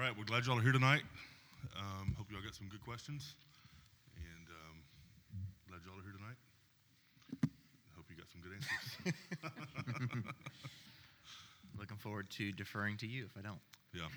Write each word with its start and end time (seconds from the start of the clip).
All 0.00 0.06
right, 0.06 0.16
we're 0.16 0.24
glad 0.24 0.46
y'all 0.46 0.58
are 0.58 0.62
here 0.62 0.72
tonight. 0.72 1.02
Um, 1.76 2.14
hope 2.16 2.28
y'all 2.32 2.40
got 2.40 2.54
some 2.54 2.68
good 2.68 2.82
questions, 2.82 3.34
and 4.16 4.48
um, 4.48 4.80
glad 5.68 5.80
y'all 5.84 5.92
are 5.92 6.02
here 6.02 6.16
tonight. 6.16 6.40
Hope 7.96 8.06
you 8.08 8.16
got 8.16 8.24
some 8.32 8.40
good 8.40 8.56
answers. 8.56 10.24
Looking 11.78 11.98
forward 11.98 12.30
to 12.30 12.50
deferring 12.52 12.96
to 12.96 13.06
you 13.06 13.26
if 13.26 13.36
I 13.36 13.42
don't. 13.42 13.60
yeah. 13.92 14.08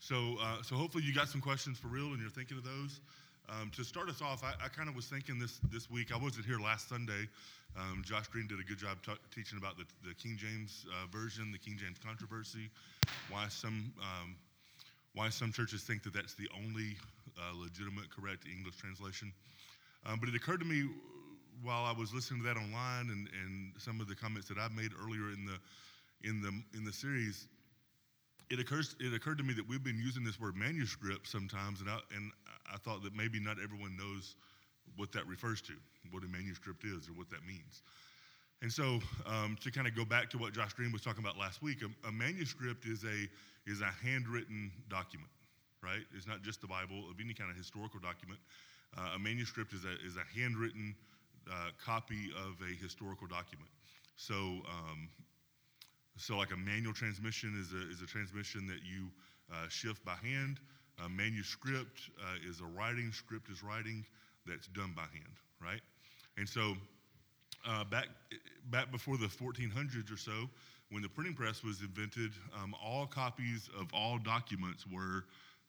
So, 0.00 0.36
uh, 0.38 0.62
so 0.62 0.76
hopefully 0.76 1.04
you 1.04 1.14
got 1.14 1.28
some 1.28 1.40
questions 1.40 1.78
for 1.78 1.88
real, 1.88 2.08
and 2.08 2.20
you're 2.20 2.28
thinking 2.28 2.58
of 2.58 2.64
those. 2.64 3.00
Um, 3.48 3.70
to 3.74 3.84
start 3.84 4.10
us 4.10 4.20
off, 4.20 4.44
I, 4.44 4.52
I 4.62 4.68
kind 4.68 4.90
of 4.90 4.94
was 4.94 5.06
thinking 5.06 5.38
this 5.38 5.60
this 5.72 5.90
week. 5.90 6.12
I 6.12 6.18
wasn't 6.18 6.44
here 6.44 6.58
last 6.58 6.90
Sunday. 6.90 7.26
Um, 7.74 8.02
Josh 8.04 8.26
Green 8.26 8.46
did 8.48 8.60
a 8.60 8.64
good 8.64 8.76
job 8.76 8.98
ta- 9.02 9.16
teaching 9.34 9.56
about 9.56 9.78
the, 9.78 9.84
the 10.06 10.12
King 10.12 10.36
James 10.36 10.84
uh, 10.92 11.06
version, 11.06 11.52
the 11.52 11.58
King 11.58 11.78
James 11.82 11.96
controversy, 12.04 12.68
why 13.30 13.48
some 13.48 13.94
um, 13.98 14.36
why 15.14 15.28
some 15.28 15.52
churches 15.52 15.82
think 15.82 16.02
that 16.04 16.14
that's 16.14 16.34
the 16.34 16.48
only 16.56 16.96
uh, 17.38 17.56
legitimate, 17.56 18.10
correct 18.10 18.44
English 18.46 18.76
translation. 18.76 19.32
Um, 20.06 20.18
but 20.18 20.28
it 20.28 20.34
occurred 20.34 20.60
to 20.60 20.66
me 20.66 20.88
while 21.62 21.84
I 21.84 21.92
was 21.92 22.12
listening 22.12 22.42
to 22.42 22.46
that 22.48 22.56
online 22.56 23.10
and, 23.10 23.28
and 23.44 23.72
some 23.78 24.00
of 24.00 24.08
the 24.08 24.14
comments 24.14 24.48
that 24.48 24.58
I've 24.58 24.72
made 24.72 24.90
earlier 25.00 25.30
in 25.32 25.46
the 25.46 25.58
in 26.28 26.40
the 26.40 26.52
in 26.76 26.84
the 26.84 26.92
series, 26.92 27.46
it 28.50 28.58
occurs 28.58 28.96
it 29.00 29.14
occurred 29.14 29.38
to 29.38 29.44
me 29.44 29.54
that 29.54 29.68
we've 29.68 29.84
been 29.84 29.98
using 29.98 30.24
this 30.24 30.40
word 30.40 30.56
manuscript 30.56 31.28
sometimes, 31.28 31.80
and 31.80 31.90
I, 31.90 31.98
and 32.16 32.32
I 32.72 32.78
thought 32.78 33.02
that 33.02 33.14
maybe 33.14 33.38
not 33.38 33.56
everyone 33.62 33.96
knows 33.96 34.36
what 34.96 35.12
that 35.12 35.26
refers 35.26 35.60
to, 35.62 35.72
what 36.10 36.22
a 36.22 36.28
manuscript 36.28 36.84
is, 36.84 37.08
or 37.08 37.12
what 37.12 37.30
that 37.30 37.46
means. 37.46 37.82
And 38.60 38.70
so, 38.70 39.00
um, 39.26 39.56
to 39.62 39.70
kind 39.72 39.88
of 39.88 39.96
go 39.96 40.04
back 40.04 40.30
to 40.30 40.38
what 40.38 40.52
Josh 40.52 40.72
Green 40.74 40.92
was 40.92 41.02
talking 41.02 41.22
about 41.22 41.36
last 41.36 41.62
week, 41.62 41.78
a, 41.82 42.08
a 42.08 42.12
manuscript 42.12 42.86
is 42.86 43.04
a 43.04 43.28
is 43.66 43.80
a 43.80 43.90
handwritten 44.04 44.70
document, 44.88 45.30
right? 45.82 46.02
It's 46.16 46.26
not 46.26 46.42
just 46.42 46.60
the 46.60 46.66
Bible 46.66 47.08
of 47.10 47.16
any 47.22 47.34
kind 47.34 47.50
of 47.50 47.56
historical 47.56 48.00
document. 48.00 48.40
Uh, 48.96 49.16
a 49.16 49.18
manuscript 49.18 49.72
is 49.72 49.84
a 49.84 49.94
is 50.06 50.16
a 50.16 50.26
handwritten 50.38 50.94
uh, 51.50 51.70
copy 51.84 52.30
of 52.36 52.56
a 52.60 52.74
historical 52.82 53.26
document. 53.26 53.70
So, 54.16 54.34
um, 54.34 55.08
so 56.16 56.36
like 56.36 56.52
a 56.52 56.56
manual 56.56 56.92
transmission 56.92 57.56
is 57.60 57.72
a 57.72 57.90
is 57.90 58.02
a 58.02 58.06
transmission 58.06 58.66
that 58.66 58.80
you 58.84 59.08
uh, 59.52 59.68
shift 59.68 60.04
by 60.04 60.14
hand. 60.22 60.58
A 61.04 61.08
manuscript 61.08 62.10
uh, 62.20 62.48
is 62.48 62.60
a 62.60 62.66
writing. 62.66 63.12
Script 63.12 63.50
is 63.50 63.62
writing 63.62 64.04
that's 64.46 64.68
done 64.68 64.92
by 64.94 65.02
hand, 65.02 65.36
right? 65.60 65.80
And 66.36 66.48
so 66.48 66.74
uh, 67.66 67.84
back 67.84 68.08
back 68.70 68.90
before 68.90 69.16
the 69.16 69.26
1400s 69.26 70.12
or 70.12 70.16
so, 70.16 70.48
when 70.92 71.02
the 71.02 71.08
printing 71.08 71.34
press 71.34 71.64
was 71.64 71.80
invented, 71.80 72.32
um, 72.54 72.74
all 72.84 73.06
copies 73.06 73.68
of 73.80 73.88
all 73.94 74.18
documents 74.18 74.84
were 74.86 75.24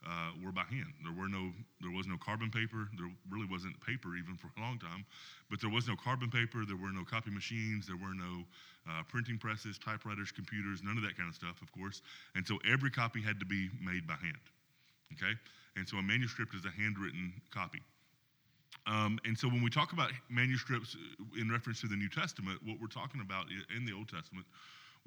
uh, 0.05 0.35
were 0.43 0.51
by 0.51 0.67
hand. 0.67 0.91
There 1.01 1.15
were 1.15 1.29
no 1.29 1.51
there 1.79 1.91
was 1.91 2.07
no 2.07 2.17
carbon 2.17 2.51
paper. 2.51 2.91
There 2.99 3.07
really 3.31 3.47
wasn't 3.49 3.79
paper 3.79 4.19
even 4.19 4.35
for 4.35 4.51
a 4.57 4.61
long 4.61 4.77
time, 4.77 5.05
but 5.49 5.61
there 5.61 5.71
was 5.71 5.87
no 5.87 5.95
carbon 5.95 6.29
paper. 6.29 6.67
There 6.67 6.75
were 6.75 6.91
no 6.91 7.05
copy 7.07 7.31
machines. 7.31 7.87
There 7.87 7.95
were 7.95 8.13
no 8.13 8.43
uh, 8.83 9.03
printing 9.07 9.39
presses, 9.39 9.79
typewriters, 9.79 10.31
computers, 10.31 10.83
none 10.83 10.97
of 10.97 11.03
that 11.03 11.15
kind 11.15 11.29
of 11.29 11.35
stuff, 11.35 11.61
of 11.61 11.71
course. 11.71 12.01
And 12.35 12.45
so 12.45 12.59
every 12.69 12.91
copy 12.91 13.21
had 13.21 13.39
to 13.39 13.45
be 13.45 13.69
made 13.79 14.05
by 14.05 14.19
hand. 14.19 14.43
Okay, 15.15 15.39
and 15.77 15.87
so 15.87 15.97
a 15.97 16.03
manuscript 16.03 16.53
is 16.53 16.65
a 16.65 16.71
handwritten 16.75 17.31
copy. 17.49 17.79
Um, 18.87 19.19
and 19.23 19.37
so 19.37 19.47
when 19.47 19.63
we 19.63 19.69
talk 19.69 19.93
about 19.93 20.11
manuscripts 20.29 20.97
uh, 20.99 21.39
in 21.39 21.49
reference 21.49 21.79
to 21.81 21.87
the 21.87 21.95
New 21.95 22.09
Testament, 22.09 22.59
what 22.65 22.75
we're 22.81 22.91
talking 22.91 23.21
about 23.21 23.45
in 23.71 23.85
the 23.85 23.93
Old 23.93 24.09
Testament, 24.09 24.45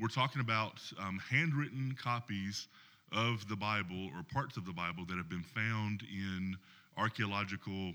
we're 0.00 0.08
talking 0.08 0.40
about 0.40 0.80
um, 1.00 1.20
handwritten 1.30 1.96
copies 2.00 2.68
of 3.12 3.48
the 3.48 3.56
Bible 3.56 4.10
or 4.14 4.22
parts 4.32 4.56
of 4.56 4.66
the 4.66 4.72
Bible 4.72 5.04
that 5.08 5.16
have 5.16 5.28
been 5.28 5.44
found 5.44 6.02
in 6.02 6.56
archaeological 6.96 7.92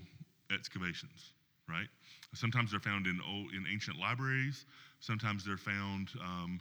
excavations, 0.52 1.32
right? 1.68 1.86
Sometimes 2.34 2.70
they're 2.70 2.80
found 2.80 3.06
in 3.06 3.20
old, 3.28 3.52
in 3.52 3.66
ancient 3.70 3.98
libraries. 3.98 4.64
Sometimes 5.00 5.44
they're 5.44 5.56
found 5.56 6.08
um, 6.20 6.60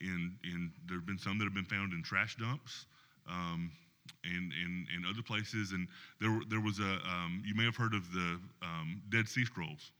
in 0.00 0.34
in 0.44 0.72
there 0.88 0.96
have 0.96 1.06
been 1.06 1.18
some 1.18 1.38
that 1.38 1.44
have 1.44 1.54
been 1.54 1.64
found 1.64 1.92
in 1.92 2.02
trash 2.02 2.36
dumps. 2.36 2.86
Um, 3.28 3.70
and 4.24 4.52
in, 4.52 4.86
in 4.96 5.04
other 5.08 5.22
places. 5.22 5.72
And 5.72 5.88
there, 6.20 6.40
there 6.48 6.60
was 6.60 6.78
a, 6.78 6.98
um, 7.08 7.42
you 7.44 7.54
may 7.54 7.64
have 7.64 7.76
heard 7.76 7.94
of 7.94 8.12
the 8.12 8.38
um, 8.62 9.02
Dead 9.10 9.28
Sea 9.28 9.44
Scrolls. 9.44 9.92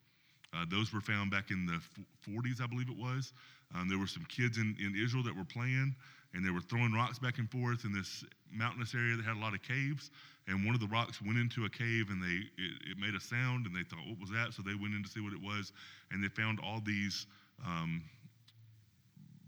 Uh, 0.55 0.65
those 0.69 0.93
were 0.93 1.01
found 1.01 1.31
back 1.31 1.51
in 1.51 1.67
the 1.67 1.81
40s, 2.29 2.61
I 2.61 2.67
believe 2.67 2.89
it 2.89 2.97
was. 2.97 3.33
Um, 3.75 3.89
there 3.89 3.99
were 3.99 4.07
some 4.07 4.25
kids 4.25 4.59
in, 4.59 4.77
in 4.79 4.95
Israel 4.97 5.23
that 5.25 5.37
were 5.37 5.45
playing, 5.45 5.95
and 6.35 6.45
they 6.45 6.51
were 6.51 6.61
throwing 6.61 6.93
rocks 6.93 7.19
back 7.19 7.39
and 7.39 7.51
forth 7.51 7.85
in 7.85 7.93
this 7.93 8.25
mountainous 8.51 8.95
area 8.95 9.17
that 9.17 9.25
had 9.25 9.37
a 9.37 9.41
lot 9.41 9.55
of 9.55 9.63
caves. 9.63 10.11
And 10.49 10.67
one 10.67 10.75
of 10.75 10.81
the 10.81 10.89
rocks 10.89 11.23
went 11.23 11.39
into 11.39 11.65
a 11.65 11.71
cave, 11.71 12.11
and 12.11 12.23
they 12.23 12.47
it, 12.59 12.93
it 12.93 12.99
made 12.99 13.15
a 13.15 13.21
sound, 13.21 13.67
and 13.67 13.75
they 13.75 13.85
thought, 13.85 14.05
"What 14.09 14.19
was 14.21 14.31
that?" 14.31 14.53
So 14.53 14.63
they 14.63 14.75
went 14.75 14.95
in 14.95 15.03
to 15.03 15.09
see 15.09 15.21
what 15.21 15.33
it 15.33 15.41
was, 15.41 15.73
and 16.11 16.23
they 16.23 16.29
found 16.29 16.59
all 16.61 16.81
these 16.85 17.27
um, 17.65 18.03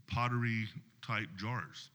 pottery 0.06 0.66
type 1.04 1.28
jars 1.36 1.90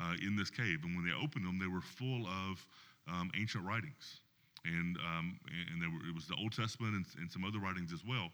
uh, 0.00 0.14
in 0.24 0.36
this 0.36 0.50
cave. 0.50 0.80
And 0.84 0.96
when 0.96 1.04
they 1.04 1.12
opened 1.12 1.46
them, 1.46 1.58
they 1.58 1.66
were 1.66 1.80
full 1.80 2.26
of 2.26 2.64
um, 3.08 3.30
ancient 3.38 3.64
writings. 3.64 4.20
And, 4.64 4.96
um, 4.98 5.40
and 5.72 5.82
were, 5.92 6.08
it 6.08 6.14
was 6.14 6.26
the 6.28 6.36
Old 6.38 6.54
Testament 6.54 6.94
and, 6.94 7.06
and 7.18 7.30
some 7.30 7.44
other 7.44 7.58
writings 7.58 7.92
as 7.92 8.04
well. 8.06 8.30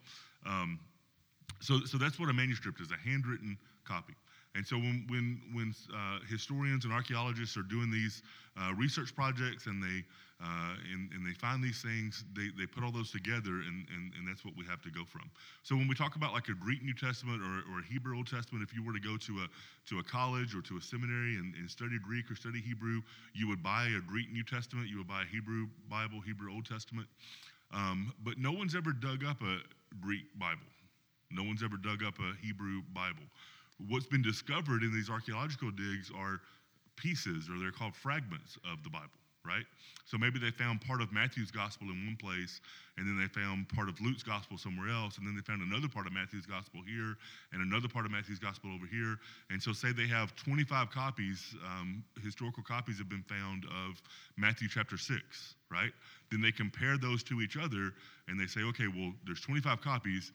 So, 1.60 1.80
so 1.84 1.98
that's 1.98 2.18
what 2.18 2.28
a 2.28 2.32
manuscript 2.32 2.80
is 2.80 2.88
a 2.90 3.08
handwritten 3.08 3.58
copy. 3.84 4.14
And 4.54 4.66
so 4.66 4.76
when, 4.76 5.04
when, 5.08 5.40
when 5.52 5.74
uh, 5.94 6.18
historians 6.28 6.84
and 6.84 6.92
archaeologists 6.92 7.56
are 7.56 7.62
doing 7.62 7.90
these 7.90 8.22
uh, 8.58 8.74
research 8.74 9.14
projects 9.14 9.66
and 9.66 9.82
they, 9.82 10.02
uh, 10.42 10.74
and, 10.92 11.12
and 11.12 11.26
they 11.26 11.34
find 11.34 11.62
these 11.62 11.82
things, 11.82 12.24
they, 12.34 12.48
they 12.58 12.66
put 12.66 12.82
all 12.82 12.90
those 12.90 13.12
together 13.12 13.62
and, 13.62 13.86
and, 13.94 14.12
and 14.16 14.26
that's 14.26 14.44
what 14.44 14.56
we 14.56 14.64
have 14.64 14.80
to 14.82 14.90
go 14.90 15.04
from. 15.04 15.30
So 15.62 15.76
when 15.76 15.86
we 15.86 15.94
talk 15.94 16.16
about 16.16 16.32
like 16.32 16.48
a 16.48 16.54
Greek 16.54 16.82
New 16.82 16.94
Testament 16.94 17.42
or, 17.42 17.70
or 17.70 17.80
a 17.80 17.86
Hebrew 17.86 18.16
Old 18.16 18.26
Testament, 18.26 18.66
if 18.66 18.74
you 18.74 18.82
were 18.82 18.92
to 18.92 19.00
go 19.00 19.16
to 19.16 19.32
a, 19.44 19.46
to 19.90 19.98
a 19.98 20.02
college 20.02 20.54
or 20.54 20.62
to 20.62 20.76
a 20.78 20.80
seminary 20.80 21.36
and, 21.36 21.54
and 21.54 21.70
study 21.70 21.98
Greek 22.02 22.30
or 22.30 22.34
study 22.34 22.60
Hebrew, 22.60 23.02
you 23.34 23.46
would 23.48 23.62
buy 23.62 23.92
a 23.94 24.00
Greek 24.00 24.32
New 24.32 24.44
Testament, 24.44 24.88
you 24.88 24.98
would 24.98 25.08
buy 25.08 25.22
a 25.22 25.30
Hebrew 25.30 25.68
Bible, 25.90 26.20
Hebrew 26.24 26.52
Old 26.52 26.66
Testament. 26.66 27.06
Um, 27.70 28.14
but 28.24 28.38
no 28.38 28.50
one's 28.50 28.74
ever 28.74 28.92
dug 28.92 29.24
up 29.24 29.42
a 29.42 29.60
Greek 30.00 30.24
Bible. 30.38 30.66
No 31.30 31.42
one's 31.42 31.62
ever 31.62 31.76
dug 31.76 32.02
up 32.04 32.14
a 32.18 32.32
Hebrew 32.44 32.82
Bible 32.94 33.24
what's 33.86 34.06
been 34.06 34.22
discovered 34.22 34.82
in 34.82 34.92
these 34.92 35.08
archaeological 35.08 35.70
digs 35.70 36.10
are 36.16 36.40
pieces, 36.96 37.48
or 37.48 37.58
they're 37.58 37.70
called 37.70 37.94
fragments 37.94 38.58
of 38.70 38.82
the 38.82 38.90
Bible, 38.90 39.14
right? 39.46 39.64
So 40.04 40.18
maybe 40.18 40.40
they 40.40 40.50
found 40.50 40.80
part 40.80 41.00
of 41.00 41.12
Matthew's 41.12 41.52
gospel 41.52 41.86
in 41.86 42.06
one 42.06 42.18
place, 42.20 42.60
and 42.96 43.06
then 43.06 43.16
they 43.20 43.28
found 43.28 43.68
part 43.68 43.88
of 43.88 44.00
Luke's 44.00 44.24
gospel 44.24 44.58
somewhere 44.58 44.88
else, 44.90 45.18
and 45.18 45.26
then 45.26 45.36
they 45.36 45.42
found 45.42 45.62
another 45.62 45.86
part 45.86 46.08
of 46.08 46.12
Matthew's 46.12 46.46
gospel 46.46 46.80
here, 46.84 47.14
and 47.52 47.62
another 47.62 47.86
part 47.86 48.04
of 48.04 48.10
Matthew's 48.10 48.40
gospel 48.40 48.74
over 48.74 48.86
here. 48.90 49.16
And 49.50 49.62
so, 49.62 49.72
say 49.72 49.92
they 49.92 50.08
have 50.08 50.34
25 50.34 50.90
copies, 50.90 51.54
um, 51.64 52.02
historical 52.20 52.64
copies 52.64 52.98
have 52.98 53.08
been 53.08 53.24
found 53.28 53.64
of 53.86 54.02
Matthew 54.36 54.66
chapter 54.68 54.98
6, 54.98 55.54
right? 55.70 55.92
Then 56.32 56.40
they 56.42 56.50
compare 56.50 56.98
those 56.98 57.22
to 57.24 57.40
each 57.40 57.56
other, 57.56 57.94
and 58.26 58.40
they 58.40 58.46
say, 58.46 58.62
okay, 58.74 58.88
well, 58.88 59.12
there's 59.24 59.40
25 59.40 59.80
copies 59.80 60.32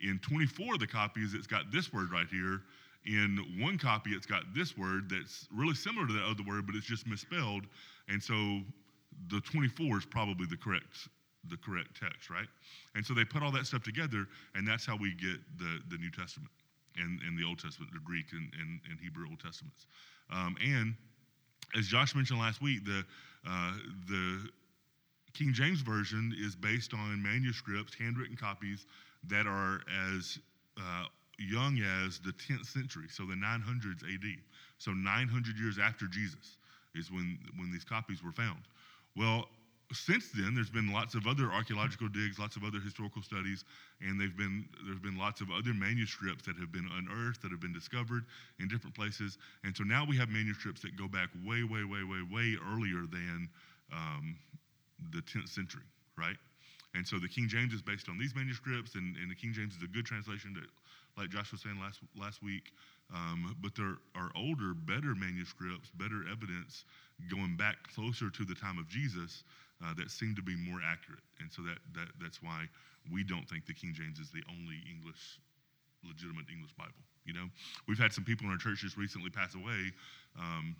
in 0.00 0.18
24 0.20 0.74
of 0.74 0.80
the 0.80 0.86
copies, 0.86 1.34
it's 1.34 1.46
got 1.46 1.70
this 1.72 1.92
word 1.92 2.12
right 2.12 2.28
here. 2.30 2.62
In 3.06 3.38
one 3.60 3.78
copy, 3.78 4.10
it's 4.10 4.26
got 4.26 4.42
this 4.54 4.76
word 4.76 5.08
that's 5.10 5.48
really 5.54 5.74
similar 5.74 6.06
to 6.06 6.12
that 6.12 6.24
other 6.24 6.42
word, 6.46 6.66
but 6.66 6.74
it's 6.74 6.86
just 6.86 7.06
misspelled. 7.06 7.64
And 8.08 8.22
so 8.22 8.60
the 9.28 9.40
24 9.40 9.98
is 9.98 10.04
probably 10.04 10.46
the 10.46 10.56
correct 10.56 11.08
the 11.48 11.56
correct 11.56 11.98
text, 11.98 12.30
right? 12.30 12.48
And 12.94 13.06
so 13.06 13.14
they 13.14 13.24
put 13.24 13.42
all 13.42 13.52
that 13.52 13.66
stuff 13.66 13.82
together, 13.82 14.26
and 14.54 14.66
that's 14.66 14.84
how 14.84 14.96
we 14.96 15.14
get 15.14 15.38
the, 15.56 15.80
the 15.88 15.96
New 15.96 16.10
Testament 16.10 16.50
and, 16.96 17.20
and 17.22 17.38
the 17.38 17.46
Old 17.46 17.58
Testament, 17.58 17.92
the 17.92 18.00
Greek 18.00 18.26
and, 18.32 18.52
and, 18.60 18.80
and 18.90 18.98
Hebrew 19.00 19.26
Old 19.30 19.40
Testaments. 19.40 19.86
Um, 20.30 20.56
and 20.62 20.94
as 21.76 21.86
Josh 21.86 22.14
mentioned 22.14 22.40
last 22.40 22.60
week, 22.60 22.84
the, 22.84 23.04
uh, 23.48 23.72
the 24.08 24.48
King 25.32 25.52
James 25.52 25.80
Version 25.80 26.34
is 26.38 26.56
based 26.56 26.92
on 26.94 27.22
manuscripts, 27.22 27.94
handwritten 27.94 28.36
copies 28.36 28.86
that 29.26 29.46
are 29.46 29.80
as 30.14 30.38
uh, 30.78 31.04
young 31.38 31.80
as 32.04 32.18
the 32.20 32.32
10th 32.32 32.66
century, 32.66 33.06
so 33.08 33.24
the 33.24 33.34
900s 33.34 34.02
AD. 34.02 34.38
So 34.78 34.92
900 34.92 35.58
years 35.58 35.78
after 35.78 36.06
Jesus 36.06 36.56
is 36.94 37.10
when, 37.10 37.38
when 37.56 37.72
these 37.72 37.84
copies 37.84 38.22
were 38.22 38.32
found. 38.32 38.62
Well, 39.16 39.46
since 39.92 40.30
then, 40.32 40.54
there's 40.54 40.70
been 40.70 40.92
lots 40.92 41.14
of 41.14 41.26
other 41.26 41.50
archaeological 41.50 42.08
digs, 42.08 42.38
lots 42.38 42.56
of 42.56 42.64
other 42.64 42.78
historical 42.78 43.22
studies, 43.22 43.64
and 44.02 44.20
they've 44.20 44.36
been 44.36 44.68
there's 44.84 44.98
been 44.98 45.16
lots 45.16 45.40
of 45.40 45.48
other 45.50 45.72
manuscripts 45.72 46.44
that 46.44 46.56
have 46.56 46.70
been 46.70 46.88
unearthed, 46.98 47.40
that 47.40 47.50
have 47.50 47.60
been 47.60 47.72
discovered 47.72 48.24
in 48.60 48.68
different 48.68 48.94
places, 48.94 49.38
and 49.64 49.74
so 49.74 49.84
now 49.84 50.04
we 50.04 50.16
have 50.16 50.28
manuscripts 50.28 50.82
that 50.82 50.94
go 50.96 51.08
back 51.08 51.30
way, 51.46 51.62
way, 51.62 51.84
way, 51.84 52.04
way, 52.04 52.20
way 52.30 52.56
earlier 52.70 53.06
than 53.10 53.48
um, 53.92 54.36
the 55.12 55.22
10th 55.22 55.48
century, 55.48 55.88
right? 56.18 56.36
And 56.94 57.06
so 57.06 57.18
the 57.18 57.28
King 57.28 57.48
James 57.48 57.72
is 57.72 57.82
based 57.82 58.08
on 58.08 58.18
these 58.18 58.34
manuscripts, 58.34 58.94
and, 58.94 59.16
and 59.16 59.30
the 59.30 59.34
King 59.34 59.52
James 59.52 59.76
is 59.76 59.82
a 59.82 59.88
good 59.88 60.06
translation 60.06 60.54
that, 60.54 60.68
like 61.20 61.30
Josh 61.30 61.52
was 61.52 61.60
saying 61.62 61.78
last 61.80 62.00
last 62.16 62.42
week, 62.42 62.72
Um, 63.14 63.56
but 63.62 63.74
there 63.74 63.96
are 64.14 64.30
older, 64.36 64.74
better 64.74 65.14
manuscripts, 65.14 65.90
better 65.96 66.28
evidence 66.30 66.84
going 67.30 67.56
back 67.56 67.76
closer 67.94 68.28
to 68.30 68.44
the 68.44 68.54
time 68.54 68.78
of 68.78 68.86
Jesus 68.88 69.44
uh, 69.82 69.94
that 69.94 70.10
seem 70.10 70.34
to 70.36 70.42
be 70.42 70.56
more 70.56 70.80
accurate. 70.84 71.24
And 71.40 71.50
so 71.50 71.62
that, 71.62 71.78
that, 71.94 72.08
that's 72.20 72.42
why 72.42 72.68
we 73.10 73.24
don't 73.24 73.48
think 73.48 73.64
the 73.64 73.72
King 73.72 73.94
James 73.94 74.18
is 74.18 74.30
the 74.30 74.42
only 74.50 74.76
English, 74.84 75.40
legitimate 76.04 76.46
English 76.52 76.72
Bible. 76.76 77.00
You 77.24 77.34
know, 77.34 77.48
we've 77.86 77.98
had 77.98 78.12
some 78.12 78.24
people 78.24 78.46
in 78.46 78.52
our 78.52 78.58
church 78.58 78.80
just 78.80 78.96
recently 78.96 79.30
pass 79.30 79.54
away. 79.54 79.92
Um, 80.38 80.76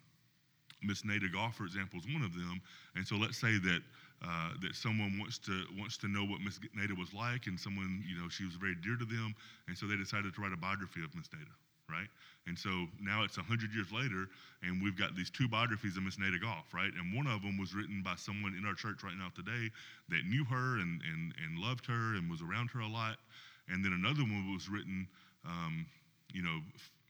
Miss 0.82 1.04
Nada 1.04 1.28
Goff, 1.32 1.56
for 1.56 1.64
example, 1.64 1.98
is 1.98 2.06
one 2.12 2.22
of 2.22 2.34
them. 2.34 2.60
And 2.94 3.06
so 3.06 3.16
let's 3.16 3.38
say 3.38 3.58
that 3.58 3.80
uh, 4.24 4.50
that 4.60 4.74
someone 4.74 5.18
wants 5.18 5.38
to 5.38 5.64
wants 5.78 5.96
to 5.98 6.08
know 6.08 6.24
what 6.24 6.40
Miss 6.40 6.58
Nada 6.74 6.94
was 6.94 7.14
like, 7.14 7.46
and 7.46 7.58
someone 7.58 8.02
you 8.02 8.18
know 8.18 8.28
she 8.28 8.44
was 8.44 8.54
very 8.54 8.74
dear 8.82 8.96
to 8.96 9.04
them, 9.04 9.34
and 9.68 9.78
so 9.78 9.86
they 9.86 9.96
decided 9.96 10.34
to 10.34 10.40
write 10.40 10.52
a 10.52 10.56
biography 10.56 11.04
of 11.04 11.14
Miss 11.14 11.30
Nada, 11.30 11.54
right? 11.86 12.10
And 12.50 12.58
so 12.58 12.90
now 13.00 13.22
it's 13.22 13.36
hundred 13.36 13.70
years 13.72 13.92
later, 13.92 14.26
and 14.62 14.82
we've 14.82 14.98
got 14.98 15.14
these 15.14 15.30
two 15.30 15.46
biographies 15.46 15.96
of 15.96 16.02
Miss 16.02 16.18
Nada 16.18 16.38
Goff, 16.38 16.74
right? 16.74 16.90
And 16.98 17.14
one 17.14 17.28
of 17.30 17.42
them 17.42 17.58
was 17.58 17.74
written 17.74 18.02
by 18.02 18.16
someone 18.16 18.58
in 18.58 18.66
our 18.66 18.74
church 18.74 19.04
right 19.04 19.14
now 19.14 19.30
today 19.36 19.70
that 20.10 20.26
knew 20.26 20.42
her 20.44 20.82
and 20.82 20.98
and 21.06 21.34
and 21.38 21.58
loved 21.58 21.86
her 21.86 22.18
and 22.18 22.28
was 22.28 22.42
around 22.42 22.70
her 22.74 22.80
a 22.80 22.90
lot, 22.90 23.22
and 23.70 23.84
then 23.84 23.92
another 23.94 24.26
one 24.26 24.50
was 24.52 24.68
written, 24.68 25.06
um, 25.46 25.86
you 26.32 26.42
know. 26.42 26.58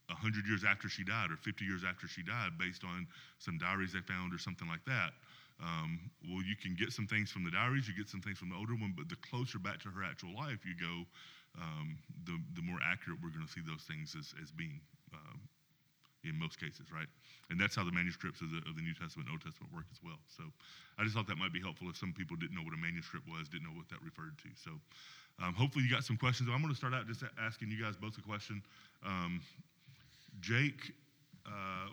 100 0.08 0.46
years 0.48 0.64
after 0.64 0.88
she 0.88 1.04
died 1.04 1.30
or 1.30 1.36
50 1.36 1.66
years 1.66 1.84
after 1.84 2.08
she 2.08 2.22
died 2.22 2.56
based 2.56 2.82
on 2.82 3.06
some 3.38 3.58
diaries 3.58 3.92
they 3.92 4.00
found 4.00 4.32
or 4.32 4.38
something 4.38 4.66
like 4.66 4.82
that 4.86 5.12
um, 5.58 5.98
well, 6.22 6.42
you 6.42 6.54
can 6.54 6.74
get 6.78 6.92
some 6.92 7.06
things 7.06 7.30
from 7.30 7.42
the 7.42 7.50
diaries, 7.50 7.88
you 7.88 7.94
get 7.94 8.08
some 8.08 8.20
things 8.20 8.38
from 8.38 8.50
the 8.50 8.56
older 8.56 8.74
one, 8.74 8.94
but 8.96 9.08
the 9.08 9.18
closer 9.18 9.58
back 9.58 9.82
to 9.82 9.90
her 9.90 10.04
actual 10.04 10.34
life 10.34 10.62
you 10.62 10.78
go, 10.78 11.02
um, 11.58 11.98
the, 12.24 12.38
the 12.54 12.62
more 12.62 12.78
accurate 12.78 13.18
we're 13.22 13.34
going 13.34 13.46
to 13.46 13.50
see 13.50 13.64
those 13.66 13.82
things 13.82 14.14
as, 14.14 14.34
as 14.38 14.50
being 14.54 14.78
um, 15.10 15.40
in 16.22 16.38
most 16.38 16.58
cases, 16.60 16.90
right? 16.94 17.08
And 17.50 17.58
that's 17.58 17.74
how 17.74 17.82
the 17.82 17.94
manuscripts 17.94 18.40
of 18.42 18.50
the, 18.50 18.58
of 18.70 18.74
the 18.78 18.82
New 18.82 18.94
Testament 18.94 19.26
and 19.26 19.34
Old 19.34 19.42
Testament 19.42 19.74
work 19.74 19.86
as 19.90 19.98
well. 20.02 20.18
So 20.30 20.46
I 20.98 21.02
just 21.02 21.14
thought 21.14 21.26
that 21.26 21.38
might 21.38 21.52
be 21.54 21.62
helpful 21.62 21.90
if 21.90 21.96
some 21.96 22.12
people 22.14 22.36
didn't 22.36 22.54
know 22.54 22.62
what 22.62 22.74
a 22.74 22.80
manuscript 22.80 23.26
was, 23.26 23.48
didn't 23.48 23.66
know 23.66 23.74
what 23.74 23.90
that 23.90 24.02
referred 24.02 24.38
to. 24.46 24.50
So 24.54 24.78
um, 25.42 25.54
hopefully 25.54 25.86
you 25.86 25.90
got 25.90 26.06
some 26.06 26.18
questions. 26.18 26.50
I'm 26.50 26.62
going 26.62 26.74
to 26.74 26.78
start 26.78 26.94
out 26.94 27.06
just 27.06 27.22
asking 27.38 27.70
you 27.70 27.82
guys 27.82 27.98
both 27.98 28.18
a 28.18 28.22
question. 28.22 28.62
Um, 29.06 29.42
Jake, 30.38 30.94
uh, 31.46 31.90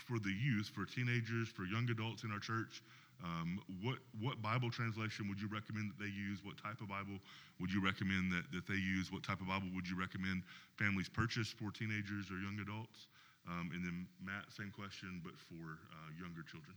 for 0.00 0.18
the 0.18 0.32
youth, 0.32 0.70
for 0.72 0.84
teenagers, 0.84 1.48
for 1.48 1.64
young 1.64 1.88
adults 1.90 2.24
in 2.24 2.32
our 2.32 2.38
church, 2.40 2.82
um, 3.22 3.60
what, 3.82 3.98
what 4.20 4.40
Bible 4.40 4.70
translation 4.70 5.28
would 5.28 5.40
you 5.40 5.48
recommend 5.48 5.92
that 5.92 5.98
they 6.00 6.10
use? 6.10 6.40
What 6.42 6.56
type 6.56 6.80
of 6.80 6.88
Bible 6.88 7.20
would 7.60 7.70
you 7.70 7.84
recommend 7.84 8.32
that, 8.32 8.44
that 8.52 8.66
they 8.66 8.80
use? 8.80 9.12
What 9.12 9.22
type 9.22 9.40
of 9.40 9.48
Bible 9.48 9.68
would 9.74 9.88
you 9.88 9.98
recommend 9.98 10.42
families 10.78 11.08
purchase 11.08 11.48
for 11.48 11.70
teenagers 11.70 12.30
or 12.30 12.40
young 12.40 12.58
adults? 12.60 13.08
Um, 13.48 13.70
and 13.74 13.84
then, 13.84 14.06
Matt, 14.24 14.48
same 14.48 14.70
question, 14.70 15.20
but 15.22 15.36
for 15.36 15.80
uh, 15.92 16.10
younger 16.18 16.42
children. 16.42 16.76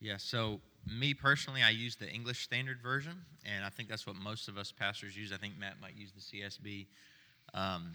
Yeah, 0.00 0.18
so 0.18 0.60
me 0.86 1.14
personally, 1.14 1.62
I 1.62 1.70
use 1.70 1.96
the 1.96 2.10
English 2.10 2.44
Standard 2.44 2.80
Version, 2.82 3.24
and 3.44 3.64
I 3.64 3.70
think 3.70 3.88
that's 3.88 4.06
what 4.06 4.16
most 4.16 4.48
of 4.48 4.58
us 4.58 4.70
pastors 4.70 5.16
use. 5.16 5.32
I 5.32 5.36
think 5.36 5.58
Matt 5.58 5.80
might 5.80 5.96
use 5.96 6.12
the 6.12 6.20
CSB. 6.20 6.86
Um, 7.54 7.92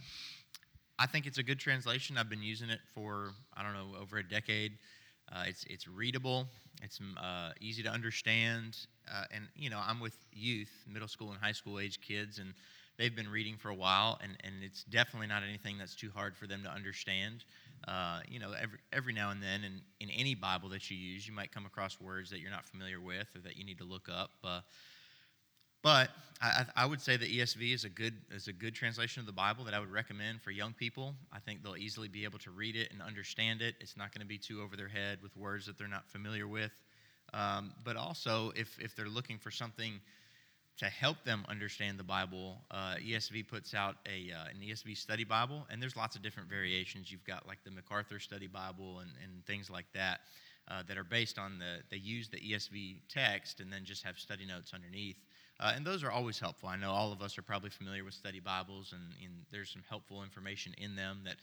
I 1.00 1.06
think 1.06 1.26
it's 1.26 1.38
a 1.38 1.42
good 1.42 1.58
translation. 1.58 2.18
I've 2.18 2.28
been 2.30 2.42
using 2.42 2.70
it 2.70 2.80
for 2.94 3.32
I 3.56 3.62
don't 3.62 3.74
know 3.74 3.98
over 4.00 4.18
a 4.18 4.28
decade. 4.28 4.74
Uh, 5.32 5.44
it's 5.48 5.64
it's 5.64 5.88
readable. 5.88 6.46
It's 6.82 6.98
mm, 6.98 7.14
uh, 7.18 7.52
easy 7.60 7.82
to 7.84 7.90
understand. 7.90 8.76
Uh, 9.12 9.24
and 9.32 9.44
you 9.56 9.70
know, 9.70 9.80
I'm 9.84 10.00
with 10.00 10.16
youth, 10.32 10.70
middle 10.92 11.08
school 11.08 11.30
and 11.32 11.40
high 11.40 11.52
school 11.52 11.80
age 11.80 12.00
kids, 12.02 12.38
and 12.38 12.54
they've 12.98 13.16
been 13.16 13.28
reading 13.28 13.56
for 13.56 13.70
a 13.70 13.74
while, 13.74 14.18
and, 14.22 14.36
and 14.44 14.54
it's 14.62 14.84
definitely 14.84 15.28
not 15.28 15.42
anything 15.42 15.78
that's 15.78 15.96
too 15.96 16.10
hard 16.14 16.36
for 16.36 16.46
them 16.46 16.62
to 16.64 16.70
understand. 16.70 17.44
Uh, 17.88 18.20
you 18.28 18.38
know, 18.38 18.52
every 18.60 18.78
every 18.92 19.12
now 19.14 19.30
and 19.30 19.42
then, 19.42 19.64
in, 19.64 19.80
in 20.00 20.10
any 20.10 20.34
Bible 20.34 20.68
that 20.70 20.90
you 20.90 20.98
use, 20.98 21.26
you 21.26 21.34
might 21.34 21.52
come 21.52 21.66
across 21.66 22.00
words 22.00 22.30
that 22.30 22.40
you're 22.40 22.50
not 22.50 22.66
familiar 22.68 23.00
with 23.00 23.28
or 23.36 23.40
that 23.40 23.56
you 23.56 23.64
need 23.64 23.78
to 23.78 23.84
look 23.84 24.08
up. 24.12 24.30
But 25.82 26.10
I, 26.42 26.64
I, 26.76 26.86
would 26.86 27.00
say 27.00 27.16
the 27.16 27.38
ESV 27.38 27.74
is 27.74 27.84
a 27.84 27.88
good 27.88 28.14
is 28.30 28.48
a 28.48 28.52
good 28.52 28.74
translation 28.74 29.20
of 29.20 29.26
the 29.26 29.32
Bible 29.32 29.64
that 29.64 29.74
I 29.74 29.80
would 29.80 29.90
recommend 29.90 30.40
for 30.40 30.50
young 30.50 30.72
people. 30.72 31.14
I 31.32 31.38
think 31.38 31.62
they'll 31.62 31.76
easily 31.76 32.08
be 32.08 32.24
able 32.24 32.38
to 32.40 32.50
read 32.50 32.76
it 32.76 32.90
and 32.92 33.02
understand 33.02 33.62
it. 33.62 33.74
It's 33.80 33.96
not 33.96 34.12
going 34.14 34.22
to 34.22 34.26
be 34.26 34.38
too 34.38 34.62
over 34.62 34.76
their 34.76 34.88
head 34.88 35.18
with 35.22 35.36
words 35.36 35.66
that 35.66 35.78
they're 35.78 35.88
not 35.88 36.08
familiar 36.08 36.48
with. 36.48 36.72
Um, 37.32 37.72
but 37.84 37.96
also, 37.96 38.52
if 38.56 38.78
if 38.80 38.96
they're 38.96 39.08
looking 39.08 39.38
for 39.38 39.50
something 39.50 40.00
to 40.78 40.86
help 40.86 41.22
them 41.24 41.44
understand 41.46 41.98
the 41.98 42.04
Bible, 42.04 42.56
uh, 42.70 42.94
ESV 43.06 43.46
puts 43.46 43.74
out 43.74 43.96
a 44.06 44.32
uh, 44.32 44.48
an 44.48 44.66
ESV 44.66 44.96
study 44.96 45.24
Bible, 45.24 45.66
and 45.70 45.80
there's 45.80 45.96
lots 45.96 46.16
of 46.16 46.22
different 46.22 46.48
variations. 46.48 47.12
You've 47.12 47.24
got 47.24 47.46
like 47.46 47.62
the 47.64 47.70
MacArthur 47.70 48.18
Study 48.18 48.46
Bible 48.46 49.00
and, 49.00 49.10
and 49.22 49.44
things 49.44 49.68
like 49.68 49.86
that 49.92 50.20
uh, 50.68 50.82
that 50.88 50.96
are 50.96 51.04
based 51.04 51.38
on 51.38 51.58
the 51.58 51.82
they 51.90 51.98
use 51.98 52.28
the 52.28 52.38
ESV 52.38 53.02
text 53.08 53.60
and 53.60 53.70
then 53.70 53.84
just 53.84 54.02
have 54.04 54.18
study 54.18 54.46
notes 54.46 54.72
underneath. 54.72 55.16
Uh, 55.60 55.72
and 55.76 55.84
those 55.84 56.02
are 56.02 56.10
always 56.10 56.40
helpful. 56.40 56.70
I 56.70 56.76
know 56.76 56.90
all 56.90 57.12
of 57.12 57.20
us 57.20 57.36
are 57.36 57.42
probably 57.42 57.68
familiar 57.68 58.02
with 58.02 58.14
study 58.14 58.40
Bibles, 58.40 58.92
and, 58.92 59.02
and, 59.22 59.32
there's 59.52 59.68
some 59.68 59.82
helpful 59.88 60.22
information 60.22 60.74
in 60.78 60.96
them 60.96 61.20
that, 61.24 61.36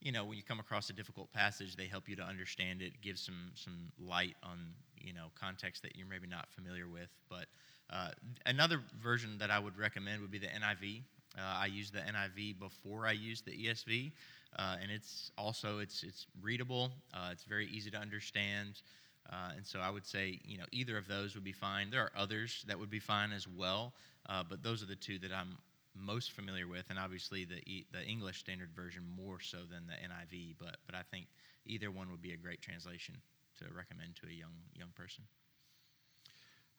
you 0.00 0.12
know, 0.12 0.24
when 0.24 0.36
you 0.36 0.42
come 0.42 0.60
across 0.60 0.90
a 0.90 0.92
difficult 0.92 1.32
passage, 1.32 1.76
they 1.76 1.86
help 1.86 2.08
you 2.08 2.16
to 2.16 2.22
understand 2.22 2.82
it, 2.82 2.92
give 3.00 3.18
some 3.18 3.52
some 3.54 3.92
light 3.98 4.34
on 4.42 4.58
you 5.00 5.12
know 5.12 5.26
context 5.40 5.82
that 5.82 5.96
you're 5.96 6.06
maybe 6.06 6.26
not 6.26 6.48
familiar 6.50 6.88
with. 6.88 7.08
But 7.30 7.46
uh, 7.90 8.10
another 8.44 8.80
version 9.00 9.38
that 9.38 9.50
I 9.50 9.58
would 9.58 9.78
recommend 9.78 10.20
would 10.20 10.30
be 10.30 10.38
the 10.38 10.48
NIV. 10.48 11.02
Uh, 11.38 11.40
I 11.42 11.66
use 11.66 11.90
the 11.90 12.00
NIV 12.00 12.58
before 12.58 13.06
I 13.06 13.12
use 13.12 13.40
the 13.40 13.52
ESV, 13.52 14.12
uh, 14.58 14.76
and 14.82 14.90
it's 14.90 15.30
also 15.38 15.78
it's 15.78 16.02
it's 16.02 16.26
readable. 16.42 16.90
Uh, 17.14 17.30
it's 17.32 17.44
very 17.44 17.66
easy 17.68 17.90
to 17.92 17.98
understand. 17.98 18.82
Uh, 19.30 19.52
and 19.56 19.66
so 19.66 19.80
I 19.80 19.90
would 19.90 20.06
say, 20.06 20.38
you 20.44 20.58
know, 20.58 20.66
either 20.70 20.96
of 20.98 21.08
those 21.08 21.34
would 21.34 21.44
be 21.44 21.52
fine. 21.52 21.90
There 21.90 22.02
are 22.02 22.12
others 22.16 22.64
that 22.68 22.78
would 22.78 22.90
be 22.90 23.00
fine 23.00 23.32
as 23.32 23.48
well, 23.48 23.94
uh, 24.28 24.42
but 24.48 24.62
those 24.62 24.82
are 24.82 24.86
the 24.86 24.96
two 24.96 25.18
that 25.20 25.32
I'm 25.32 25.56
most 25.94 26.32
familiar 26.32 26.66
with, 26.66 26.86
and 26.90 26.98
obviously 26.98 27.44
the 27.44 27.58
e- 27.66 27.86
the 27.92 28.04
English 28.04 28.38
Standard 28.38 28.70
Version 28.74 29.02
more 29.16 29.40
so 29.40 29.58
than 29.70 29.86
the 29.86 29.94
NIV. 29.94 30.56
But 30.58 30.76
but 30.86 30.94
I 30.94 31.02
think 31.10 31.26
either 31.66 31.90
one 31.90 32.10
would 32.10 32.22
be 32.22 32.32
a 32.32 32.36
great 32.36 32.60
translation 32.60 33.14
to 33.58 33.64
recommend 33.74 34.16
to 34.16 34.26
a 34.26 34.32
young 34.32 34.54
young 34.74 34.90
person. 34.94 35.24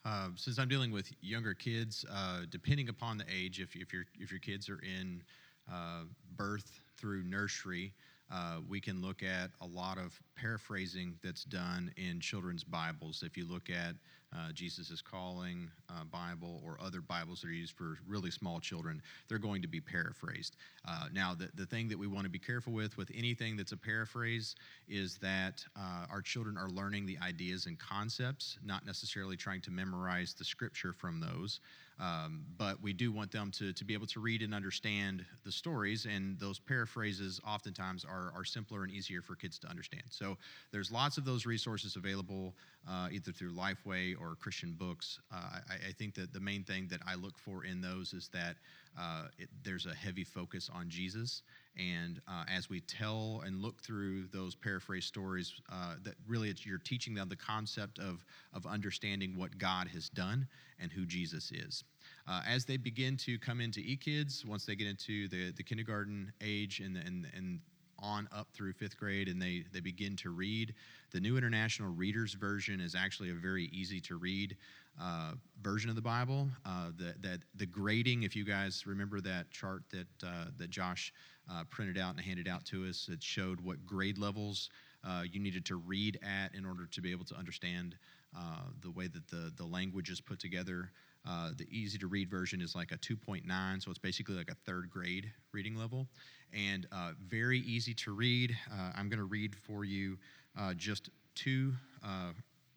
Uh, 0.05 0.29
since 0.35 0.59
I'm 0.59 0.67
dealing 0.67 0.91
with 0.91 1.11
younger 1.21 1.55
kids, 1.55 2.05
uh, 2.11 2.41
depending 2.49 2.89
upon 2.89 3.17
the 3.17 3.25
age, 3.27 3.59
if, 3.59 3.75
if 3.75 3.91
your 3.91 4.03
if 4.19 4.31
your 4.31 4.39
kids 4.39 4.69
are 4.69 4.79
in 4.79 5.23
uh, 5.71 6.01
birth 6.35 6.81
through 6.95 7.23
nursery, 7.23 7.93
uh, 8.31 8.57
we 8.67 8.81
can 8.81 9.01
look 9.01 9.21
at 9.23 9.51
a 9.61 9.65
lot 9.65 9.97
of 9.97 10.19
paraphrasing 10.35 11.15
that's 11.23 11.43
done 11.43 11.91
in 11.97 12.19
children's 12.19 12.63
Bibles. 12.63 13.23
If 13.25 13.37
you 13.37 13.45
look 13.47 13.69
at 13.69 13.95
uh, 14.35 14.51
Jesus 14.51 14.89
is 14.89 15.01
Calling 15.01 15.69
uh, 15.89 16.03
Bible 16.05 16.61
or 16.65 16.77
other 16.81 16.99
Bibles 17.01 17.41
that 17.41 17.47
are 17.47 17.53
used 17.53 17.73
for 17.73 17.99
really 18.07 18.31
small 18.31 18.59
children, 18.59 19.01
they're 19.29 19.37
going 19.37 19.61
to 19.61 19.67
be 19.67 19.79
paraphrased. 19.79 20.57
Uh, 20.87 21.07
now, 21.13 21.33
the, 21.33 21.49
the 21.55 21.65
thing 21.65 21.87
that 21.87 21.97
we 21.97 22.07
want 22.07 22.25
to 22.25 22.29
be 22.29 22.39
careful 22.39 22.73
with 22.73 22.97
with 22.97 23.11
anything 23.15 23.55
that's 23.55 23.71
a 23.71 23.77
paraphrase 23.77 24.55
is 24.87 25.17
that 25.19 25.63
uh, 25.77 26.05
our 26.11 26.21
children 26.21 26.57
are 26.57 26.69
learning 26.69 27.05
the 27.05 27.17
ideas 27.23 27.65
and 27.67 27.79
concepts, 27.79 28.57
not 28.63 28.85
necessarily 28.85 29.37
trying 29.37 29.61
to 29.61 29.71
memorize 29.71 30.33
the 30.33 30.43
scripture 30.43 30.91
from 30.91 31.19
those. 31.19 31.59
Um, 31.99 32.43
but 32.57 32.81
we 32.81 32.91
do 32.91 33.11
want 33.11 33.31
them 33.31 33.51
to, 33.51 33.71
to 33.71 33.85
be 33.85 33.93
able 33.93 34.07
to 34.07 34.19
read 34.19 34.41
and 34.41 34.53
understand 34.53 35.25
the 35.45 35.51
stories, 35.51 36.05
and 36.05 36.37
those 36.39 36.59
paraphrases 36.59 37.39
oftentimes 37.47 38.03
are, 38.03 38.33
are 38.35 38.43
simpler 38.43 38.83
and 38.83 38.91
easier 38.91 39.21
for 39.21 39.35
kids 39.35 39.57
to 39.59 39.67
understand. 39.67 40.03
So 40.09 40.37
there's 40.71 40.91
lots 40.91 41.17
of 41.17 41.23
those 41.23 41.45
resources 41.45 41.95
available 41.95 42.53
uh, 42.89 43.07
either 43.11 43.31
through 43.31 43.53
Lifeway 43.53 44.13
or 44.19 44.35
Christian 44.35 44.73
books. 44.73 45.19
Uh, 45.33 45.59
I, 45.69 45.87
I, 45.87 45.91
think 45.93 46.15
that 46.15 46.33
the 46.33 46.39
main 46.39 46.63
thing 46.63 46.87
that 46.89 46.99
I 47.07 47.15
look 47.15 47.37
for 47.37 47.63
in 47.63 47.81
those 47.81 48.13
is 48.13 48.29
that 48.33 48.57
uh, 48.99 49.27
it, 49.39 49.49
there's 49.63 49.85
a 49.85 49.95
heavy 49.95 50.23
focus 50.23 50.69
on 50.73 50.89
Jesus. 50.89 51.43
And 51.77 52.21
uh, 52.27 52.45
as 52.49 52.69
we 52.69 52.81
tell 52.81 53.43
and 53.45 53.61
look 53.61 53.81
through 53.81 54.27
those 54.27 54.55
paraphrase 54.55 55.05
stories, 55.05 55.53
uh, 55.71 55.95
that 56.03 56.15
really 56.27 56.53
you're 56.63 56.77
teaching 56.77 57.13
them 57.13 57.27
the 57.27 57.35
concept 57.35 57.99
of, 57.99 58.25
of 58.53 58.65
understanding 58.65 59.35
what 59.35 59.57
God 59.57 59.87
has 59.89 60.09
done 60.09 60.47
and 60.79 60.91
who 60.91 61.05
Jesus 61.05 61.51
is. 61.51 61.83
Uh, 62.27 62.41
as 62.47 62.65
they 62.65 62.77
begin 62.77 63.17
to 63.17 63.37
come 63.39 63.59
into 63.59 63.81
e-kids, 63.81 64.45
once 64.45 64.65
they 64.65 64.75
get 64.75 64.87
into 64.87 65.27
the, 65.27 65.51
the 65.51 65.63
kindergarten 65.63 66.31
age 66.41 66.79
and, 66.79 66.97
and, 66.97 67.27
and 67.35 67.59
on 67.99 68.27
up 68.31 68.47
through 68.53 68.73
fifth 68.73 68.97
grade 68.97 69.27
and 69.27 69.41
they, 69.41 69.63
they 69.71 69.79
begin 69.79 70.15
to 70.17 70.29
read. 70.29 70.73
The 71.11 71.19
New 71.19 71.37
International 71.37 71.91
Reader's 71.91 72.33
Version 72.33 72.79
is 72.79 72.95
actually 72.95 73.31
a 73.31 73.35
very 73.35 73.65
easy 73.65 73.99
to 74.01 74.17
read 74.17 74.57
uh, 75.01 75.33
version 75.61 75.89
of 75.89 75.95
the 75.95 76.01
Bible. 76.01 76.49
Uh, 76.65 76.91
the, 76.97 77.15
that 77.21 77.39
the 77.55 77.65
grading, 77.65 78.23
if 78.23 78.35
you 78.35 78.45
guys 78.45 78.85
remember 78.85 79.21
that 79.21 79.49
chart 79.51 79.83
that, 79.91 80.07
uh, 80.25 80.45
that 80.57 80.69
Josh 80.69 81.13
uh, 81.51 81.63
printed 81.69 81.97
out 81.97 82.15
and 82.15 82.21
handed 82.21 82.47
out 82.47 82.65
to 82.65 82.85
us, 82.85 83.09
it 83.11 83.21
showed 83.21 83.61
what 83.61 83.85
grade 83.85 84.17
levels 84.17 84.69
uh, 85.03 85.23
you 85.29 85.39
needed 85.39 85.65
to 85.65 85.75
read 85.75 86.19
at 86.23 86.55
in 86.55 86.65
order 86.65 86.85
to 86.87 87.01
be 87.01 87.11
able 87.11 87.25
to 87.25 87.35
understand 87.35 87.95
uh, 88.37 88.63
the 88.81 88.91
way 88.91 89.07
that 89.07 89.27
the, 89.27 89.51
the 89.55 89.65
language 89.65 90.09
is 90.09 90.19
put 90.19 90.39
together. 90.39 90.91
Uh, 91.27 91.51
the 91.57 91.67
easy 91.71 91.97
to 91.97 92.07
read 92.07 92.29
version 92.29 92.61
is 92.61 92.75
like 92.75 92.91
a 92.91 92.97
2.9, 92.97 93.43
so 93.83 93.89
it's 93.89 93.99
basically 93.99 94.35
like 94.35 94.49
a 94.49 94.55
third 94.65 94.89
grade 94.89 95.31
reading 95.53 95.75
level, 95.75 96.07
and 96.53 96.85
uh, 96.91 97.11
very 97.27 97.59
easy 97.59 97.93
to 97.93 98.13
read. 98.13 98.55
Uh, 98.71 98.91
I'm 98.95 99.09
going 99.09 99.19
to 99.19 99.25
read 99.25 99.55
for 99.55 99.85
you 99.85 100.17
uh, 100.59 100.73
just 100.75 101.09
two 101.33 101.73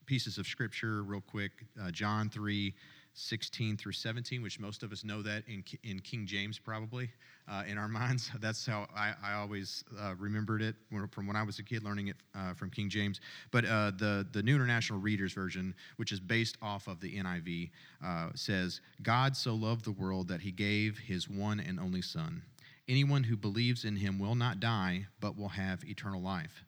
pieces 0.06 0.38
of 0.38 0.46
scripture 0.46 1.02
real 1.02 1.20
quick. 1.20 1.52
John 1.92 2.30
3. 2.30 2.74
16 3.18 3.76
through 3.76 3.92
17, 3.92 4.42
which 4.42 4.60
most 4.60 4.82
of 4.82 4.92
us 4.92 5.04
know 5.04 5.22
that 5.22 5.42
in, 5.48 5.64
in 5.82 5.98
King 6.00 6.26
James, 6.26 6.58
probably 6.58 7.10
uh, 7.50 7.64
in 7.66 7.76
our 7.76 7.88
minds. 7.88 8.30
That's 8.40 8.64
how 8.64 8.86
I, 8.94 9.12
I 9.22 9.34
always 9.34 9.84
uh, 10.00 10.14
remembered 10.18 10.62
it 10.62 10.76
from 11.10 11.26
when 11.26 11.36
I 11.36 11.42
was 11.42 11.58
a 11.58 11.62
kid, 11.62 11.82
learning 11.82 12.08
it 12.08 12.16
uh, 12.34 12.54
from 12.54 12.70
King 12.70 12.88
James. 12.88 13.20
But 13.50 13.64
uh, 13.64 13.92
the, 13.96 14.26
the 14.32 14.42
New 14.42 14.54
International 14.54 14.98
Reader's 14.98 15.32
Version, 15.32 15.74
which 15.96 16.12
is 16.12 16.20
based 16.20 16.56
off 16.62 16.86
of 16.86 17.00
the 17.00 17.16
NIV, 17.16 17.70
uh, 18.04 18.28
says, 18.34 18.80
God 19.02 19.36
so 19.36 19.54
loved 19.54 19.84
the 19.84 19.92
world 19.92 20.28
that 20.28 20.40
he 20.40 20.52
gave 20.52 20.98
his 20.98 21.28
one 21.28 21.60
and 21.60 21.80
only 21.80 22.02
Son. 22.02 22.42
Anyone 22.88 23.24
who 23.24 23.36
believes 23.36 23.84
in 23.84 23.96
him 23.96 24.18
will 24.18 24.34
not 24.34 24.60
die, 24.60 25.06
but 25.20 25.36
will 25.36 25.48
have 25.48 25.84
eternal 25.84 26.22
life. 26.22 26.64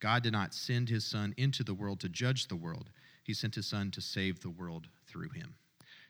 God 0.00 0.22
did 0.22 0.32
not 0.32 0.52
send 0.52 0.90
his 0.90 1.04
Son 1.06 1.34
into 1.38 1.64
the 1.64 1.72
world 1.72 2.00
to 2.00 2.08
judge 2.08 2.48
the 2.48 2.56
world, 2.56 2.90
he 3.22 3.32
sent 3.32 3.54
his 3.54 3.66
Son 3.66 3.90
to 3.92 4.02
save 4.02 4.40
the 4.40 4.50
world 4.50 4.88
through 5.06 5.30
him. 5.30 5.54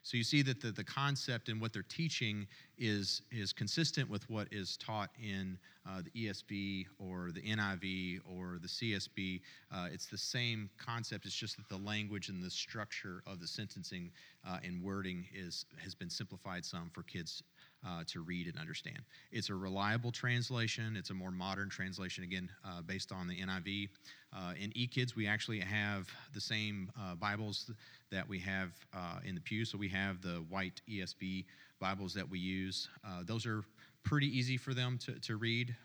So 0.05 0.17
you 0.17 0.23
see 0.23 0.43
that 0.43 0.61
the, 0.61 0.71
the 0.71 0.83
concept 0.83 1.49
and 1.49 1.59
what 1.59 1.73
they're 1.73 1.81
teaching 1.81 2.45
is, 2.77 3.23
is 3.31 3.51
consistent 3.51 4.07
with 4.07 4.29
what 4.29 4.47
is 4.51 4.77
taught 4.77 5.09
in 5.19 5.57
uh, 5.83 6.03
the 6.03 6.27
ESV 6.27 6.85
or 6.99 7.31
the 7.33 7.41
NIV 7.41 8.19
or 8.23 8.59
the 8.61 8.67
CSB. 8.67 9.41
Uh, 9.73 9.87
it's 9.91 10.05
the 10.05 10.17
same 10.17 10.69
concept, 10.77 11.25
it's 11.25 11.33
just 11.33 11.57
that 11.57 11.67
the 11.69 11.83
language 11.83 12.29
and 12.29 12.43
the 12.43 12.51
structure 12.51 13.23
of 13.25 13.39
the 13.39 13.47
sentencing 13.47 14.11
uh, 14.47 14.59
and 14.63 14.79
wording 14.83 15.25
is, 15.33 15.65
has 15.83 15.95
been 15.95 16.11
simplified 16.11 16.63
some 16.63 16.91
for 16.93 17.01
kids 17.01 17.41
uh, 17.85 18.03
to 18.07 18.21
read 18.21 18.47
and 18.47 18.57
understand. 18.57 18.99
It's 19.31 19.49
a 19.49 19.55
reliable 19.55 20.11
translation. 20.11 20.95
It's 20.97 21.09
a 21.09 21.13
more 21.13 21.31
modern 21.31 21.69
translation, 21.69 22.23
again, 22.23 22.49
uh, 22.65 22.81
based 22.81 23.11
on 23.11 23.27
the 23.27 23.39
NIV. 23.39 23.89
Uh, 24.35 24.53
in 24.59 24.71
eKids, 24.71 25.15
we 25.15 25.27
actually 25.27 25.59
have 25.59 26.09
the 26.33 26.41
same 26.41 26.91
uh, 26.99 27.15
Bibles 27.15 27.71
that 28.11 28.27
we 28.27 28.39
have 28.39 28.71
uh, 28.93 29.19
in 29.23 29.35
the 29.35 29.41
pew. 29.41 29.65
So 29.65 29.77
we 29.77 29.89
have 29.89 30.21
the 30.21 30.43
white 30.49 30.81
ESV 30.89 31.45
Bibles 31.79 32.13
that 32.15 32.29
we 32.29 32.39
use. 32.39 32.89
Uh, 33.05 33.21
those 33.23 33.45
are 33.45 33.63
pretty 34.03 34.27
easy 34.27 34.57
for 34.57 34.73
them 34.73 34.97
to, 34.99 35.13
to 35.19 35.37
read, 35.37 35.75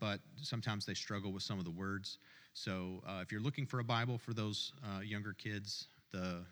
but 0.00 0.20
sometimes 0.42 0.84
they 0.84 0.94
struggle 0.94 1.32
with 1.32 1.42
some 1.42 1.58
of 1.58 1.64
the 1.64 1.70
words. 1.70 2.18
So 2.52 3.00
if 3.20 3.30
you're 3.30 3.40
looking 3.40 3.64
for 3.64 3.78
a 3.78 3.84
Bible 3.84 4.18
for 4.18 4.34
those 4.34 4.72
younger 5.04 5.32
kids, 5.32 5.86
the 6.10 6.42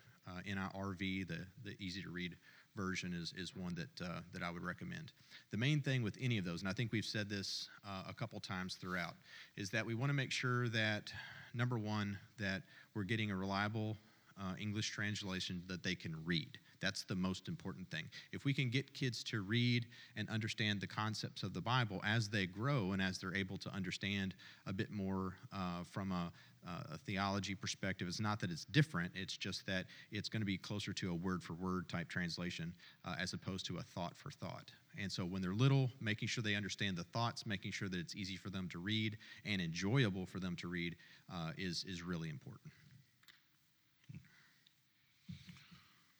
NIRV, 0.46 1.26
the, 1.26 1.38
the 1.64 1.74
easy 1.80 2.02
to 2.02 2.10
read 2.10 2.36
version 2.78 3.12
is, 3.12 3.34
is 3.36 3.56
one 3.56 3.74
that, 3.74 4.06
uh, 4.06 4.20
that 4.32 4.42
I 4.42 4.50
would 4.50 4.62
recommend. 4.62 5.12
The 5.50 5.56
main 5.56 5.80
thing 5.80 6.02
with 6.02 6.16
any 6.20 6.38
of 6.38 6.44
those, 6.44 6.60
and 6.60 6.68
I 6.68 6.72
think 6.72 6.92
we've 6.92 7.04
said 7.04 7.28
this 7.28 7.68
uh, 7.86 8.04
a 8.08 8.14
couple 8.14 8.38
times 8.38 8.76
throughout, 8.76 9.14
is 9.56 9.70
that 9.70 9.84
we 9.84 9.94
want 9.94 10.10
to 10.10 10.14
make 10.14 10.30
sure 10.30 10.68
that, 10.68 11.12
number 11.54 11.76
one, 11.78 12.16
that 12.38 12.62
we're 12.94 13.02
getting 13.02 13.30
a 13.30 13.36
reliable 13.36 13.96
uh, 14.40 14.54
English 14.60 14.90
translation 14.90 15.62
that 15.66 15.82
they 15.82 15.96
can 15.96 16.14
read. 16.24 16.58
That's 16.80 17.02
the 17.04 17.16
most 17.16 17.48
important 17.48 17.90
thing. 17.90 18.04
If 18.32 18.44
we 18.44 18.54
can 18.54 18.70
get 18.70 18.94
kids 18.94 19.24
to 19.24 19.42
read 19.42 19.86
and 20.16 20.28
understand 20.28 20.80
the 20.80 20.86
concepts 20.86 21.42
of 21.42 21.52
the 21.52 21.60
Bible 21.60 22.00
as 22.06 22.28
they 22.28 22.46
grow 22.46 22.92
and 22.92 23.02
as 23.02 23.18
they're 23.18 23.34
able 23.34 23.58
to 23.58 23.70
understand 23.74 24.34
a 24.66 24.72
bit 24.72 24.90
more 24.92 25.34
uh, 25.52 25.82
from 25.90 26.12
a, 26.12 26.30
uh, 26.66 26.94
a, 26.94 26.98
theology 26.98 27.54
perspective, 27.54 28.08
it's 28.08 28.20
not 28.20 28.40
that 28.40 28.50
it's 28.50 28.64
different, 28.66 29.12
it's 29.14 29.36
just 29.36 29.66
that 29.66 29.86
it's 30.10 30.28
going 30.28 30.40
to 30.40 30.46
be 30.46 30.58
closer 30.58 30.92
to 30.92 31.10
a 31.10 31.14
word 31.14 31.42
for 31.42 31.54
word 31.54 31.88
type 31.88 32.08
translation 32.08 32.72
uh, 33.04 33.14
as 33.18 33.32
opposed 33.32 33.66
to 33.66 33.78
a 33.78 33.82
thought 33.82 34.16
for 34.16 34.30
thought. 34.30 34.70
And 35.00 35.10
so 35.10 35.24
when 35.24 35.42
they're 35.42 35.54
little, 35.54 35.90
making 36.00 36.28
sure 36.28 36.42
they 36.42 36.54
understand 36.54 36.96
the 36.96 37.04
thoughts, 37.04 37.46
making 37.46 37.72
sure 37.72 37.88
that 37.88 37.98
it's 37.98 38.16
easy 38.16 38.36
for 38.36 38.50
them 38.50 38.68
to 38.70 38.78
read 38.78 39.16
and 39.44 39.60
enjoyable 39.60 40.26
for 40.26 40.40
them 40.40 40.56
to 40.56 40.68
read 40.68 40.96
uh, 41.32 41.52
is, 41.56 41.84
is 41.88 42.02
really 42.02 42.28
important. 42.28 42.72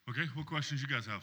Okay, 0.08 0.24
what 0.34 0.46
questions 0.46 0.80
you 0.80 0.88
guys 0.88 1.04
have? 1.06 1.22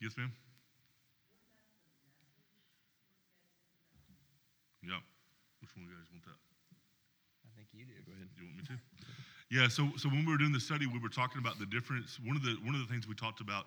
Yes, 0.00 0.16
ma'am? 0.18 0.32
Yeah. 4.82 4.98
Which 5.62 5.70
one 5.78 5.86
of 5.86 5.90
you 5.90 5.96
guys 5.96 6.10
want 6.10 6.26
that? 6.26 6.38
I 7.46 7.50
think 7.54 7.70
you 7.72 7.86
do. 7.86 7.94
Go 8.02 8.12
ahead. 8.12 8.28
You 8.36 8.44
want 8.50 8.56
me 8.58 8.64
to? 8.66 8.76
Yeah, 9.52 9.68
so 9.68 9.92
so 9.96 10.08
when 10.08 10.24
we 10.24 10.32
were 10.32 10.38
doing 10.38 10.52
the 10.52 10.60
study, 10.60 10.86
we 10.86 10.98
were 10.98 11.12
talking 11.12 11.38
about 11.38 11.58
the 11.58 11.66
difference. 11.66 12.18
One 12.24 12.36
of 12.36 12.42
the 12.42 12.56
one 12.64 12.74
of 12.74 12.80
the 12.80 12.90
things 12.90 13.06
we 13.06 13.14
talked 13.14 13.40
about 13.40 13.66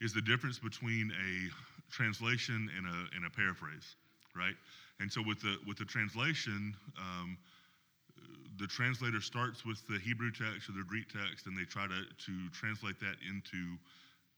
is 0.00 0.12
the 0.12 0.22
difference 0.22 0.58
between 0.58 1.10
a 1.16 1.50
translation 1.90 2.70
and 2.76 2.86
a 2.86 2.98
and 3.16 3.26
a 3.26 3.30
paraphrase, 3.30 3.96
right? 4.36 4.54
And 5.00 5.10
so 5.10 5.22
with 5.26 5.40
the 5.40 5.56
with 5.66 5.78
the 5.78 5.84
translation, 5.84 6.76
um, 6.98 7.38
the 8.60 8.66
translator 8.66 9.20
starts 9.20 9.64
with 9.64 9.80
the 9.88 9.98
Hebrew 9.98 10.30
text 10.30 10.68
or 10.68 10.72
the 10.76 10.84
Greek 10.86 11.08
text, 11.08 11.46
and 11.46 11.56
they 11.56 11.64
try 11.64 11.86
to 11.86 12.00
to 12.04 12.32
translate 12.52 13.00
that 13.00 13.16
into 13.24 13.80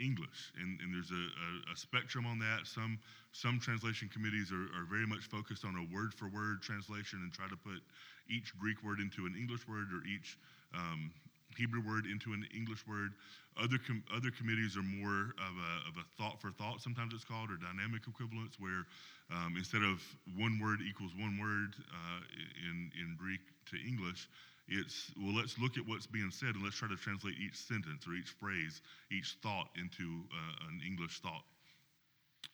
English. 0.01 0.53
And, 0.61 0.81
and 0.81 0.93
there's 0.93 1.11
a, 1.11 1.25
a, 1.25 1.73
a, 1.73 1.77
spectrum 1.77 2.27
on 2.27 2.39
that. 2.39 2.67
Some 2.67 2.99
some 3.33 3.61
translation 3.61 4.09
committees 4.13 4.53
are, 4.53 4.69
are 4.77 4.85
very 4.89 5.07
much 5.07 5.25
focused 5.29 5.65
on 5.65 5.77
a 5.77 5.85
word 5.95 6.13
for 6.13 6.29
word 6.29 6.61
translation 6.63 7.21
and 7.23 7.33
try 7.33 7.49
to 7.49 7.57
put 7.57 7.81
each 8.29 8.53
Greek 8.59 8.83
word 8.85 9.01
into 9.01 9.25
an 9.25 9.37
English 9.37 9.69
word 9.69 9.89
or 9.93 10.05
each 10.05 10.37
um, 10.75 11.13
Hebrew 11.57 11.81
word 11.81 12.05
into 12.07 12.33
an 12.33 12.45
English 12.55 12.87
word. 12.87 13.13
Other 13.57 13.81
com- 13.81 14.05
other 14.13 14.29
committees 14.31 14.77
are 14.77 14.85
more 14.85 15.33
of 15.41 15.55
a, 15.57 15.73
of 15.89 15.95
a 15.97 16.05
thought 16.21 16.41
for 16.41 16.53
thought, 16.53 16.85
sometimes 16.85 17.15
it's 17.15 17.25
called, 17.25 17.49
or 17.49 17.57
dynamic 17.57 18.05
equivalence, 18.05 18.61
where 18.61 18.85
um, 19.33 19.57
instead 19.57 19.81
of 19.81 20.05
one 20.37 20.61
word 20.61 20.85
equals 20.85 21.13
one 21.17 21.41
word 21.41 21.73
uh, 21.89 22.21
in 22.69 22.93
in 23.01 23.17
Greek 23.17 23.41
to 23.73 23.77
English, 23.81 24.29
it's 24.69 25.13
well 25.23 25.35
let's 25.35 25.59
look 25.59 25.77
at 25.79 25.87
what's 25.87 26.07
being 26.07 26.31
said 26.31 26.55
and 26.55 26.63
let's 26.63 26.77
try 26.77 26.89
to 26.89 26.97
translate 26.97 27.35
each 27.39 27.57
sentence 27.57 28.07
or 28.07 28.15
each 28.15 28.31
phrase, 28.31 28.83
each 29.11 29.37
thought 29.43 29.69
into 29.79 30.25
uh, 30.33 30.69
an 30.69 30.81
English 30.87 31.21
thought. 31.21 31.45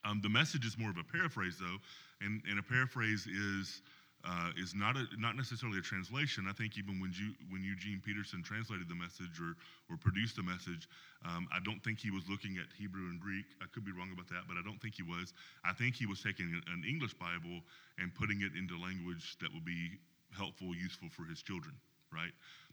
Um, 0.05 0.21
the 0.23 0.29
message 0.29 0.67
is 0.67 0.77
more 0.79 0.91
of 0.91 0.99
a 0.99 1.05
paraphrase, 1.05 1.57
though, 1.61 1.79
and, 2.21 2.43
and 2.49 2.59
a 2.59 2.63
paraphrase 2.63 3.27
is 3.27 3.83
uh, 4.25 4.55
is 4.57 4.73
not 4.75 4.97
a, 4.97 5.03
not 5.19 5.35
necessarily 5.35 5.79
a 5.79 5.83
translation. 5.83 6.47
I 6.49 6.53
think 6.53 6.79
even 6.79 7.01
when 7.01 7.11
when 7.51 7.63
Eugene 7.63 8.01
Peterson 8.05 8.43
translated 8.43 8.89
the 8.89 8.95
message 8.95 9.41
or 9.41 9.59
or 9.91 9.97
produced 9.99 10.37
the 10.37 10.43
message, 10.43 10.87
um, 11.27 11.49
I 11.51 11.59
don't 11.65 11.83
think 11.83 11.99
he 11.99 12.11
was 12.11 12.23
looking 12.29 12.57
at 12.59 12.71
Hebrew 12.79 13.11
and 13.11 13.19
Greek. 13.19 13.47
I 13.61 13.67
could 13.75 13.85
be 13.85 13.91
wrong 13.91 14.11
about 14.15 14.29
that, 14.31 14.47
but 14.47 14.57
I 14.57 14.63
don't 14.63 14.79
think 14.81 14.95
he 14.95 15.03
was. 15.03 15.35
I 15.65 15.73
think 15.73 15.97
he 15.97 16.07
was 16.07 16.23
taking 16.23 16.55
an 16.71 16.83
English 16.87 17.15
Bible 17.15 17.63
and 17.99 18.15
putting 18.15 18.43
it 18.43 18.55
into 18.55 18.79
language 18.79 19.39
that 19.43 19.51
would 19.53 19.67
be 19.67 19.99
helpful, 20.31 20.71
useful 20.75 21.11
for 21.11 21.27
his 21.27 21.43
children, 21.43 21.75
right? 22.13 22.33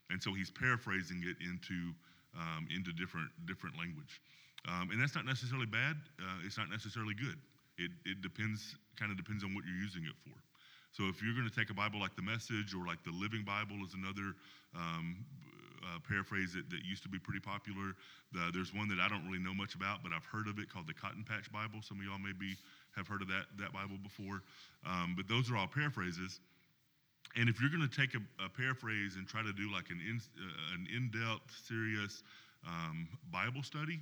And 0.10 0.22
so 0.22 0.34
he's 0.34 0.51
paraphrasing 0.51 1.24
it 1.24 1.38
into 1.39 1.93
um, 2.38 2.67
into 2.69 2.93
different 2.93 3.29
different 3.48 3.77
language, 3.77 4.22
um, 4.67 4.89
and 4.91 5.01
that's 5.01 5.15
not 5.15 5.25
necessarily 5.25 5.65
bad. 5.65 5.98
Uh, 6.19 6.46
it's 6.46 6.58
not 6.58 6.69
necessarily 6.69 7.13
good. 7.13 7.38
It 7.77 7.91
it 8.05 8.22
depends, 8.22 8.75
kind 9.00 9.12
of 9.12 9.17
depends 9.17 9.43
on 9.43 9.55
what 9.55 9.63
you're 9.65 9.81
using 9.81 10.03
it 10.03 10.17
for. 10.22 10.36
So 10.91 11.05
if 11.05 11.22
you're 11.22 11.38
going 11.38 11.48
to 11.48 11.53
take 11.53 11.69
a 11.69 11.77
Bible 11.77 12.00
like 12.00 12.15
the 12.15 12.25
Message 12.25 12.74
or 12.74 12.86
like 12.86 13.03
the 13.05 13.13
Living 13.13 13.46
Bible 13.46 13.77
is 13.86 13.93
another 13.93 14.34
um, 14.74 15.22
uh, 15.86 16.00
paraphrase 16.08 16.53
that, 16.53 16.69
that 16.69 16.81
used 16.84 17.03
to 17.03 17.10
be 17.10 17.19
pretty 17.19 17.39
popular. 17.39 17.93
The, 18.34 18.50
there's 18.53 18.74
one 18.74 18.88
that 18.89 19.00
I 19.00 19.08
don't 19.08 19.25
really 19.25 19.41
know 19.41 19.53
much 19.53 19.75
about, 19.75 20.01
but 20.03 20.12
I've 20.13 20.25
heard 20.25 20.48
of 20.48 20.60
it 20.60 20.69
called 20.69 20.88
the 20.88 20.93
Cotton 20.93 21.24
Patch 21.24 21.51
Bible. 21.51 21.79
Some 21.81 22.00
of 22.00 22.05
y'all 22.05 22.19
maybe 22.19 22.58
have 22.98 23.08
heard 23.08 23.22
of 23.22 23.29
that, 23.29 23.46
that 23.58 23.72
Bible 23.72 23.98
before. 24.01 24.41
Um, 24.86 25.13
but 25.15 25.27
those 25.27 25.50
are 25.51 25.58
all 25.58 25.69
paraphrases. 25.69 26.39
And 27.36 27.48
if 27.48 27.62
you're 27.62 27.69
going 27.69 27.88
to 27.88 27.95
take 27.95 28.15
a, 28.15 28.21
a, 28.43 28.50
paraphrase 28.50 29.15
and 29.15 29.27
try 29.27 29.43
to 29.43 29.53
do 29.53 29.71
like 29.71 29.89
an, 29.89 30.01
in, 30.01 30.17
uh, 30.17 30.75
an 30.75 30.88
in-depth, 30.89 31.53
serious 31.67 32.24
um, 32.65 33.07
Bible 33.31 33.62
study, 33.62 34.00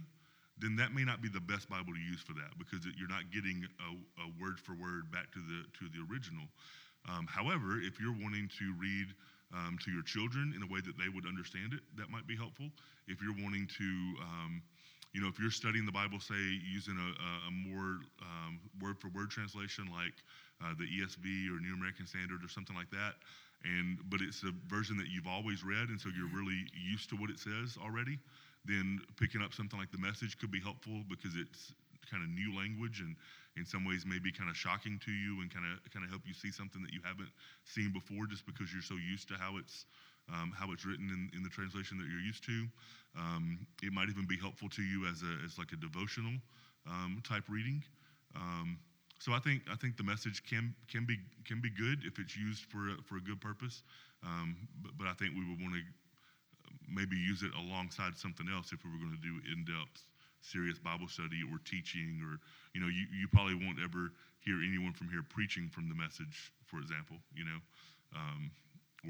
then 0.58 0.76
that 0.76 0.94
may 0.94 1.04
not 1.04 1.22
be 1.22 1.30
the 1.30 1.42
best 1.42 1.70
Bible 1.70 1.94
to 1.94 2.00
use 2.00 2.22
for 2.22 2.34
that 2.34 2.56
because 2.58 2.86
it, 2.86 2.94
you're 2.98 3.12
not 3.12 3.30
getting 3.30 3.68
a, 3.84 3.90
a, 4.24 4.28
word 4.42 4.60
for 4.60 4.74
word 4.74 5.12
back 5.12 5.30
to 5.34 5.40
the 5.40 5.60
to 5.78 5.86
the 5.94 6.02
original. 6.10 6.46
Um, 7.08 7.28
however, 7.30 7.80
if 7.80 8.00
you're 8.00 8.16
wanting 8.16 8.50
to 8.58 8.74
read 8.80 9.14
um, 9.54 9.78
to 9.86 9.92
your 9.92 10.04
children 10.04 10.54
in 10.56 10.64
a 10.64 10.68
way 10.68 10.82
that 10.82 10.98
they 10.98 11.08
would 11.08 11.26
understand 11.26 11.74
it, 11.74 11.80
that 11.96 12.10
might 12.10 12.28
be 12.28 12.36
helpful. 12.36 12.68
If 13.08 13.22
you're 13.22 13.38
wanting 13.38 13.68
to, 13.78 13.90
um, 14.20 14.62
you 15.14 15.22
know, 15.22 15.30
if 15.30 15.40
you're 15.40 15.54
studying 15.54 15.86
the 15.86 15.94
Bible, 15.94 16.20
say 16.20 16.42
using 16.66 16.98
a, 17.00 17.10
a 17.48 17.52
more 17.52 18.02
um, 18.20 18.60
word 18.82 19.00
for 19.00 19.08
word 19.10 19.30
translation 19.30 19.88
like 19.94 20.16
uh, 20.64 20.74
the 20.78 20.86
ESV 20.86 21.50
or 21.50 21.60
New 21.60 21.74
American 21.74 22.08
Standard 22.08 22.44
or 22.44 22.50
something 22.50 22.76
like 22.76 22.90
that, 22.92 23.16
and 23.64 23.98
but 24.10 24.22
it's 24.22 24.44
a 24.44 24.54
version 24.68 24.98
that 24.98 25.08
you've 25.08 25.28
always 25.28 25.64
read, 25.64 25.90
and 25.90 26.00
so 26.00 26.10
you're 26.10 26.32
really 26.34 26.66
used 26.74 27.10
to 27.10 27.16
what 27.16 27.30
it 27.30 27.40
says 27.40 27.78
already 27.82 28.20
then 28.68 29.00
picking 29.16 29.42
up 29.42 29.54
something 29.54 29.80
like 29.80 29.92
the 29.92 29.98
message 29.98 30.38
could 30.38 30.52
be 30.52 30.60
helpful 30.60 31.02
because 31.10 31.32
it's 31.40 31.72
kind 32.12 32.24
of 32.24 32.30
new 32.30 32.56
language 32.56 33.00
and 33.00 33.16
in 33.56 33.66
some 33.66 33.84
ways 33.84 34.06
maybe 34.06 34.32
kind 34.32 34.50
of 34.50 34.56
shocking 34.56 35.00
to 35.04 35.12
you 35.12 35.42
and 35.42 35.52
kind 35.52 35.66
of 35.66 35.80
kind 35.92 36.04
of 36.06 36.12
help 36.12 36.22
you 36.28 36.34
see 36.34 36.52
something 36.52 36.84
that 36.84 36.94
you 36.94 37.02
haven't 37.04 37.32
seen 37.64 37.92
before 37.92 38.28
just 38.28 38.46
because 38.46 38.72
you're 38.72 38.86
so 38.86 38.96
used 38.96 39.28
to 39.28 39.36
how 39.36 39.58
it's 39.58 39.88
um, 40.28 40.52
how 40.52 40.72
it's 40.72 40.86
written 40.86 41.08
in, 41.08 41.32
in 41.40 41.44
the 41.44 41.50
translation 41.50 41.98
that 41.98 42.04
you're 42.12 42.20
used 42.20 42.44
to. 42.44 42.68
Um, 43.16 43.66
it 43.82 43.94
might 43.94 44.10
even 44.12 44.28
be 44.28 44.36
helpful 44.36 44.68
to 44.76 44.84
you 44.84 45.08
as 45.08 45.24
a 45.24 45.34
as 45.44 45.58
like 45.58 45.72
a 45.72 45.80
devotional 45.80 46.36
um, 46.86 47.24
type 47.24 47.48
reading. 47.48 47.84
So 49.20 49.34
I 49.34 49.40
think 49.40 49.64
I 49.72 49.76
think 49.76 49.98
the 49.98 50.04
message 50.04 50.44
can 50.48 50.76
can 50.88 51.06
be 51.06 51.18
can 51.46 51.62
be 51.62 51.70
good 51.70 52.00
if 52.06 52.20
it's 52.20 52.38
used 52.38 52.64
for 52.66 52.90
a, 52.90 52.96
for 53.04 53.18
a 53.18 53.22
good 53.22 53.42
purpose. 53.42 53.84
Um, 54.24 54.56
but, 54.82 54.92
but 54.98 55.08
I 55.08 55.14
think 55.14 55.34
we 55.34 55.48
would 55.48 55.62
want 55.62 55.74
to 55.74 55.82
maybe 56.88 57.16
use 57.16 57.44
it 57.44 57.52
alongside 57.54 58.18
something 58.18 58.48
else 58.54 58.72
if 58.72 58.84
we 58.84 58.92
were 58.92 58.98
going 58.98 59.16
to 59.16 59.22
do 59.22 59.36
in 59.52 59.66
depth 59.66 60.08
serious 60.42 60.80
Bible 60.80 61.08
study 61.08 61.42
or 61.52 61.60
teaching, 61.66 62.22
or 62.24 62.40
you 62.74 62.82
know, 62.82 62.88
you, 62.88 63.06
you 63.12 63.28
probably 63.28 63.56
won't 63.56 63.80
ever 63.84 64.14
hear 64.40 64.62
anyone 64.64 64.94
from 64.94 65.10
here 65.10 65.26
preaching 65.28 65.68
from 65.68 65.90
the 65.90 65.96
message, 65.96 66.54
for 66.66 66.80
example, 66.80 67.18
you 67.36 67.44
know, 67.44 67.60
um, 68.16 68.52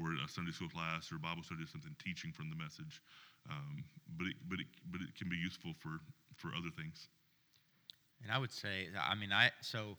or 0.00 0.16
a 0.18 0.28
Sunday 0.28 0.52
school 0.52 0.68
class 0.68 1.12
or 1.12 1.18
Bible 1.18 1.42
study 1.42 1.62
or 1.62 1.70
something 1.70 1.94
teaching 2.02 2.32
from 2.32 2.50
the 2.50 2.58
message. 2.58 3.00
Um, 3.48 3.84
but 4.18 4.26
it, 4.26 4.36
but 4.48 4.58
it, 4.60 4.68
but 4.90 5.00
it 5.00 5.14
can 5.14 5.28
be 5.28 5.36
useful 5.36 5.72
for 5.78 6.00
for 6.36 6.48
other 6.54 6.70
things. 6.74 7.08
And 8.22 8.32
I 8.32 8.38
would 8.38 8.52
say, 8.52 8.88
I 9.00 9.14
mean, 9.14 9.32
I 9.32 9.50
so 9.60 9.96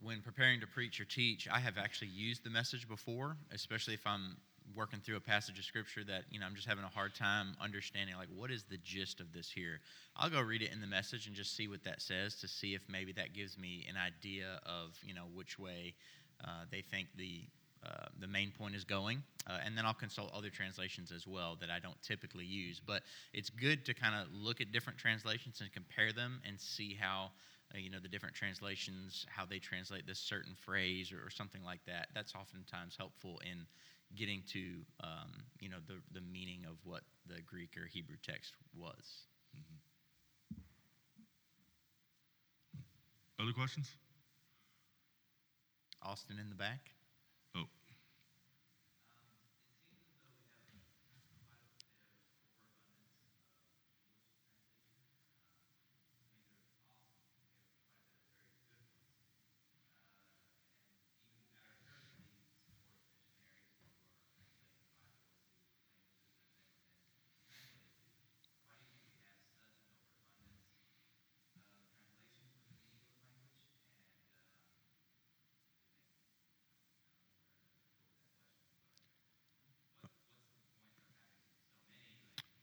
when 0.00 0.22
preparing 0.22 0.60
to 0.60 0.66
preach 0.66 1.00
or 1.00 1.04
teach, 1.04 1.48
I 1.50 1.58
have 1.58 1.76
actually 1.76 2.08
used 2.08 2.44
the 2.44 2.50
message 2.50 2.88
before, 2.88 3.36
especially 3.52 3.94
if 3.94 4.06
I'm 4.06 4.36
working 4.76 5.00
through 5.00 5.16
a 5.16 5.20
passage 5.20 5.58
of 5.58 5.64
scripture 5.64 6.04
that 6.04 6.24
you 6.30 6.38
know 6.38 6.46
I'm 6.46 6.54
just 6.54 6.68
having 6.68 6.84
a 6.84 6.88
hard 6.88 7.14
time 7.14 7.54
understanding 7.60 8.16
like 8.16 8.28
what 8.34 8.50
is 8.50 8.64
the 8.64 8.76
gist 8.78 9.20
of 9.20 9.32
this 9.32 9.50
here? 9.50 9.80
I'll 10.16 10.30
go 10.30 10.40
read 10.40 10.62
it 10.62 10.72
in 10.72 10.80
the 10.80 10.86
message 10.86 11.26
and 11.26 11.34
just 11.34 11.56
see 11.56 11.68
what 11.68 11.84
that 11.84 12.02
says 12.02 12.34
to 12.36 12.48
see 12.48 12.74
if 12.74 12.82
maybe 12.88 13.12
that 13.12 13.34
gives 13.34 13.58
me 13.58 13.86
an 13.88 13.96
idea 13.96 14.60
of 14.66 14.98
you 15.02 15.14
know 15.14 15.26
which 15.34 15.58
way 15.58 15.94
uh, 16.44 16.64
they 16.70 16.82
think 16.82 17.08
the 17.16 17.42
uh, 17.88 18.06
the 18.20 18.26
main 18.26 18.52
point 18.58 18.74
is 18.74 18.84
going 18.84 19.22
uh, 19.48 19.58
and 19.64 19.76
then 19.76 19.86
I'll 19.86 19.94
consult 19.94 20.30
other 20.34 20.50
translations 20.50 21.10
as 21.10 21.26
well 21.26 21.56
that 21.60 21.70
I 21.70 21.78
don't 21.78 22.00
typically 22.02 22.44
use 22.44 22.80
but 22.84 23.02
it's 23.32 23.50
good 23.50 23.84
to 23.86 23.94
kind 23.94 24.14
of 24.14 24.28
look 24.32 24.60
at 24.60 24.72
different 24.72 24.98
translations 24.98 25.60
and 25.60 25.72
compare 25.72 26.12
them 26.12 26.40
and 26.46 26.60
see 26.60 26.96
how 27.00 27.30
uh, 27.74 27.78
you 27.78 27.90
know 27.90 27.98
the 28.02 28.08
different 28.08 28.34
translations 28.34 29.26
how 29.28 29.44
they 29.44 29.58
translate 29.58 30.06
this 30.06 30.18
certain 30.18 30.54
phrase 30.64 31.12
or, 31.12 31.26
or 31.26 31.30
something 31.30 31.62
like 31.64 31.80
that 31.86 32.08
that's 32.14 32.34
oftentimes 32.34 32.96
helpful 32.96 33.40
in 33.44 33.66
getting 34.16 34.42
to 34.52 34.60
um, 35.02 35.44
you 35.60 35.68
know 35.68 35.78
the, 35.86 35.94
the 36.12 36.20
meaning 36.32 36.64
of 36.68 36.76
what 36.84 37.02
the 37.26 37.40
Greek 37.42 37.76
or 37.76 37.86
Hebrew 37.86 38.16
text 38.22 38.54
was. 38.76 39.26
Mm-hmm. 39.56 40.62
Other 43.42 43.52
questions? 43.52 43.88
Austin 46.02 46.38
in 46.40 46.48
the 46.48 46.56
back. 46.56 46.90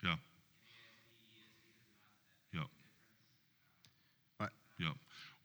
Yeah. 0.05 0.15
Yeah. 2.53 2.61
Right. 4.39 4.51
Yeah. 4.79 4.93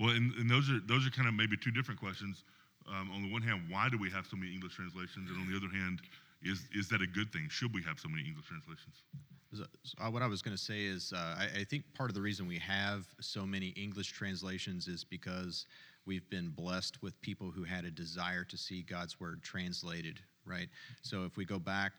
Well, 0.00 0.11
and, 0.11 0.33
and 0.35 0.50
those 0.50 0.71
are 0.71 0.80
those 0.87 1.07
are 1.07 1.11
kind 1.11 1.28
of 1.28 1.35
maybe 1.35 1.57
two 1.57 1.71
different 1.71 2.00
questions. 2.00 2.45
Um, 2.89 3.10
on 3.15 3.23
the 3.23 3.30
one 3.30 3.43
hand, 3.43 3.63
why 3.69 3.89
do 3.91 3.99
we 3.99 4.10
have 4.10 4.26
so 4.26 4.36
many 4.36 4.52
English 4.52 4.75
translations? 4.75 5.30
And 5.30 5.39
on 5.39 5.47
the 5.50 5.56
other 5.56 5.69
hand, 5.69 6.00
is 6.43 6.63
is 6.75 6.89
that 6.89 7.02
a 7.02 7.06
good 7.06 7.30
thing? 7.30 7.49
Should 7.50 7.75
we 7.75 7.82
have 7.82 8.00
so 8.00 8.08
many 8.08 8.26
English 8.26 8.47
translations? 8.47 9.02
So, 9.52 9.65
uh, 9.99 10.10
what 10.10 10.23
I 10.23 10.26
was 10.26 10.43
going 10.43 10.56
to 10.56 10.63
say 10.63 10.84
is, 10.84 11.13
uh, 11.13 11.36
I, 11.39 11.60
I, 11.60 11.65
think 11.65 11.82
part 11.93 12.08
of 12.08 12.15
the 12.15 12.23
reason 12.23 12.47
we 12.47 12.58
have 12.58 13.04
so 13.21 13.45
many 13.45 13.69
English 13.71 14.13
translations 14.13 14.86
is 14.86 15.02
because 15.02 15.67
we've 16.06 16.28
been 16.30 16.50
blessed 16.50 17.02
with 17.02 17.21
people 17.21 17.50
who 17.50 17.65
had 17.65 17.84
a 17.84 17.91
desire 17.91 18.45
to 18.45 18.56
see 18.56 18.82
God's 18.82 19.19
word 19.19 19.43
translated, 19.43 20.21
right? 20.47 20.69
So 21.02 21.25
if 21.25 21.36
we 21.36 21.45
go 21.45 21.58
back 21.58 21.93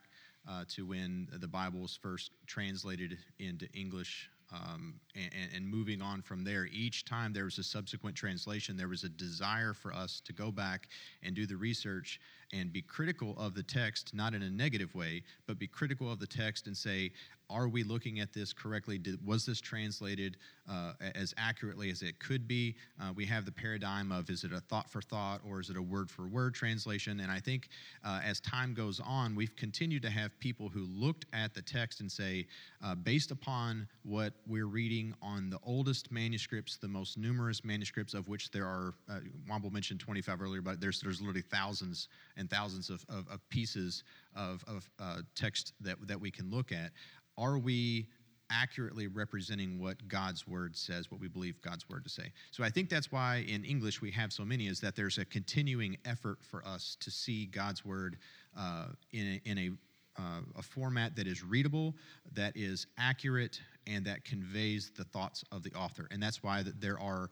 uh, 0.48 0.64
to 0.70 0.86
when 0.86 1.28
the 1.30 1.46
Bible 1.46 1.80
was 1.80 1.94
first 1.94 2.30
translated 2.46 3.18
into 3.38 3.68
English 3.74 4.30
um, 4.52 4.94
and, 5.14 5.50
and, 5.54 5.66
moving 5.66 6.02
on 6.02 6.20
from 6.20 6.44
there. 6.44 6.68
Each 6.70 7.04
time 7.04 7.32
there 7.32 7.44
was 7.44 7.58
a 7.58 7.62
subsequent 7.62 8.16
translation, 8.16 8.76
there 8.76 8.88
was 8.88 9.04
a 9.04 9.08
desire 9.08 9.72
for 9.72 9.92
us 9.92 10.20
to 10.26 10.32
go 10.32 10.50
back 10.50 10.88
and 11.22 11.34
do 11.34 11.46
the 11.46 11.56
research 11.56 12.20
and 12.52 12.72
be 12.72 12.82
critical 12.82 13.34
of 13.38 13.54
the 13.54 13.62
text, 13.62 14.12
not 14.14 14.34
in 14.34 14.42
a 14.42 14.50
negative 14.50 14.94
way, 14.94 15.22
but 15.46 15.58
be 15.58 15.66
critical 15.66 16.12
of 16.12 16.18
the 16.18 16.26
text 16.26 16.66
and 16.66 16.76
say, 16.76 17.10
are 17.52 17.68
we 17.68 17.82
looking 17.82 18.20
at 18.20 18.32
this 18.32 18.52
correctly? 18.52 18.98
Did, 18.98 19.24
was 19.26 19.44
this 19.44 19.60
translated 19.60 20.38
uh, 20.70 20.92
as 21.14 21.34
accurately 21.36 21.90
as 21.90 22.02
it 22.02 22.18
could 22.18 22.48
be? 22.48 22.76
Uh, 23.00 23.12
we 23.14 23.26
have 23.26 23.44
the 23.44 23.52
paradigm 23.52 24.10
of 24.10 24.30
is 24.30 24.44
it 24.44 24.52
a 24.52 24.60
thought 24.60 24.88
for 24.88 25.02
thought 25.02 25.40
or 25.46 25.60
is 25.60 25.68
it 25.68 25.76
a 25.76 25.82
word 25.82 26.10
for 26.10 26.26
word 26.26 26.54
translation? 26.54 27.20
And 27.20 27.30
I 27.30 27.40
think 27.40 27.68
uh, 28.04 28.20
as 28.24 28.40
time 28.40 28.72
goes 28.72 29.00
on, 29.04 29.34
we've 29.34 29.54
continued 29.54 30.02
to 30.02 30.10
have 30.10 30.38
people 30.40 30.68
who 30.70 30.86
looked 30.94 31.26
at 31.32 31.52
the 31.54 31.62
text 31.62 32.00
and 32.00 32.10
say, 32.10 32.46
uh, 32.82 32.94
based 32.94 33.30
upon 33.30 33.86
what 34.02 34.32
we're 34.46 34.66
reading 34.66 35.14
on 35.22 35.50
the 35.50 35.58
oldest 35.64 36.10
manuscripts, 36.10 36.76
the 36.76 36.88
most 36.88 37.16
numerous 37.16 37.64
manuscripts 37.64 38.14
of 38.14 38.28
which 38.28 38.50
there 38.50 38.66
are, 38.66 38.94
uh, 39.10 39.20
Womble 39.48 39.72
mentioned 39.72 40.00
25 40.00 40.42
earlier, 40.42 40.62
but 40.62 40.80
there's, 40.80 41.00
there's 41.00 41.20
literally 41.20 41.42
thousands 41.42 42.08
and 42.36 42.50
thousands 42.50 42.90
of, 42.90 43.04
of, 43.08 43.28
of 43.28 43.48
pieces 43.48 44.04
of, 44.34 44.64
of 44.66 44.88
uh, 44.98 45.18
text 45.34 45.72
that, 45.80 45.96
that 46.06 46.20
we 46.20 46.30
can 46.30 46.50
look 46.50 46.72
at 46.72 46.90
are 47.38 47.58
we 47.58 48.06
accurately 48.52 49.06
representing 49.06 49.80
what 49.80 50.06
God's 50.08 50.46
word 50.46 50.76
says, 50.76 51.10
what 51.10 51.20
we 51.20 51.28
believe 51.28 51.60
God's 51.62 51.88
word 51.88 52.04
to 52.04 52.10
say. 52.10 52.32
So 52.50 52.62
I 52.62 52.68
think 52.68 52.90
that's 52.90 53.10
why 53.10 53.44
in 53.48 53.64
English 53.64 54.02
we 54.02 54.10
have 54.10 54.32
so 54.32 54.44
many, 54.44 54.66
is 54.66 54.80
that 54.80 54.94
there's 54.94 55.18
a 55.18 55.24
continuing 55.24 55.96
effort 56.04 56.38
for 56.42 56.66
us 56.66 56.96
to 57.00 57.10
see 57.10 57.46
God's 57.46 57.84
word 57.84 58.18
uh, 58.56 58.88
in 59.12 59.40
a, 59.44 59.48
in 59.48 59.58
a, 59.58 59.70
uh, 60.18 60.40
a 60.56 60.62
format 60.62 61.16
that 61.16 61.26
is 61.26 61.42
readable, 61.42 61.94
that 62.34 62.56
is 62.56 62.86
accurate, 62.98 63.60
and 63.86 64.04
that 64.04 64.24
conveys 64.24 64.90
the 64.96 65.04
thoughts 65.04 65.44
of 65.52 65.62
the 65.62 65.72
author. 65.72 66.08
And 66.10 66.22
that's 66.22 66.42
why 66.42 66.64
there 66.78 67.00
are 67.00 67.30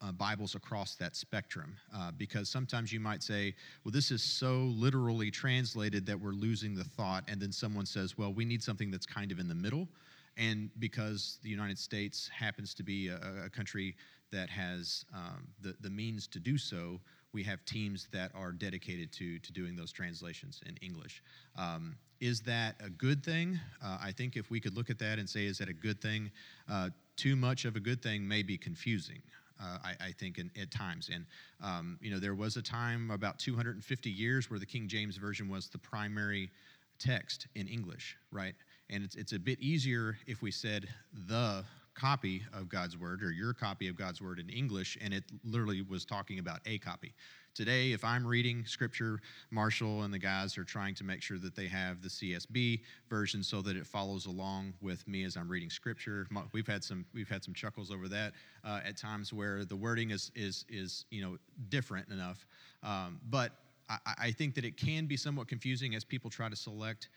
uh, 0.00 0.12
Bibles 0.12 0.54
across 0.54 0.96
that 0.96 1.16
spectrum. 1.16 1.76
Uh, 1.94 2.10
because 2.16 2.48
sometimes 2.48 2.92
you 2.92 3.00
might 3.00 3.22
say, 3.22 3.54
well, 3.84 3.92
this 3.92 4.10
is 4.10 4.22
so 4.22 4.72
literally 4.76 5.30
translated 5.30 6.06
that 6.06 6.20
we're 6.20 6.32
losing 6.32 6.74
the 6.74 6.84
thought. 6.84 7.24
And 7.28 7.40
then 7.40 7.52
someone 7.52 7.86
says, 7.86 8.18
well, 8.18 8.32
we 8.32 8.44
need 8.44 8.62
something 8.62 8.90
that's 8.90 9.06
kind 9.06 9.32
of 9.32 9.38
in 9.38 9.48
the 9.48 9.54
middle. 9.54 9.88
And 10.36 10.70
because 10.78 11.38
the 11.42 11.48
United 11.48 11.78
States 11.78 12.28
happens 12.28 12.74
to 12.74 12.82
be 12.82 13.08
a, 13.08 13.46
a 13.46 13.50
country 13.50 13.94
that 14.32 14.50
has 14.50 15.04
um, 15.14 15.46
the, 15.60 15.74
the 15.80 15.90
means 15.90 16.26
to 16.28 16.40
do 16.40 16.58
so, 16.58 17.00
we 17.34 17.42
have 17.42 17.64
teams 17.64 18.08
that 18.12 18.30
are 18.34 18.52
dedicated 18.52 19.12
to, 19.12 19.38
to 19.40 19.52
doing 19.52 19.76
those 19.76 19.92
translations 19.92 20.60
in 20.66 20.76
English. 20.78 21.22
Um, 21.56 21.96
is 22.20 22.40
that 22.42 22.76
a 22.82 22.88
good 22.88 23.24
thing? 23.24 23.58
Uh, 23.84 23.98
I 24.00 24.12
think 24.12 24.36
if 24.36 24.50
we 24.50 24.60
could 24.60 24.76
look 24.76 24.88
at 24.88 24.98
that 25.00 25.18
and 25.18 25.28
say, 25.28 25.44
is 25.44 25.58
that 25.58 25.68
a 25.68 25.74
good 25.74 26.00
thing? 26.00 26.30
Uh, 26.70 26.90
too 27.16 27.36
much 27.36 27.64
of 27.64 27.76
a 27.76 27.80
good 27.80 28.02
thing 28.02 28.26
may 28.26 28.42
be 28.42 28.56
confusing 28.56 29.20
uh, 29.60 29.78
I, 29.84 30.06
I, 30.06 30.12
think, 30.12 30.38
in, 30.38 30.50
at 30.60 30.70
times. 30.70 31.10
And, 31.12 31.26
um, 31.62 31.98
you 32.00 32.10
know, 32.10 32.18
there 32.18 32.34
was 32.34 32.56
a 32.56 32.62
time 32.62 33.10
about 33.10 33.38
250 33.38 34.10
years 34.10 34.50
where 34.50 34.58
the 34.58 34.66
King 34.66 34.88
James 34.88 35.16
Version 35.16 35.48
was 35.48 35.68
the 35.68 35.78
primary 35.78 36.50
text 36.98 37.46
in 37.54 37.66
English, 37.66 38.16
right? 38.30 38.54
And 38.90 39.04
it's, 39.04 39.16
it's 39.16 39.32
a 39.32 39.38
bit 39.38 39.60
easier 39.60 40.16
if 40.26 40.42
we 40.42 40.50
said 40.50 40.88
the 41.28 41.64
copy 41.94 42.42
of 42.52 42.68
God's 42.68 42.98
Word 42.98 43.22
or 43.22 43.30
your 43.30 43.52
copy 43.52 43.88
of 43.88 43.96
God's 43.96 44.20
Word 44.20 44.38
in 44.38 44.48
English, 44.48 44.98
and 45.00 45.14
it 45.14 45.24
literally 45.44 45.82
was 45.82 46.04
talking 46.04 46.38
about 46.38 46.60
a 46.66 46.78
copy. 46.78 47.14
Today, 47.54 47.92
if 47.92 48.04
I'm 48.04 48.26
reading 48.26 48.64
scripture, 48.66 49.20
Marshall 49.52 50.02
and 50.02 50.12
the 50.12 50.18
guys 50.18 50.58
are 50.58 50.64
trying 50.64 50.96
to 50.96 51.04
make 51.04 51.22
sure 51.22 51.38
that 51.38 51.54
they 51.54 51.68
have 51.68 52.02
the 52.02 52.08
CSB 52.08 52.80
version 53.08 53.44
so 53.44 53.62
that 53.62 53.76
it 53.76 53.86
follows 53.86 54.26
along 54.26 54.74
with 54.80 55.06
me 55.06 55.22
as 55.22 55.36
I'm 55.36 55.48
reading 55.48 55.70
scripture. 55.70 56.26
We've 56.52 56.66
had 56.66 56.82
some 56.82 57.06
we've 57.14 57.28
had 57.28 57.44
some 57.44 57.54
chuckles 57.54 57.92
over 57.92 58.08
that 58.08 58.32
uh, 58.64 58.80
at 58.84 58.96
times 58.96 59.32
where 59.32 59.64
the 59.64 59.76
wording 59.76 60.10
is 60.10 60.32
is 60.34 60.64
is 60.68 61.06
you 61.10 61.22
know 61.22 61.38
different 61.68 62.08
enough, 62.08 62.44
um, 62.82 63.20
but 63.30 63.52
I, 63.88 63.98
I 64.18 64.30
think 64.32 64.54
that 64.56 64.64
it 64.64 64.76
can 64.76 65.06
be 65.06 65.16
somewhat 65.16 65.48
confusing 65.48 65.94
as 65.94 66.04
people 66.04 66.30
try 66.30 66.48
to 66.48 66.56
select 66.56 67.08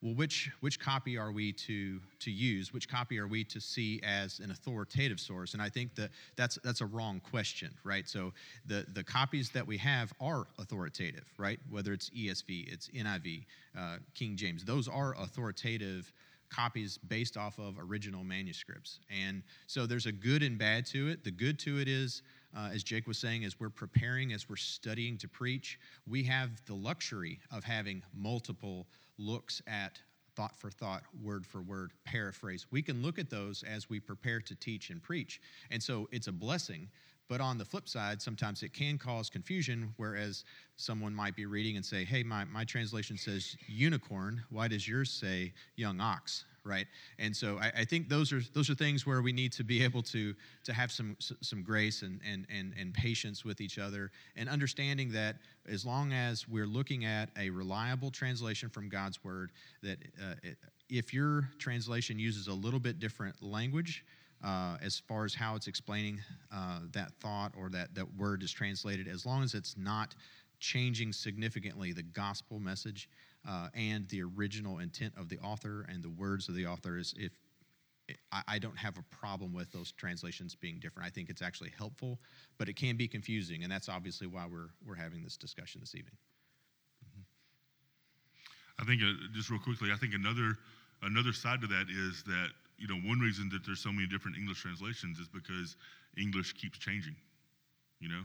well, 0.00 0.14
which, 0.14 0.50
which 0.60 0.78
copy 0.78 1.18
are 1.18 1.32
we 1.32 1.52
to, 1.52 2.00
to 2.20 2.30
use? 2.30 2.72
Which 2.72 2.88
copy 2.88 3.18
are 3.18 3.26
we 3.26 3.42
to 3.44 3.60
see 3.60 4.00
as 4.04 4.38
an 4.38 4.52
authoritative 4.52 5.18
source? 5.18 5.54
And 5.54 5.62
I 5.62 5.68
think 5.68 5.96
that 5.96 6.10
that's, 6.36 6.56
that's 6.62 6.80
a 6.80 6.86
wrong 6.86 7.20
question, 7.30 7.74
right? 7.82 8.08
So 8.08 8.32
the, 8.66 8.86
the 8.92 9.02
copies 9.02 9.50
that 9.50 9.66
we 9.66 9.76
have 9.78 10.12
are 10.20 10.46
authoritative, 10.58 11.24
right? 11.36 11.58
Whether 11.68 11.92
it's 11.92 12.10
ESV, 12.10 12.72
it's 12.72 12.88
NIV, 12.88 13.44
uh, 13.76 13.96
King 14.14 14.36
James, 14.36 14.64
those 14.64 14.86
are 14.86 15.16
authoritative 15.18 16.12
copies 16.48 16.98
based 17.08 17.36
off 17.36 17.58
of 17.58 17.76
original 17.78 18.22
manuscripts. 18.22 19.00
And 19.24 19.42
so 19.66 19.84
there's 19.84 20.06
a 20.06 20.12
good 20.12 20.42
and 20.42 20.56
bad 20.56 20.86
to 20.86 21.08
it. 21.08 21.24
The 21.24 21.30
good 21.30 21.58
to 21.60 21.80
it 21.80 21.88
is, 21.88 22.22
uh, 22.56 22.70
as 22.72 22.82
Jake 22.82 23.06
was 23.06 23.18
saying, 23.18 23.44
as 23.44 23.58
we're 23.60 23.68
preparing, 23.68 24.32
as 24.32 24.48
we're 24.48 24.56
studying 24.56 25.18
to 25.18 25.28
preach, 25.28 25.78
we 26.06 26.22
have 26.22 26.50
the 26.66 26.74
luxury 26.74 27.40
of 27.50 27.64
having 27.64 28.02
multiple 28.14 28.86
looks 29.18 29.60
at 29.66 30.00
thought 30.36 30.56
for 30.56 30.70
thought, 30.70 31.02
word 31.20 31.44
for 31.44 31.60
word, 31.60 31.92
paraphrase. 32.04 32.66
We 32.70 32.80
can 32.80 33.02
look 33.02 33.18
at 33.18 33.28
those 33.28 33.64
as 33.64 33.90
we 33.90 33.98
prepare 33.98 34.40
to 34.40 34.54
teach 34.54 34.90
and 34.90 35.02
preach. 35.02 35.40
And 35.70 35.82
so 35.82 36.08
it's 36.12 36.28
a 36.28 36.32
blessing. 36.32 36.88
But 37.28 37.40
on 37.40 37.58
the 37.58 37.64
flip 37.64 37.88
side, 37.88 38.22
sometimes 38.22 38.62
it 38.62 38.72
can 38.72 38.96
cause 38.96 39.28
confusion, 39.28 39.92
whereas 39.96 40.44
someone 40.76 41.14
might 41.14 41.36
be 41.36 41.44
reading 41.44 41.76
and 41.76 41.84
say, 41.84 42.04
hey, 42.04 42.22
my, 42.22 42.44
my 42.44 42.64
translation 42.64 43.18
says 43.18 43.56
unicorn. 43.66 44.42
Why 44.48 44.68
does 44.68 44.88
yours 44.88 45.10
say 45.10 45.52
young 45.76 46.00
ox? 46.00 46.44
Right? 46.64 46.86
And 47.18 47.36
so 47.36 47.58
I, 47.58 47.80
I, 47.80 47.84
think 47.84 48.08
those 48.08 48.32
are 48.32 48.40
those 48.54 48.70
are 48.70 48.74
things 48.74 49.06
where 49.06 49.22
we 49.22 49.32
need 49.32 49.52
to 49.52 49.64
be 49.64 49.82
able 49.88 50.02
to 50.04 50.34
to 50.64 50.72
have 50.72 50.92
some 50.92 51.16
some 51.18 51.62
grace 51.62 52.02
and 52.02 52.20
and 52.30 52.46
and, 52.54 52.74
and 52.78 52.94
patience 52.94 53.44
with 53.44 53.60
each 53.60 53.78
other, 53.78 54.10
and 54.36 54.48
understanding 54.48 55.10
that 55.12 55.36
as 55.68 55.84
long 55.84 56.12
as 56.12 56.48
we're 56.48 56.66
looking 56.66 57.04
at 57.04 57.30
a 57.38 57.50
reliable 57.50 58.10
translation 58.10 58.68
from 58.68 58.88
God's 58.88 59.22
word, 59.24 59.50
that 59.82 59.98
uh, 60.22 60.34
if 60.88 61.12
your 61.12 61.48
translation 61.58 62.18
uses 62.18 62.48
a 62.48 62.54
little 62.54 62.80
bit 62.80 62.98
different 62.98 63.42
language. 63.42 64.04
Uh, 64.44 64.76
as 64.80 65.02
far 65.08 65.24
as 65.24 65.34
how 65.34 65.56
it's 65.56 65.66
explaining 65.66 66.20
uh, 66.54 66.78
that 66.92 67.12
thought 67.18 67.52
or 67.58 67.68
that, 67.70 67.92
that 67.96 68.06
word 68.16 68.40
is 68.44 68.52
translated, 68.52 69.08
as 69.08 69.26
long 69.26 69.42
as 69.42 69.52
it's 69.52 69.76
not 69.76 70.14
changing 70.60 71.12
significantly 71.12 71.92
the 71.92 72.02
gospel 72.02 72.58
message, 72.58 73.08
uh, 73.48 73.68
and 73.74 74.06
the 74.08 74.22
original 74.22 74.78
intent 74.78 75.14
of 75.16 75.28
the 75.28 75.38
author 75.38 75.86
and 75.88 76.02
the 76.02 76.10
words 76.10 76.48
of 76.48 76.54
the 76.54 76.66
author 76.66 76.98
is 76.98 77.14
if 77.16 77.32
I, 78.32 78.58
don't 78.58 78.76
have 78.78 78.96
a 78.96 79.02
problem 79.14 79.52
with 79.52 79.70
those 79.70 79.92
translations 79.92 80.54
being 80.54 80.78
different. 80.80 81.06
I 81.06 81.10
think 81.10 81.28
it's 81.28 81.42
actually 81.42 81.72
helpful, 81.76 82.18
but 82.56 82.68
it 82.68 82.74
can 82.74 82.96
be 82.96 83.06
confusing, 83.06 83.64
and 83.64 83.70
that's 83.70 83.88
obviously 83.88 84.26
why 84.26 84.46
we're 84.50 84.70
we're 84.86 84.94
having 84.94 85.22
this 85.22 85.36
discussion 85.36 85.80
this 85.80 85.94
evening. 85.94 86.16
I 88.80 88.84
think 88.84 89.02
uh, 89.02 89.12
just 89.34 89.50
real 89.50 89.60
quickly, 89.60 89.90
I 89.92 89.96
think 89.96 90.14
another 90.14 90.56
another 91.02 91.32
side 91.32 91.60
to 91.60 91.66
that 91.66 91.86
is 91.90 92.22
that 92.24 92.48
you 92.78 92.88
know 92.88 92.96
one 93.06 93.18
reason 93.18 93.50
that 93.52 93.66
there's 93.66 93.80
so 93.80 93.92
many 93.92 94.06
different 94.06 94.38
English 94.38 94.62
translations 94.62 95.18
is 95.18 95.28
because 95.28 95.76
English 96.16 96.54
keeps 96.54 96.78
changing. 96.78 97.16
You 98.00 98.08
know, 98.08 98.22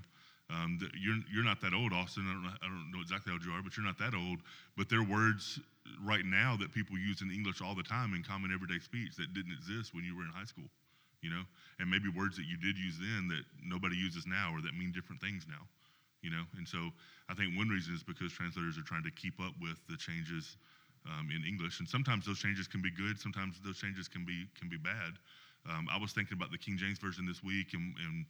um, 0.50 0.80
you're 1.00 1.20
you're 1.32 1.44
not 1.44 1.62
that 1.62 1.74
old, 1.74 1.94
Austin. 1.94 2.28
I 2.28 2.34
don't 2.34 2.44
know, 2.44 2.56
I 2.62 2.68
don't 2.68 2.92
know 2.92 3.02
exactly 3.02 3.32
how 3.32 3.40
old 3.40 3.46
you 3.46 3.54
are, 3.54 3.64
but 3.64 3.78
you're 3.78 3.86
not 3.86 3.98
that 4.00 4.14
old. 4.14 4.40
But 4.78 4.90
there 4.90 5.00
are 5.00 5.08
words 5.08 5.60
right 6.04 6.26
now 6.26 6.56
that 6.60 6.72
people 6.72 6.98
use 6.98 7.22
in 7.22 7.32
English 7.32 7.62
all 7.62 7.76
the 7.76 7.84
time 7.84 8.14
in 8.14 8.24
common 8.24 8.52
everyday 8.54 8.80
speech 8.80 9.16
that 9.18 9.34
didn't 9.34 9.54
exist 9.54 9.94
when 9.94 10.04
you 10.04 10.16
were 10.16 10.24
in 10.24 10.32
high 10.36 10.46
school. 10.46 10.68
You 11.22 11.32
know, 11.32 11.44
and 11.80 11.90
maybe 11.90 12.12
words 12.12 12.36
that 12.36 12.44
you 12.44 12.58
did 12.60 12.78
use 12.78 13.00
then 13.00 13.32
that 13.32 13.48
nobody 13.64 13.96
uses 13.96 14.28
now 14.28 14.52
or 14.52 14.60
that 14.62 14.76
mean 14.76 14.92
different 14.92 15.22
things 15.22 15.48
now. 15.48 15.64
You 16.22 16.32
know, 16.32 16.44
and 16.60 16.68
so 16.68 16.92
I 17.30 17.34
think 17.34 17.56
one 17.56 17.70
reason 17.70 17.96
is 17.96 18.04
because 18.04 18.32
translators 18.32 18.78
are 18.78 18.84
trying 18.84 19.04
to 19.04 19.12
keep 19.12 19.40
up 19.40 19.56
with 19.64 19.80
the 19.88 19.96
changes 19.96 20.58
um, 21.08 21.32
in 21.32 21.44
English, 21.48 21.80
and 21.80 21.88
sometimes 21.88 22.26
those 22.26 22.40
changes 22.40 22.68
can 22.68 22.82
be 22.82 22.92
good, 22.92 23.20
sometimes 23.20 23.60
those 23.64 23.80
changes 23.80 24.08
can 24.08 24.24
be 24.24 24.48
can 24.60 24.68
be 24.68 24.78
bad. 24.78 25.20
Um, 25.70 25.88
I 25.92 25.98
was 25.98 26.12
thinking 26.12 26.36
about 26.36 26.52
the 26.52 26.58
King 26.58 26.76
James 26.78 27.00
version 27.00 27.26
this 27.26 27.44
week, 27.44 27.74
and, 27.74 27.96
and 28.04 28.26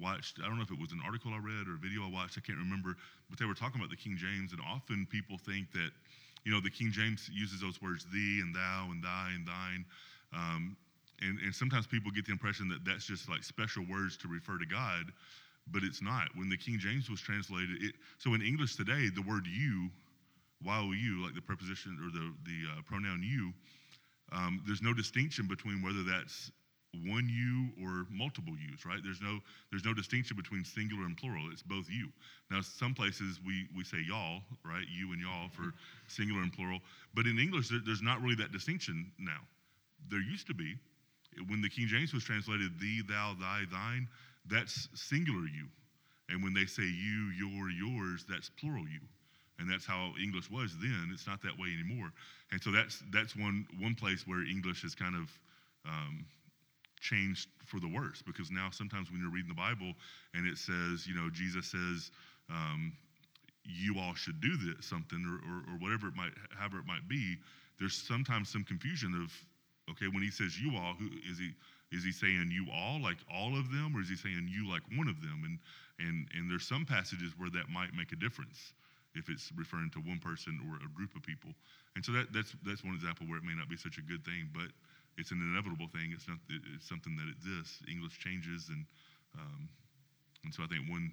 watched, 0.00 0.38
I 0.42 0.46
don't 0.46 0.56
know 0.56 0.62
if 0.62 0.70
it 0.70 0.78
was 0.78 0.92
an 0.92 1.00
article 1.04 1.32
I 1.32 1.38
read 1.38 1.68
or 1.68 1.74
a 1.74 1.78
video 1.78 2.04
I 2.04 2.10
watched, 2.10 2.38
I 2.38 2.40
can't 2.40 2.58
remember, 2.58 2.96
but 3.28 3.38
they 3.38 3.44
were 3.44 3.54
talking 3.54 3.80
about 3.80 3.90
the 3.90 3.96
King 3.96 4.16
James, 4.16 4.52
and 4.52 4.60
often 4.60 5.06
people 5.10 5.38
think 5.38 5.72
that, 5.72 5.90
you 6.44 6.52
know, 6.52 6.60
the 6.60 6.70
King 6.70 6.90
James 6.92 7.28
uses 7.32 7.60
those 7.60 7.80
words 7.82 8.06
thee 8.12 8.40
and 8.42 8.54
thou 8.54 8.88
and 8.90 9.02
thy 9.02 9.32
and 9.34 9.46
thine. 9.46 9.84
Um, 10.32 10.76
and, 11.20 11.38
and 11.40 11.54
sometimes 11.54 11.86
people 11.86 12.10
get 12.10 12.26
the 12.26 12.32
impression 12.32 12.68
that 12.68 12.84
that's 12.84 13.04
just 13.04 13.28
like 13.28 13.42
special 13.42 13.84
words 13.90 14.16
to 14.18 14.28
refer 14.28 14.58
to 14.58 14.66
God, 14.66 15.10
but 15.70 15.82
it's 15.82 16.00
not. 16.00 16.28
When 16.34 16.48
the 16.48 16.56
King 16.56 16.78
James 16.78 17.10
was 17.10 17.20
translated, 17.20 17.82
it, 17.82 17.94
so 18.18 18.34
in 18.34 18.42
English 18.42 18.76
today, 18.76 19.08
the 19.14 19.22
word 19.22 19.46
you, 19.46 19.90
wow 20.64 20.82
Y-O-U, 20.82 21.24
like 21.24 21.34
the 21.34 21.42
preposition 21.42 21.98
or 22.02 22.10
the, 22.10 22.34
the 22.44 22.78
uh, 22.78 22.82
pronoun 22.86 23.22
you, 23.22 23.52
um, 24.32 24.62
there's 24.66 24.82
no 24.82 24.92
distinction 24.92 25.46
between 25.46 25.82
whether 25.82 26.02
that's 26.02 26.52
one 27.04 27.28
you 27.28 27.84
or 27.84 28.06
multiple 28.10 28.54
yous, 28.56 28.86
right? 28.86 29.00
There's 29.02 29.20
no 29.20 29.40
there's 29.70 29.84
no 29.84 29.92
distinction 29.92 30.36
between 30.36 30.64
singular 30.64 31.04
and 31.04 31.16
plural. 31.16 31.44
It's 31.52 31.62
both 31.62 31.86
you. 31.90 32.08
Now, 32.50 32.60
some 32.62 32.94
places 32.94 33.40
we 33.44 33.68
we 33.76 33.84
say 33.84 33.98
y'all, 34.06 34.40
right? 34.64 34.84
You 34.90 35.12
and 35.12 35.20
y'all 35.20 35.48
for 35.52 35.74
singular 36.08 36.42
and 36.42 36.52
plural. 36.52 36.80
But 37.14 37.26
in 37.26 37.38
English, 37.38 37.68
there, 37.68 37.80
there's 37.84 38.02
not 38.02 38.22
really 38.22 38.36
that 38.36 38.52
distinction 38.52 39.12
now. 39.18 39.40
There 40.10 40.20
used 40.20 40.46
to 40.46 40.54
be. 40.54 40.76
When 41.48 41.60
the 41.62 41.68
King 41.68 41.86
James 41.86 42.12
was 42.12 42.24
translated, 42.24 42.80
thee, 42.80 43.02
thou, 43.06 43.36
thy, 43.38 43.62
thine, 43.70 44.08
that's 44.50 44.88
singular 44.94 45.46
you. 45.46 45.68
And 46.30 46.42
when 46.42 46.52
they 46.52 46.66
say 46.66 46.82
you, 46.82 47.30
your, 47.36 47.70
yours, 47.70 48.24
that's 48.28 48.50
plural 48.58 48.88
you. 48.88 49.00
And 49.58 49.70
that's 49.70 49.86
how 49.86 50.12
English 50.20 50.50
was 50.50 50.74
then. 50.80 51.10
It's 51.12 51.26
not 51.26 51.42
that 51.42 51.56
way 51.58 51.68
anymore. 51.74 52.10
And 52.50 52.62
so 52.62 52.70
that's 52.70 53.02
that's 53.12 53.36
one 53.36 53.66
one 53.78 53.94
place 53.94 54.26
where 54.26 54.44
English 54.46 54.84
is 54.84 54.94
kind 54.94 55.14
of 55.14 55.28
um, 55.84 56.24
changed 57.00 57.48
for 57.66 57.80
the 57.80 57.88
worse 57.88 58.22
because 58.22 58.50
now 58.50 58.68
sometimes 58.70 59.10
when 59.10 59.20
you're 59.20 59.30
reading 59.30 59.48
the 59.48 59.54
Bible 59.54 59.92
and 60.34 60.46
it 60.46 60.58
says, 60.58 61.06
you 61.06 61.14
know, 61.14 61.28
Jesus 61.30 61.66
says, 61.66 62.10
um, 62.50 62.92
you 63.64 63.98
all 64.00 64.14
should 64.14 64.40
do 64.40 64.56
this 64.56 64.86
something 64.86 65.20
or, 65.28 65.36
or, 65.44 65.58
or, 65.74 65.78
whatever 65.78 66.08
it 66.08 66.16
might, 66.16 66.32
however 66.56 66.78
it 66.78 66.86
might 66.86 67.06
be, 67.08 67.36
there's 67.78 67.94
sometimes 67.94 68.48
some 68.48 68.64
confusion 68.64 69.12
of, 69.14 69.30
okay, 69.92 70.08
when 70.08 70.22
he 70.22 70.30
says 70.30 70.58
you 70.58 70.76
all, 70.76 70.94
who 70.94 71.08
is 71.30 71.38
he? 71.38 71.52
Is 71.90 72.04
he 72.04 72.12
saying 72.12 72.50
you 72.52 72.66
all, 72.68 73.00
like 73.00 73.16
all 73.32 73.56
of 73.56 73.72
them, 73.72 73.96
or 73.96 74.02
is 74.02 74.10
he 74.10 74.16
saying 74.16 74.44
you 74.52 74.68
like 74.68 74.82
one 74.96 75.08
of 75.08 75.20
them? 75.22 75.40
And 75.44 75.58
and 75.98 76.28
and 76.36 76.50
there's 76.50 76.66
some 76.66 76.84
passages 76.84 77.32
where 77.38 77.48
that 77.50 77.68
might 77.72 77.94
make 77.96 78.12
a 78.12 78.16
difference 78.16 78.74
if 79.14 79.28
it's 79.28 79.50
referring 79.56 79.90
to 79.96 80.00
one 80.00 80.20
person 80.20 80.60
or 80.68 80.76
a 80.84 80.90
group 80.92 81.16
of 81.16 81.22
people. 81.22 81.50
And 81.96 82.04
so 82.04 82.12
that 82.12 82.32
that's 82.32 82.54
that's 82.64 82.84
one 82.84 82.94
example 82.94 83.26
where 83.26 83.38
it 83.38 83.44
may 83.44 83.56
not 83.56 83.68
be 83.68 83.76
such 83.76 83.96
a 83.96 84.04
good 84.04 84.24
thing, 84.24 84.52
but 84.52 84.68
it's 85.18 85.30
an 85.32 85.42
inevitable 85.42 85.88
thing. 85.92 86.14
It's 86.14 86.28
not. 86.28 86.38
It's 86.48 86.88
something 86.88 87.18
that 87.18 87.28
exists. 87.28 87.82
English 87.90 88.18
changes, 88.18 88.70
and 88.70 88.86
um, 89.34 89.68
and 90.44 90.54
so 90.54 90.62
I 90.62 90.68
think 90.70 90.88
one 90.88 91.10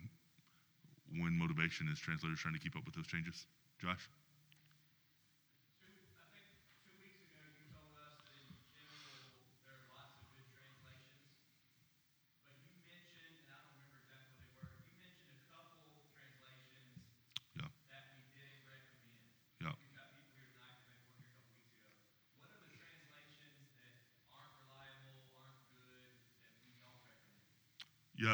one 1.20 1.38
motivation 1.38 1.90
is 1.92 2.00
translators 2.00 2.40
trying 2.40 2.54
to 2.56 2.62
keep 2.62 2.78
up 2.78 2.86
with 2.86 2.96
those 2.96 3.08
changes. 3.08 3.48
Josh. 3.82 4.08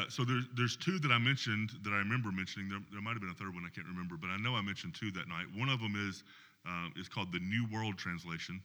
Yeah, 0.02 0.08
so 0.08 0.24
there's 0.24 0.44
there's 0.56 0.76
two 0.76 0.98
that 0.98 1.12
I 1.12 1.18
mentioned 1.18 1.70
that 1.84 1.90
I 1.90 1.98
remember 1.98 2.32
mentioning. 2.32 2.68
There, 2.68 2.80
there 2.90 3.00
might 3.00 3.12
have 3.12 3.20
been 3.20 3.30
a 3.30 3.38
third 3.38 3.54
one 3.54 3.64
I 3.64 3.70
can't 3.70 3.86
remember, 3.86 4.16
but 4.20 4.28
I 4.30 4.36
know 4.38 4.54
I 4.54 4.62
mentioned 4.62 4.94
two 4.94 5.10
that 5.12 5.28
night. 5.28 5.46
One 5.54 5.68
of 5.68 5.80
them 5.80 5.94
is 5.94 6.24
uh, 6.66 6.88
is 6.96 7.08
called 7.08 7.32
the 7.32 7.40
New 7.40 7.66
World 7.72 7.98
Translation, 7.98 8.60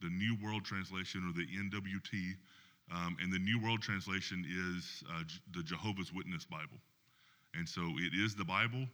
the 0.00 0.08
New 0.08 0.36
World 0.42 0.64
Translation 0.64 1.28
or 1.28 1.32
the 1.36 1.46
NWT, 1.46 2.36
um, 2.94 3.16
and 3.20 3.32
the 3.32 3.38
New 3.38 3.60
World 3.60 3.82
Translation 3.82 4.44
is 4.48 5.04
uh, 5.12 5.22
the 5.52 5.62
Jehovah's 5.62 6.12
Witness 6.12 6.44
Bible, 6.44 6.80
and 7.54 7.68
so 7.68 7.82
it 7.98 8.16
is 8.16 8.34
the 8.34 8.44
Bible. 8.44 8.86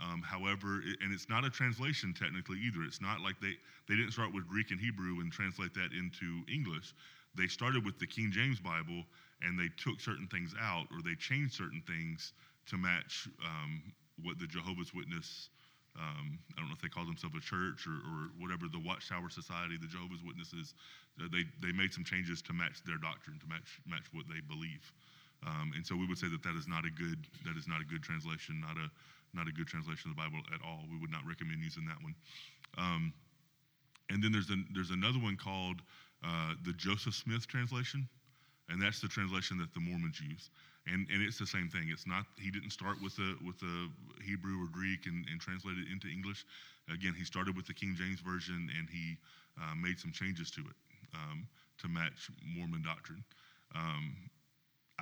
Um, 0.00 0.22
however, 0.22 0.80
it, 0.86 0.98
and 1.02 1.12
it's 1.12 1.28
not 1.28 1.44
a 1.44 1.50
translation 1.50 2.14
technically 2.14 2.58
either. 2.62 2.82
It's 2.86 3.00
not 3.00 3.20
like 3.20 3.40
they 3.40 3.54
they 3.88 3.96
didn't 3.96 4.12
start 4.12 4.32
with 4.32 4.46
Greek 4.46 4.70
and 4.70 4.80
Hebrew 4.80 5.20
and 5.20 5.32
translate 5.32 5.74
that 5.74 5.90
into 5.92 6.46
English. 6.52 6.94
They 7.34 7.46
started 7.46 7.84
with 7.84 7.98
the 7.98 8.06
King 8.06 8.30
James 8.30 8.60
Bible 8.60 9.04
and 9.44 9.58
they 9.58 9.68
took 9.76 10.00
certain 10.00 10.28
things 10.28 10.54
out 10.60 10.86
or 10.90 11.02
they 11.02 11.14
changed 11.14 11.54
certain 11.54 11.82
things 11.86 12.32
to 12.66 12.78
match 12.78 13.28
um, 13.44 13.82
what 14.22 14.38
the 14.38 14.46
Jehovah's 14.46 14.94
Witness, 14.94 15.50
um, 15.98 16.38
I 16.54 16.60
don't 16.60 16.70
know 16.70 16.76
if 16.78 16.82
they 16.82 16.88
call 16.88 17.04
themselves 17.04 17.34
a 17.36 17.42
church 17.42 17.86
or, 17.86 17.98
or, 18.06 18.30
whatever, 18.38 18.70
the 18.70 18.80
Watchtower 18.80 19.28
Society, 19.28 19.76
the 19.80 19.90
Jehovah's 19.90 20.22
Witnesses, 20.22 20.74
uh, 21.20 21.26
they, 21.32 21.42
they 21.60 21.74
made 21.74 21.92
some 21.92 22.04
changes 22.04 22.40
to 22.48 22.52
match 22.52 22.80
their 22.86 22.98
doctrine, 22.98 23.38
to 23.42 23.48
match, 23.50 23.82
match 23.84 24.06
what 24.14 24.24
they 24.30 24.40
believe. 24.46 24.86
Um, 25.46 25.72
and 25.74 25.84
so 25.84 25.96
we 25.96 26.06
would 26.06 26.18
say 26.18 26.28
that 26.30 26.42
that 26.42 26.54
is 26.54 26.68
not 26.68 26.86
a 26.86 26.90
good 26.94 27.26
that 27.44 27.58
is 27.58 27.66
not 27.66 27.80
a 27.80 27.84
good 27.84 28.02
translation, 28.02 28.62
not 28.62 28.78
a 28.78 28.86
not 29.34 29.48
a 29.48 29.52
good 29.52 29.66
translation 29.66 30.10
of 30.10 30.16
the 30.16 30.22
Bible 30.22 30.38
at 30.54 30.62
all. 30.62 30.84
We 30.90 30.98
would 31.00 31.10
not 31.10 31.26
recommend 31.26 31.62
using 31.62 31.84
that 31.86 31.98
one. 32.02 32.14
Um, 32.78 33.12
and 34.10 34.22
then 34.22 34.30
there's 34.30 34.50
there's 34.74 34.90
another 34.90 35.18
one 35.18 35.36
called 35.36 35.82
uh, 36.22 36.54
the 36.64 36.72
Joseph 36.74 37.14
Smith 37.14 37.48
translation, 37.48 38.08
and 38.68 38.80
that's 38.80 39.00
the 39.00 39.08
translation 39.08 39.58
that 39.58 39.72
the 39.74 39.80
Mormons 39.80 40.20
use. 40.20 40.50
And, 40.86 41.06
and 41.10 41.22
it's 41.22 41.38
the 41.38 41.46
same 41.46 41.68
thing. 41.68 41.90
It's 41.92 42.06
not 42.06 42.26
he 42.38 42.50
didn't 42.50 42.70
start 42.70 43.00
with 43.00 43.14
the 43.14 43.36
with 43.46 43.58
the 43.60 43.88
Hebrew 44.24 44.62
or 44.62 44.68
Greek 44.68 45.06
and, 45.06 45.24
and 45.30 45.40
translate 45.40 45.78
it 45.78 45.86
into 45.90 46.08
English. 46.08 46.44
Again, 46.90 47.14
he 47.16 47.24
started 47.24 47.54
with 47.56 47.66
the 47.66 47.74
King 47.74 47.94
James 47.94 48.18
version 48.18 48.68
and 48.78 48.90
he 48.90 49.16
uh, 49.60 49.74
made 49.78 49.98
some 50.00 50.10
changes 50.10 50.50
to 50.52 50.60
it 50.60 50.76
um, 51.14 51.46
to 51.78 51.88
match 51.88 52.30
Mormon 52.42 52.82
doctrine. 52.82 53.22
Um, 53.74 54.16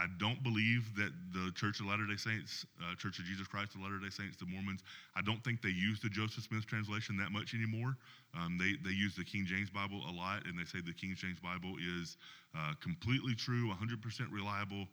I 0.01 0.07
don't 0.17 0.43
believe 0.43 0.97
that 0.97 1.13
the 1.37 1.53
Church 1.53 1.81
of 1.81 1.87
Latter 1.87 2.07
day 2.07 2.17
Saints, 2.17 2.65
uh, 2.81 2.95
Church 2.97 3.19
of 3.19 3.27
Jesus 3.27 3.47
Christ 3.47 3.75
of 3.75 3.83
Latter 3.83 3.99
day 3.99 4.09
Saints, 4.09 4.39
the 4.41 4.47
Mormons, 4.47 4.81
I 5.15 5.21
don't 5.21 5.45
think 5.45 5.61
they 5.61 5.69
use 5.69 6.01
the 6.01 6.09
Joseph 6.09 6.45
Smith 6.45 6.65
translation 6.65 7.19
that 7.19 7.33
much 7.33 7.53
anymore. 7.53 7.97
Um, 8.33 8.57
they, 8.57 8.81
they 8.81 8.97
use 8.97 9.15
the 9.15 9.25
King 9.25 9.45
James 9.45 9.69
Bible 9.69 10.01
a 10.09 10.13
lot, 10.13 10.47
and 10.47 10.57
they 10.59 10.65
say 10.65 10.81
the 10.81 10.97
King 10.97 11.13
James 11.21 11.39
Bible 11.39 11.77
is 12.01 12.17
uh, 12.57 12.73
completely 12.81 13.35
true, 13.35 13.69
100% 13.69 14.01
reliable, 14.33 14.89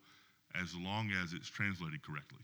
as 0.59 0.75
long 0.75 1.07
as 1.23 1.31
it's 1.31 1.47
translated 1.47 2.03
correctly. 2.03 2.43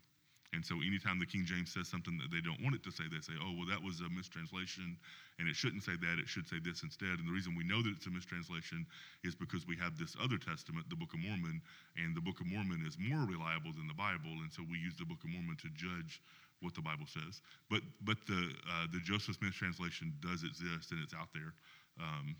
And 0.54 0.62
so 0.62 0.78
anytime 0.86 1.18
the 1.18 1.26
King 1.26 1.50
James 1.50 1.74
says 1.74 1.90
something 1.90 2.14
that 2.22 2.30
they 2.30 2.38
don't 2.40 2.62
want 2.62 2.78
it 2.78 2.86
to 2.86 2.94
say, 2.94 3.10
they 3.10 3.22
say, 3.26 3.34
oh, 3.42 3.58
well, 3.58 3.66
that 3.66 3.82
was 3.82 4.06
a 4.06 4.10
mistranslation, 4.14 4.94
and 5.42 5.50
it 5.50 5.58
shouldn't 5.58 5.82
say 5.82 5.98
that, 5.98 6.22
it 6.22 6.30
should 6.30 6.46
say 6.46 6.62
this 6.62 6.86
instead. 6.86 7.18
And 7.18 7.26
the 7.26 7.34
reason 7.34 7.58
we 7.58 7.66
know 7.66 7.82
that 7.82 7.90
it's 7.98 8.06
a 8.06 8.14
mistranslation 8.14 8.86
is 9.26 9.34
because 9.34 9.66
we 9.66 9.74
have 9.82 9.98
this 9.98 10.14
other 10.22 10.38
testament, 10.38 10.86
the 10.94 10.96
Book 10.96 11.18
of 11.18 11.26
Mormon, 11.26 11.58
and 11.98 12.14
the 12.14 12.22
Book 12.22 12.38
of 12.38 12.46
Mormon 12.46 12.86
is 12.86 13.02
more 13.02 13.26
reliable 13.26 13.74
than 13.74 13.90
the 13.90 13.98
Bible, 13.98 14.38
and 14.46 14.54
so 14.54 14.62
we 14.70 14.78
use 14.78 14.94
the 14.94 15.10
Book 15.10 15.26
of 15.26 15.34
Mormon 15.34 15.58
to 15.58 15.74
judge 15.74 16.22
what 16.62 16.78
the 16.78 16.86
Bible 16.86 17.10
says. 17.10 17.44
But 17.68 17.84
but 18.08 18.16
the 18.24 18.40
uh, 18.70 18.88
the 18.94 19.04
Joseph 19.04 19.36
Smith 19.36 19.52
translation 19.52 20.16
does 20.24 20.48
exist 20.48 20.96
and 20.96 21.04
it's 21.04 21.12
out 21.12 21.28
there. 21.36 21.52
Um, 22.00 22.40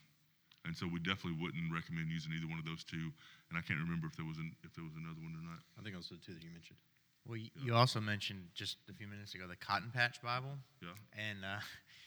and 0.64 0.72
so 0.72 0.88
we 0.88 1.04
definitely 1.04 1.36
wouldn't 1.44 1.68
recommend 1.76 2.08
using 2.08 2.32
either 2.32 2.48
one 2.48 2.56
of 2.56 2.64
those 2.64 2.88
two. 2.88 3.12
And 3.52 3.60
I 3.60 3.62
can't 3.62 3.84
remember 3.84 4.08
if 4.08 4.16
there 4.16 4.24
was 4.24 4.40
an, 4.40 4.56
if 4.64 4.72
there 4.72 4.88
was 4.88 4.96
another 4.96 5.20
one 5.20 5.36
or 5.36 5.44
not. 5.44 5.60
I 5.76 5.84
think 5.84 5.92
those 5.92 6.08
are 6.08 6.16
the 6.16 6.24
two 6.24 6.32
that 6.32 6.40
you 6.40 6.56
mentioned. 6.56 6.80
Well, 7.28 7.38
you, 7.38 7.50
you 7.64 7.74
also 7.74 8.02
mentioned 8.02 8.42
just 8.54 8.78
a 8.90 8.94
few 8.94 9.08
minutes 9.08 9.34
ago 9.34 9.46
the 9.48 9.56
Cotton 9.56 9.92
Patch 9.94 10.22
Bible. 10.22 10.58
Yeah. 10.82 10.90
And 11.30 11.40
uh, 11.46 11.60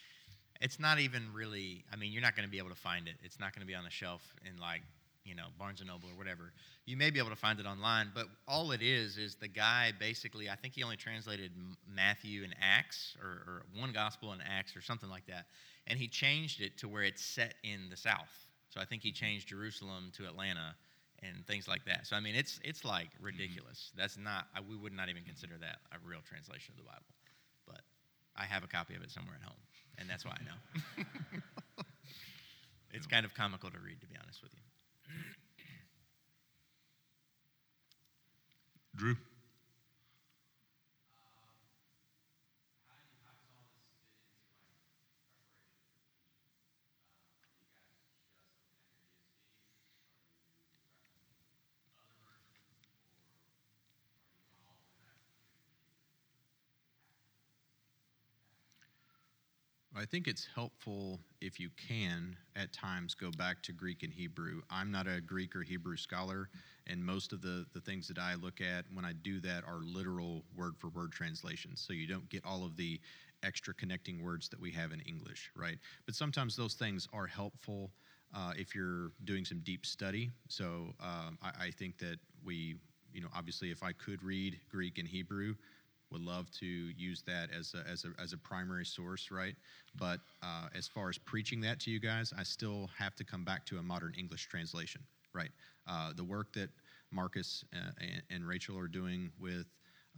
it's 0.60 0.78
not 0.78 0.98
even 0.98 1.22
really, 1.32 1.84
I 1.92 1.96
mean, 1.96 2.12
you're 2.12 2.22
not 2.22 2.36
going 2.36 2.46
to 2.46 2.50
be 2.50 2.58
able 2.58 2.70
to 2.70 2.74
find 2.74 3.08
it. 3.08 3.14
It's 3.22 3.40
not 3.40 3.54
going 3.54 3.60
to 3.60 3.66
be 3.66 3.74
on 3.74 3.84
the 3.84 3.90
shelf 3.90 4.22
in 4.44 4.60
like, 4.60 4.82
you 5.24 5.34
know, 5.34 5.46
Barnes 5.58 5.80
and 5.80 5.88
Noble 5.88 6.08
or 6.08 6.16
whatever. 6.16 6.52
You 6.84 6.96
may 6.96 7.10
be 7.10 7.18
able 7.18 7.30
to 7.30 7.36
find 7.36 7.58
it 7.58 7.66
online, 7.66 8.12
but 8.14 8.26
all 8.46 8.70
it 8.70 8.80
is 8.82 9.16
is 9.16 9.34
the 9.34 9.48
guy 9.48 9.92
basically, 9.98 10.48
I 10.48 10.54
think 10.54 10.74
he 10.74 10.84
only 10.84 10.96
translated 10.96 11.50
Matthew 11.92 12.44
and 12.44 12.54
Acts 12.60 13.16
or, 13.20 13.28
or 13.28 13.62
one 13.76 13.92
gospel 13.92 14.32
and 14.32 14.42
Acts 14.46 14.76
or 14.76 14.82
something 14.82 15.08
like 15.08 15.26
that. 15.26 15.46
And 15.88 15.98
he 15.98 16.08
changed 16.08 16.60
it 16.60 16.78
to 16.78 16.88
where 16.88 17.02
it's 17.02 17.24
set 17.24 17.54
in 17.64 17.88
the 17.90 17.96
South. 17.96 18.30
So 18.68 18.80
I 18.80 18.84
think 18.84 19.02
he 19.02 19.10
changed 19.10 19.48
Jerusalem 19.48 20.12
to 20.16 20.26
Atlanta 20.26 20.76
and 21.26 21.46
things 21.46 21.66
like 21.68 21.84
that. 21.86 22.06
So 22.06 22.16
I 22.16 22.20
mean, 22.20 22.34
it's 22.34 22.60
it's 22.64 22.84
like 22.84 23.08
mm-hmm. 23.14 23.26
ridiculous. 23.26 23.92
That's 23.96 24.16
not 24.16 24.46
I, 24.54 24.60
we 24.60 24.76
would 24.76 24.92
not 24.92 25.08
even 25.08 25.22
mm-hmm. 25.22 25.30
consider 25.30 25.54
that 25.60 25.78
a 25.92 25.98
real 26.06 26.20
translation 26.22 26.74
of 26.74 26.84
the 26.84 26.88
Bible. 26.88 27.12
But 27.66 27.80
I 28.36 28.44
have 28.44 28.64
a 28.64 28.68
copy 28.68 28.94
of 28.94 29.02
it 29.02 29.10
somewhere 29.10 29.36
at 29.40 29.44
home, 29.46 29.60
and 29.98 30.08
that's 30.08 30.24
why 30.24 30.36
I 30.38 30.42
know. 30.44 30.58
it's 32.92 33.06
kind 33.06 33.24
of 33.24 33.34
comical 33.34 33.70
to 33.70 33.78
read, 33.78 34.00
to 34.00 34.06
be 34.06 34.16
honest 34.20 34.42
with 34.42 34.52
you. 34.54 34.60
Drew? 38.96 39.16
I 60.06 60.08
think 60.08 60.28
it's 60.28 60.46
helpful 60.54 61.18
if 61.40 61.58
you 61.58 61.68
can 61.88 62.36
at 62.54 62.72
times 62.72 63.12
go 63.12 63.32
back 63.32 63.60
to 63.64 63.72
Greek 63.72 64.04
and 64.04 64.12
Hebrew. 64.12 64.62
I'm 64.70 64.92
not 64.92 65.08
a 65.08 65.20
Greek 65.20 65.56
or 65.56 65.64
Hebrew 65.64 65.96
scholar, 65.96 66.48
and 66.86 67.04
most 67.04 67.32
of 67.32 67.42
the, 67.42 67.66
the 67.74 67.80
things 67.80 68.06
that 68.06 68.16
I 68.16 68.36
look 68.36 68.60
at 68.60 68.84
when 68.94 69.04
I 69.04 69.14
do 69.14 69.40
that 69.40 69.64
are 69.64 69.80
literal 69.80 70.44
word 70.56 70.74
for 70.78 70.90
word 70.90 71.10
translations. 71.10 71.84
So 71.84 71.92
you 71.92 72.06
don't 72.06 72.28
get 72.28 72.44
all 72.44 72.64
of 72.64 72.76
the 72.76 73.00
extra 73.42 73.74
connecting 73.74 74.22
words 74.22 74.48
that 74.50 74.60
we 74.60 74.70
have 74.70 74.92
in 74.92 75.00
English, 75.00 75.50
right? 75.56 75.78
But 76.04 76.14
sometimes 76.14 76.54
those 76.54 76.74
things 76.74 77.08
are 77.12 77.26
helpful 77.26 77.90
uh, 78.32 78.52
if 78.56 78.76
you're 78.76 79.10
doing 79.24 79.44
some 79.44 79.58
deep 79.64 79.84
study. 79.84 80.30
So 80.46 80.94
um, 81.00 81.36
I, 81.42 81.64
I 81.64 81.70
think 81.72 81.98
that 81.98 82.20
we, 82.44 82.76
you 83.12 83.22
know, 83.22 83.28
obviously 83.36 83.72
if 83.72 83.82
I 83.82 83.90
could 83.90 84.22
read 84.22 84.56
Greek 84.70 84.98
and 84.98 85.08
Hebrew, 85.08 85.56
would 86.10 86.20
love 86.20 86.50
to 86.52 86.66
use 86.66 87.22
that 87.26 87.50
as 87.56 87.74
a, 87.74 87.88
as 87.90 88.04
a, 88.04 88.20
as 88.20 88.32
a 88.32 88.38
primary 88.38 88.84
source, 88.84 89.30
right? 89.30 89.54
But 89.98 90.20
uh, 90.42 90.68
as 90.76 90.86
far 90.86 91.08
as 91.08 91.18
preaching 91.18 91.60
that 91.62 91.80
to 91.80 91.90
you 91.90 92.00
guys, 92.00 92.32
I 92.36 92.42
still 92.42 92.90
have 92.98 93.14
to 93.16 93.24
come 93.24 93.44
back 93.44 93.66
to 93.66 93.78
a 93.78 93.82
modern 93.82 94.14
English 94.16 94.46
translation, 94.48 95.02
right? 95.34 95.50
Uh, 95.86 96.12
the 96.14 96.24
work 96.24 96.52
that 96.54 96.70
Marcus 97.12 97.64
uh, 97.74 97.90
and, 98.00 98.22
and, 98.30 98.46
Rachel 98.46 98.78
are 98.78 98.88
doing 98.88 99.30
with 99.40 99.66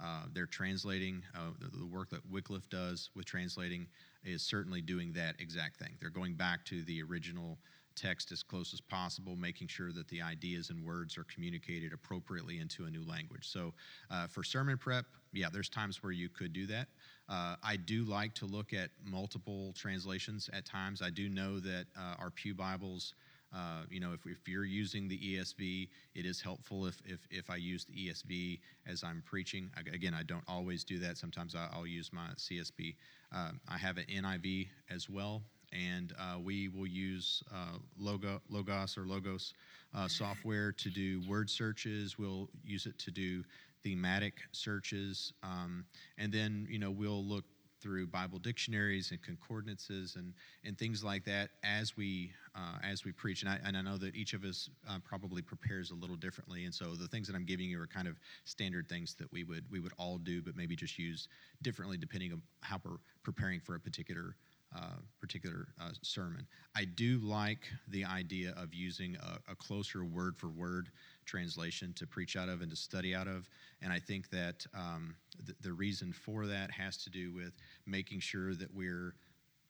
uh, 0.02 0.22
their 0.32 0.46
translating, 0.46 1.22
uh, 1.34 1.50
the, 1.58 1.76
the, 1.76 1.86
work 1.86 2.08
that 2.10 2.20
Wycliffe 2.30 2.68
does 2.70 3.10
with 3.14 3.26
translating 3.26 3.86
is 4.24 4.42
certainly 4.42 4.80
doing 4.80 5.12
that 5.12 5.34
exact 5.38 5.78
thing. 5.78 5.96
They're 6.00 6.10
going 6.10 6.34
back 6.34 6.64
to 6.66 6.82
the 6.84 7.02
original 7.02 7.58
text 7.98 8.32
as 8.32 8.42
close 8.42 8.72
as 8.72 8.80
possible, 8.80 9.36
making 9.36 9.68
sure 9.68 9.92
that 9.92 10.08
the 10.08 10.22
ideas 10.22 10.70
and 10.70 10.84
words 10.84 11.18
are 11.18 11.24
communicated 11.24 11.92
appropriately 11.92 12.58
into 12.58 12.84
a 12.84 12.90
new 12.90 13.04
language. 13.06 13.48
So, 13.48 13.74
uh, 14.10 14.26
for 14.28 14.44
sermon 14.44 14.78
prep, 14.78 15.04
yeah, 15.32 15.48
there's 15.52 15.68
times 15.68 16.02
where 16.02 16.12
you 16.12 16.28
could 16.28 16.52
do 16.52 16.66
that. 16.66 16.88
Uh, 17.28 17.56
I 17.62 17.76
do 17.76 18.04
like 18.04 18.34
to 18.34 18.46
look 18.46 18.72
at 18.72 18.90
multiple 19.04 19.72
translations 19.76 20.48
at 20.52 20.64
times. 20.64 21.02
I 21.02 21.10
do 21.10 21.28
know 21.28 21.60
that 21.60 21.86
uh, 21.98 22.14
our 22.18 22.30
Pew 22.30 22.54
Bibles. 22.54 23.14
Uh, 23.50 23.84
you 23.90 23.98
know, 23.98 24.12
if, 24.12 24.26
if 24.26 24.46
you're 24.46 24.66
using 24.66 25.08
the 25.08 25.18
ESV, 25.18 25.88
it 26.14 26.26
is 26.26 26.38
helpful 26.38 26.84
if, 26.84 27.00
if, 27.06 27.26
if 27.30 27.48
I 27.48 27.56
use 27.56 27.86
the 27.86 27.94
ESV 27.94 28.60
as 28.86 29.02
I'm 29.02 29.22
preaching. 29.24 29.70
Again, 29.90 30.12
I 30.12 30.22
don't 30.22 30.44
always 30.46 30.84
do 30.84 30.98
that. 30.98 31.16
Sometimes 31.16 31.54
I'll 31.54 31.86
use 31.86 32.10
my 32.12 32.28
CSB. 32.36 32.94
Um, 33.32 33.58
I 33.66 33.78
have 33.78 33.96
an 33.96 34.04
NIV 34.04 34.68
as 34.90 35.08
well 35.08 35.42
and 35.72 36.14
uh, 36.18 36.38
we 36.38 36.68
will 36.68 36.86
use 36.86 37.42
uh, 37.52 37.78
Logo, 37.98 38.40
Logos 38.48 38.96
or 38.96 39.06
Logos 39.06 39.54
uh, 39.94 40.08
software 40.08 40.72
to 40.72 40.90
do 40.90 41.22
word 41.28 41.48
searches. 41.50 42.18
We'll 42.18 42.48
use 42.64 42.86
it 42.86 42.98
to 43.00 43.10
do 43.10 43.44
thematic 43.82 44.34
searches, 44.52 45.32
um, 45.42 45.84
and 46.18 46.32
then 46.32 46.66
you 46.70 46.78
know 46.78 46.90
we'll 46.90 47.24
look 47.24 47.44
through 47.80 48.06
Bible 48.06 48.38
dictionaries 48.38 49.10
and 49.10 49.22
concordances 49.22 50.16
and, 50.16 50.34
and 50.64 50.76
things 50.76 51.04
like 51.04 51.24
that 51.24 51.50
as 51.62 51.96
we 51.96 52.32
uh, 52.54 52.78
as 52.82 53.04
we 53.04 53.12
preach. 53.12 53.42
And 53.42 53.50
I, 53.50 53.58
and 53.64 53.76
I 53.76 53.82
know 53.82 53.96
that 53.98 54.14
each 54.16 54.34
of 54.34 54.44
us 54.44 54.68
uh, 54.88 54.98
probably 55.04 55.42
prepares 55.42 55.90
a 55.90 55.94
little 55.94 56.16
differently. 56.16 56.64
And 56.64 56.74
so 56.74 56.94
the 56.94 57.06
things 57.06 57.28
that 57.28 57.36
I'm 57.36 57.44
giving 57.44 57.68
you 57.68 57.80
are 57.80 57.86
kind 57.86 58.08
of 58.08 58.16
standard 58.44 58.88
things 58.88 59.14
that 59.14 59.30
we 59.32 59.44
would 59.44 59.64
we 59.70 59.80
would 59.80 59.92
all 59.98 60.18
do, 60.18 60.42
but 60.42 60.56
maybe 60.56 60.74
just 60.74 60.98
use 60.98 61.28
differently 61.62 61.96
depending 61.96 62.32
on 62.32 62.42
how 62.60 62.80
we're 62.84 62.96
preparing 63.22 63.60
for 63.60 63.74
a 63.74 63.80
particular 63.80 64.34
uh, 64.74 64.96
particular 65.20 65.68
uh, 65.80 65.90
sermon. 66.02 66.46
I 66.76 66.84
do 66.84 67.18
like 67.18 67.60
the 67.88 68.04
idea 68.04 68.54
of 68.56 68.74
using 68.74 69.16
a, 69.16 69.52
a 69.52 69.54
closer 69.54 70.04
word 70.04 70.36
for 70.36 70.48
word 70.48 70.90
translation 71.24 71.92
to 71.96 72.06
preach 72.06 72.36
out 72.36 72.48
of 72.48 72.60
and 72.60 72.70
to 72.70 72.76
study 72.76 73.14
out 73.14 73.28
of. 73.28 73.48
And 73.82 73.92
I 73.92 73.98
think 73.98 74.30
that 74.30 74.66
um, 74.74 75.14
th- 75.44 75.56
the 75.60 75.72
reason 75.72 76.12
for 76.12 76.46
that 76.46 76.70
has 76.70 76.96
to 77.04 77.10
do 77.10 77.32
with 77.32 77.52
making 77.86 78.20
sure 78.20 78.54
that 78.54 78.74
we're 78.74 79.14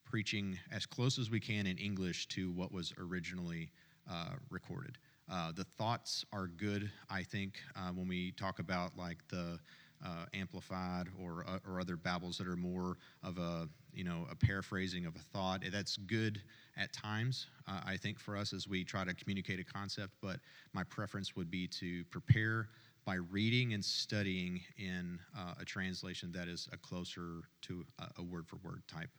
preaching 0.05 0.59
as 0.73 0.87
close 0.87 1.19
as 1.19 1.31
we 1.31 1.41
can 1.41 1.67
in 1.67 1.77
English 1.79 2.29
to 2.29 2.51
what 2.53 2.73
was 2.73 2.93
originally 2.99 3.71
uh, 4.11 4.31
recorded. 4.51 4.99
Uh, 5.31 5.53
the 5.53 5.65
thoughts 5.65 6.25
are 6.33 6.47
good, 6.47 6.91
I 7.11 7.23
think, 7.23 7.61
uh, 7.77 7.91
when 7.91 8.09
we 8.09 8.33
talk 8.33 8.59
about 8.59 8.97
like 8.97 9.19
the 9.29 9.59
uh, 10.05 10.25
amplified 10.33 11.09
or 11.21 11.45
or 11.67 11.81
other 11.81 11.97
babbles 11.97 12.39
that 12.39 12.47
are 12.47 12.57
more 12.57 12.97
of 13.23 13.37
a 13.39 13.69
you 13.99 14.05
know 14.05 14.29
a 14.31 14.37
paraphrasing 14.37 15.07
of 15.07 15.17
a 15.17 15.19
thought. 15.19 15.65
That's 15.73 15.97
good 15.97 16.41
at 16.77 16.93
times, 16.93 17.49
uh, 17.67 17.81
I 17.85 17.97
think, 17.97 18.21
for 18.21 18.37
us 18.37 18.53
as 18.53 18.69
we 18.69 18.85
try 18.85 19.05
to 19.05 19.13
communicate 19.13 19.59
a 19.59 19.65
concept. 19.65 20.13
But 20.23 20.39
my 20.73 20.85
preference 20.85 21.35
would 21.35 21.51
be 21.51 21.67
to 21.81 22.05
prepare 22.05 22.69
by 23.05 23.15
reading 23.15 23.75
and 23.75 23.85
studying 23.85 24.61
in 24.77 25.19
uh, 25.37 25.55
a 25.61 25.65
translation 25.65 26.31
that 26.33 26.47
is 26.47 26.69
a 26.73 26.77
closer 26.77 27.43
to 27.63 27.85
a, 28.19 28.23
word 28.23 28.47
for 28.47 28.57
word 28.63 28.83
type 28.87 29.11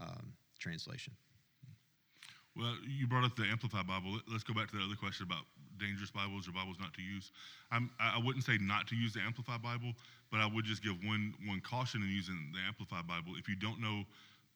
um, 0.00 0.32
translation. 0.58 1.12
Well, 2.56 2.76
you 2.86 3.06
brought 3.06 3.24
up 3.24 3.34
the 3.34 3.44
Amplified 3.44 3.86
Bible. 3.86 4.20
Let's 4.30 4.44
go 4.44 4.52
back 4.52 4.68
to 4.70 4.76
the 4.76 4.84
other 4.84 4.94
question 4.94 5.24
about 5.24 5.44
dangerous 5.80 6.10
Bibles 6.10 6.46
or 6.46 6.52
Bibles 6.52 6.76
not 6.78 6.92
to 6.94 7.02
use. 7.02 7.32
I'm, 7.70 7.90
I 7.98 8.20
wouldn't 8.22 8.44
say 8.44 8.58
not 8.60 8.86
to 8.88 8.94
use 8.94 9.14
the 9.14 9.20
Amplified 9.20 9.62
Bible, 9.62 9.94
but 10.30 10.40
I 10.40 10.46
would 10.46 10.64
just 10.64 10.82
give 10.82 10.96
one, 11.02 11.34
one 11.46 11.60
caution 11.60 12.02
in 12.02 12.08
using 12.10 12.52
the 12.52 12.60
Amplified 12.68 13.06
Bible. 13.08 13.32
If 13.38 13.48
you 13.48 13.56
don't 13.56 13.80
know 13.80 14.04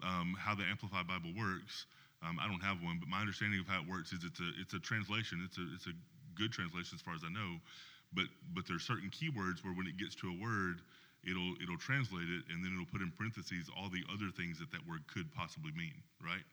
um, 0.05 0.37
how 0.39 0.55
the 0.55 0.65
Amplified 0.65 1.07
Bible 1.09 1.33
works, 1.37 1.87
Um, 2.25 2.41
I 2.41 2.49
don't 2.49 2.65
have 2.65 2.81
one, 2.83 2.97
but 2.99 3.09
my 3.09 3.21
understanding 3.21 3.61
of 3.61 3.69
how 3.69 3.81
it 3.85 3.89
works 3.89 4.13
is 4.13 4.25
it's 4.25 4.41
a 4.41 4.49
it's 4.57 4.73
a 4.73 4.81
translation. 4.81 5.45
It's 5.45 5.59
a 5.59 5.67
it's 5.77 5.87
a 5.87 5.95
good 6.35 6.51
translation 6.51 6.97
as 6.97 7.03
far 7.05 7.15
as 7.15 7.23
I 7.25 7.29
know, 7.29 7.61
but 8.17 8.25
but 8.57 8.65
there 8.67 8.77
are 8.77 8.81
certain 8.81 9.11
keywords 9.13 9.61
where 9.63 9.77
when 9.77 9.87
it 9.87 9.97
gets 10.01 10.17
to 10.25 10.33
a 10.33 10.37
word, 10.41 10.81
it'll 11.29 11.55
it'll 11.61 11.77
translate 11.79 12.29
it 12.29 12.49
and 12.49 12.65
then 12.65 12.73
it'll 12.73 12.89
put 12.89 13.05
in 13.05 13.13
parentheses 13.13 13.69
all 13.77 13.89
the 13.93 14.01
other 14.09 14.33
things 14.33 14.59
that 14.65 14.73
that 14.73 14.81
word 14.89 15.05
could 15.13 15.29
possibly 15.37 15.73
mean, 15.77 15.97
right? 16.25 16.45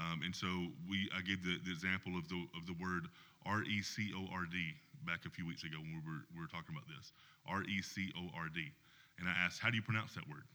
Um, 0.00 0.22
and 0.24 0.34
so 0.34 0.48
we 0.88 1.10
I 1.12 1.20
gave 1.20 1.44
the, 1.44 1.60
the 1.60 1.72
example 1.72 2.16
of 2.16 2.24
the 2.32 2.40
of 2.56 2.64
the 2.64 2.74
word 2.80 3.12
R 3.44 3.62
E 3.64 3.82
C 3.84 4.12
O 4.16 4.24
R 4.32 4.48
D 4.48 4.56
back 5.04 5.28
a 5.28 5.30
few 5.30 5.46
weeks 5.46 5.64
ago 5.64 5.76
when 5.76 5.92
we 5.92 6.00
were 6.00 6.24
we 6.32 6.40
were 6.40 6.48
talking 6.48 6.72
about 6.72 6.88
this 6.88 7.12
R 7.44 7.62
E 7.68 7.82
C 7.84 8.08
O 8.16 8.32
R 8.32 8.48
D, 8.48 8.72
and 9.20 9.28
I 9.28 9.34
asked 9.44 9.60
how 9.60 9.68
do 9.68 9.76
you 9.76 9.84
pronounce 9.84 10.14
that 10.16 10.24
word? 10.28 10.48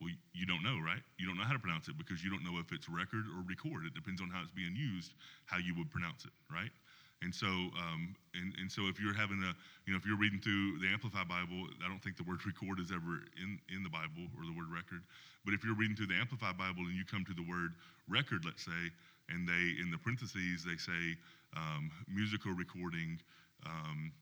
Well, 0.00 0.14
you 0.32 0.46
don't 0.46 0.62
know, 0.62 0.78
right? 0.78 1.02
You 1.18 1.26
don't 1.26 1.36
know 1.36 1.42
how 1.42 1.54
to 1.54 1.58
pronounce 1.58 1.88
it 1.90 1.98
because 1.98 2.22
you 2.22 2.30
don't 2.30 2.46
know 2.46 2.62
if 2.62 2.70
it's 2.70 2.86
record 2.86 3.26
or 3.34 3.42
record. 3.42 3.82
It 3.82 3.94
depends 3.98 4.22
on 4.22 4.30
how 4.30 4.42
it's 4.46 4.54
being 4.54 4.76
used, 4.78 5.10
how 5.46 5.58
you 5.58 5.74
would 5.74 5.90
pronounce 5.90 6.22
it, 6.24 6.30
right? 6.46 6.70
And 7.22 7.34
so, 7.34 7.46
um, 7.46 8.14
and, 8.34 8.54
and 8.62 8.70
so 8.70 8.86
if 8.86 9.00
you're 9.00 9.14
having 9.14 9.42
a, 9.42 9.52
you 9.86 9.92
know, 9.92 9.98
if 9.98 10.06
you're 10.06 10.18
reading 10.18 10.38
through 10.38 10.78
the 10.78 10.86
Amplified 10.86 11.26
Bible, 11.26 11.66
I 11.82 11.88
don't 11.88 11.98
think 11.98 12.16
the 12.16 12.22
word 12.22 12.38
record 12.46 12.78
is 12.78 12.94
ever 12.94 13.26
in, 13.42 13.58
in 13.74 13.82
the 13.82 13.90
Bible 13.90 14.30
or 14.38 14.46
the 14.46 14.54
word 14.54 14.70
record. 14.70 15.02
But 15.44 15.54
if 15.54 15.64
you're 15.64 15.74
reading 15.74 15.96
through 15.96 16.14
the 16.14 16.20
Amplified 16.20 16.54
Bible 16.54 16.86
and 16.86 16.94
you 16.94 17.02
come 17.02 17.24
to 17.26 17.34
the 17.34 17.42
word 17.42 17.74
record, 18.06 18.46
let's 18.46 18.62
say, 18.62 18.94
and 19.28 19.48
they, 19.48 19.82
in 19.82 19.90
the 19.90 19.98
parentheses, 19.98 20.62
they 20.62 20.78
say 20.78 21.18
um, 21.58 21.90
musical 22.06 22.52
recording, 22.52 23.18
um, 23.66 24.12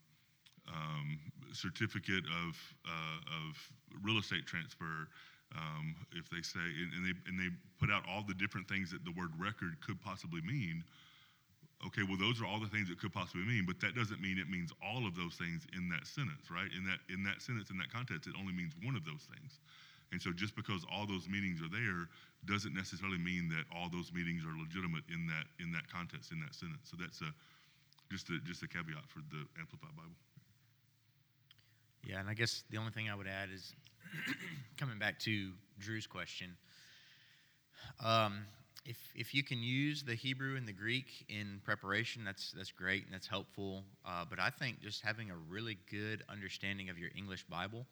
um, 0.73 1.21
certificate 1.53 2.25
of, 2.27 2.57
uh, 2.89 3.21
of 3.45 3.55
real 4.03 4.19
estate 4.19 4.47
transfer, 4.47 5.09
um, 5.55 5.95
if 6.17 6.29
they 6.31 6.43
say, 6.43 6.65
and, 6.65 6.91
and, 6.97 7.03
they, 7.07 7.15
and 7.29 7.39
they 7.39 7.51
put 7.79 7.93
out 7.93 8.03
all 8.09 8.25
the 8.27 8.35
different 8.35 8.67
things 8.69 8.91
that 8.91 9.05
the 9.05 9.13
word 9.13 9.31
record 9.39 9.77
could 9.85 10.01
possibly 10.01 10.41
mean, 10.43 10.83
okay, 11.85 12.03
well, 12.09 12.17
those 12.17 12.41
are 12.41 12.47
all 12.47 12.61
the 12.61 12.71
things 12.73 12.89
it 12.89 12.97
could 12.97 13.13
possibly 13.13 13.45
mean, 13.45 13.69
but 13.69 13.77
that 13.85 13.93
doesn't 13.95 14.21
mean 14.21 14.39
it 14.39 14.49
means 14.49 14.73
all 14.81 15.05
of 15.05 15.13
those 15.13 15.37
things 15.37 15.67
in 15.77 15.89
that 15.93 16.07
sentence, 16.09 16.49
right? 16.49 16.71
In 16.73 16.89
that, 16.89 17.05
in 17.13 17.21
that 17.29 17.45
sentence, 17.45 17.69
in 17.69 17.77
that 17.77 17.93
context, 17.93 18.27
it 18.27 18.35
only 18.41 18.55
means 18.57 18.73
one 18.81 18.97
of 18.97 19.05
those 19.05 19.29
things. 19.29 19.61
And 20.13 20.23
so 20.23 20.33
just 20.33 20.57
because 20.57 20.87
all 20.89 21.05
those 21.05 21.29
meanings 21.29 21.61
are 21.61 21.69
there 21.69 22.09
doesn't 22.47 22.73
necessarily 22.73 23.19
mean 23.19 23.51
that 23.51 23.67
all 23.75 23.91
those 23.91 24.15
meanings 24.15 24.47
are 24.47 24.55
legitimate 24.57 25.03
in 25.13 25.27
that, 25.27 25.51
in 25.59 25.73
that 25.73 25.91
context, 25.91 26.33
in 26.33 26.41
that 26.41 26.55
sentence. 26.55 26.89
So 26.89 26.97
that's 26.97 27.21
a, 27.21 27.31
just 28.09 28.31
a, 28.31 28.39
just 28.47 28.63
a 28.63 28.69
caveat 28.69 29.05
for 29.11 29.21
the 29.35 29.43
Amplified 29.59 29.93
Bible. 29.99 30.17
Yeah, 32.07 32.21
and 32.21 32.31
I 32.31 32.35
guess 32.35 32.63
the 32.71 32.79
only 32.79 32.93
thing 32.93 33.11
I 33.11 33.15
would 33.15 33.27
add 33.27 33.51
is 33.53 33.75
coming 34.79 34.99
back 34.99 35.19
to 35.27 35.51
Drew's 35.79 36.07
question. 36.07 36.57
Um, 37.99 38.47
if, 38.85 38.97
if 39.15 39.35
you 39.35 39.43
can 39.43 39.63
use 39.63 40.03
the 40.03 40.15
Hebrew 40.15 40.57
and 40.57 40.67
the 40.67 40.73
Greek 40.73 41.25
in 41.29 41.61
preparation, 41.65 42.25
that's, 42.25 42.53
that's 42.53 42.71
great 42.71 43.05
and 43.05 43.13
that's 43.13 43.27
helpful. 43.27 43.83
Uh, 44.05 44.25
but 44.29 44.39
I 44.39 44.51
think 44.51 44.81
just 44.81 45.03
having 45.03 45.31
a 45.31 45.37
really 45.49 45.79
good 45.91 46.23
understanding 46.29 46.89
of 46.89 46.99
your 46.99 47.11
English 47.17 47.45
Bible 47.45 47.87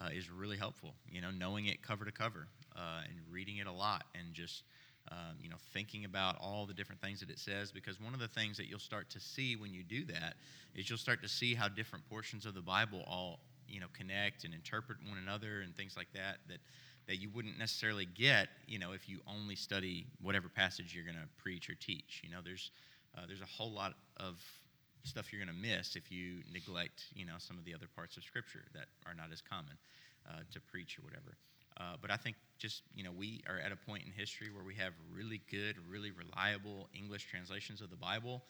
uh, 0.00 0.08
is 0.12 0.30
really 0.30 0.56
helpful. 0.56 0.94
You 1.10 1.20
know, 1.20 1.30
knowing 1.30 1.66
it 1.66 1.82
cover 1.82 2.04
to 2.04 2.12
cover 2.12 2.46
uh, 2.76 3.02
and 3.04 3.18
reading 3.30 3.58
it 3.58 3.66
a 3.66 3.72
lot 3.72 4.04
and 4.14 4.32
just, 4.32 4.62
um, 5.10 5.36
you 5.42 5.50
know, 5.50 5.56
thinking 5.72 6.04
about 6.04 6.36
all 6.40 6.66
the 6.66 6.74
different 6.74 7.00
things 7.00 7.20
that 7.20 7.30
it 7.30 7.38
says. 7.38 7.72
Because 7.72 8.00
one 8.00 8.14
of 8.14 8.20
the 8.20 8.28
things 8.28 8.56
that 8.56 8.66
you'll 8.68 8.78
start 8.78 9.10
to 9.10 9.20
see 9.20 9.56
when 9.56 9.74
you 9.74 9.82
do 9.82 10.04
that 10.06 10.34
is 10.74 10.88
you'll 10.88 10.98
start 10.98 11.20
to 11.22 11.28
see 11.28 11.54
how 11.54 11.68
different 11.68 12.08
portions 12.08 12.46
of 12.46 12.54
the 12.54 12.62
Bible 12.62 13.04
all 13.06 13.40
you 13.68 13.80
know 13.80 13.86
connect 13.92 14.44
and 14.44 14.54
interpret 14.54 14.98
one 15.06 15.18
another 15.18 15.60
and 15.60 15.76
things 15.76 15.94
like 15.96 16.10
that 16.14 16.38
that 16.48 16.58
that 17.08 17.16
you 17.16 17.30
wouldn't 17.34 17.58
necessarily 17.58 18.06
get 18.06 18.48
you 18.68 18.78
know 18.78 18.92
if 18.92 19.08
you 19.08 19.18
only 19.26 19.56
study 19.56 20.06
whatever 20.22 20.48
passage 20.48 20.94
you're 20.94 21.04
going 21.04 21.16
to 21.16 21.28
preach 21.42 21.68
or 21.68 21.74
teach 21.74 22.22
you 22.22 22.30
know 22.30 22.38
there's 22.44 22.70
uh, 23.16 23.22
there's 23.26 23.40
a 23.40 23.46
whole 23.46 23.72
lot 23.72 23.94
of 24.18 24.40
stuff 25.02 25.32
you're 25.32 25.42
going 25.42 25.54
to 25.54 25.68
miss 25.68 25.96
if 25.96 26.12
you 26.12 26.42
neglect 26.52 27.06
you 27.14 27.26
know 27.26 27.34
some 27.38 27.58
of 27.58 27.64
the 27.64 27.74
other 27.74 27.86
parts 27.96 28.16
of 28.16 28.22
scripture 28.22 28.64
that 28.74 28.86
are 29.06 29.14
not 29.14 29.32
as 29.32 29.40
common 29.40 29.76
uh, 30.28 30.40
to 30.52 30.60
preach 30.60 30.98
or 30.98 31.02
whatever 31.02 31.36
uh, 31.80 31.96
but 32.00 32.10
i 32.10 32.16
think 32.16 32.36
just 32.58 32.82
you 32.94 33.02
know 33.02 33.12
we 33.16 33.42
are 33.48 33.58
at 33.58 33.72
a 33.72 33.76
point 33.76 34.04
in 34.04 34.12
history 34.12 34.48
where 34.54 34.64
we 34.64 34.74
have 34.74 34.92
really 35.12 35.40
good 35.50 35.76
really 35.88 36.12
reliable 36.12 36.88
english 36.94 37.26
translations 37.26 37.80
of 37.80 37.90
the 37.90 37.96
bible 37.96 38.42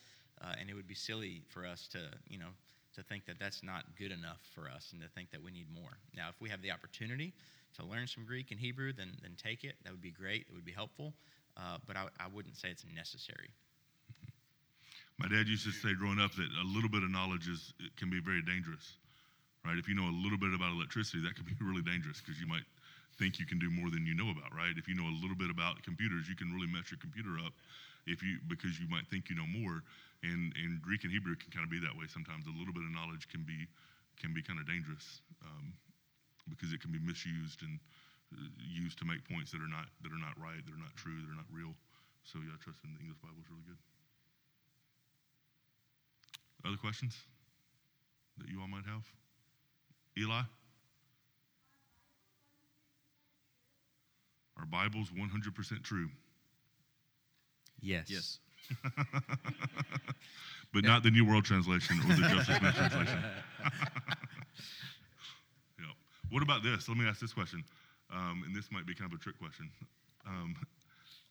uh, 0.42 0.54
and 0.60 0.68
it 0.68 0.74
would 0.74 0.88
be 0.88 0.94
silly 0.94 1.42
for 1.48 1.64
us 1.64 1.86
to 1.86 1.98
you 2.28 2.38
know 2.38 2.50
to 2.98 3.02
think 3.04 3.26
that 3.26 3.38
that's 3.38 3.62
not 3.62 3.84
good 3.96 4.10
enough 4.10 4.40
for 4.54 4.68
us 4.68 4.90
and 4.92 5.00
to 5.00 5.08
think 5.08 5.30
that 5.30 5.40
we 5.40 5.52
need 5.52 5.66
more. 5.72 5.98
Now, 6.16 6.28
if 6.30 6.40
we 6.40 6.48
have 6.48 6.62
the 6.62 6.72
opportunity 6.72 7.32
to 7.78 7.86
learn 7.86 8.06
some 8.06 8.24
Greek 8.24 8.50
and 8.50 8.58
Hebrew, 8.58 8.92
then, 8.92 9.16
then 9.22 9.36
take 9.36 9.64
it. 9.64 9.76
That 9.84 9.92
would 9.92 10.02
be 10.02 10.10
great. 10.10 10.46
It 10.48 10.54
would 10.54 10.64
be 10.64 10.72
helpful. 10.72 11.14
Uh, 11.56 11.78
but 11.86 11.96
I, 11.96 12.06
I 12.18 12.26
wouldn't 12.32 12.56
say 12.56 12.68
it's 12.70 12.84
necessary. 12.94 13.50
My 15.18 15.26
dad 15.26 15.50
used 15.50 15.66
to 15.66 15.74
say 15.74 15.94
growing 15.98 16.22
up 16.22 16.30
that 16.38 16.46
a 16.46 16.66
little 16.66 16.90
bit 16.90 17.02
of 17.02 17.10
knowledge 17.10 17.48
is 17.50 17.74
can 17.98 18.06
be 18.06 18.22
very 18.22 18.42
dangerous, 18.42 19.02
right? 19.66 19.74
If 19.74 19.90
you 19.90 19.98
know 19.98 20.06
a 20.06 20.14
little 20.22 20.38
bit 20.38 20.54
about 20.54 20.70
electricity, 20.70 21.18
that 21.26 21.34
can 21.34 21.42
be 21.42 21.58
really 21.60 21.82
dangerous 21.82 22.22
because 22.22 22.38
you 22.38 22.46
might 22.46 22.62
think 23.18 23.42
you 23.42 23.46
can 23.46 23.58
do 23.58 23.66
more 23.66 23.90
than 23.90 24.06
you 24.06 24.14
know 24.14 24.30
about, 24.30 24.54
right? 24.54 24.70
If 24.78 24.86
you 24.86 24.94
know 24.94 25.10
a 25.10 25.16
little 25.18 25.34
bit 25.34 25.50
about 25.50 25.82
computers, 25.82 26.30
you 26.30 26.38
can 26.38 26.54
really 26.54 26.70
mess 26.70 26.94
your 26.94 27.02
computer 27.02 27.34
up 27.42 27.50
if 28.06 28.22
you 28.22 28.38
because 28.46 28.78
you 28.78 28.86
might 28.86 29.10
think 29.10 29.26
you 29.26 29.34
know 29.34 29.46
more 29.50 29.82
and 30.22 30.54
and 30.54 30.78
Greek 30.82 31.02
and 31.02 31.10
Hebrew 31.10 31.34
can 31.34 31.50
kind 31.50 31.66
of 31.66 31.70
be 31.70 31.82
that 31.82 31.94
way 31.98 32.06
sometimes. 32.06 32.46
A 32.46 32.54
little 32.54 32.74
bit 32.74 32.86
of 32.86 32.94
knowledge 32.94 33.26
can 33.26 33.42
be 33.42 33.66
can 34.22 34.30
be 34.30 34.42
kind 34.42 34.58
of 34.58 34.66
dangerous 34.66 35.22
um, 35.42 35.74
because 36.48 36.72
it 36.72 36.80
can 36.80 36.92
be 36.92 36.98
misused 36.98 37.62
and 37.62 37.78
uh, 38.32 38.48
used 38.58 38.98
to 38.98 39.04
make 39.04 39.24
points 39.28 39.52
that 39.52 39.60
are 39.60 39.70
not 39.70 39.88
that 40.02 40.12
are 40.12 40.20
not 40.20 40.36
right, 40.36 40.60
that 40.64 40.74
are 40.74 40.82
not 40.82 40.94
true, 40.96 41.16
that 41.20 41.30
are 41.30 41.38
not 41.38 41.48
real. 41.52 41.72
So 42.24 42.38
yeah, 42.40 42.52
I 42.52 42.58
trust 42.60 42.80
in 42.84 42.92
the 42.92 43.00
English 43.00 43.20
Bible 43.22 43.40
is 43.40 43.48
really 43.48 43.64
good. 43.64 43.80
Other 46.66 46.76
questions 46.76 47.16
that 48.38 48.48
you 48.48 48.60
all 48.60 48.68
might 48.68 48.84
have? 48.84 49.06
Eli? 50.18 50.42
Are 54.58 54.66
Bibles 54.66 55.10
100% 55.10 55.82
true? 55.84 56.08
Yes. 57.80 58.06
Yes. 58.08 58.38
but 60.74 60.84
not 60.84 61.02
the 61.04 61.10
New 61.10 61.24
World 61.24 61.44
Translation 61.44 62.00
or 62.04 62.16
the 62.16 62.28
Joseph 62.28 62.56
Smith 62.58 62.74
Translation. 62.74 63.22
What 66.30 66.42
about 66.42 66.62
this? 66.62 66.88
Let 66.88 66.98
me 66.98 67.06
ask 67.06 67.20
this 67.20 67.32
question, 67.32 67.64
um, 68.12 68.42
and 68.46 68.54
this 68.54 68.70
might 68.70 68.86
be 68.86 68.94
kind 68.94 69.10
of 69.12 69.18
a 69.18 69.22
trick 69.22 69.38
question. 69.38 69.70
Um, 70.26 70.54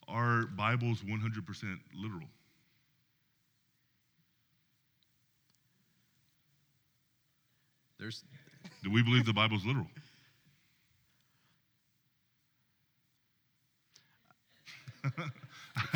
are 0.07 0.45
Bibles 0.47 1.01
100% 1.01 1.79
literal? 1.93 2.27
There's 7.99 8.23
Do 8.83 8.91
we 8.91 9.03
believe 9.03 9.25
the 9.25 9.33
Bible's 9.33 9.65
literal? 9.65 9.87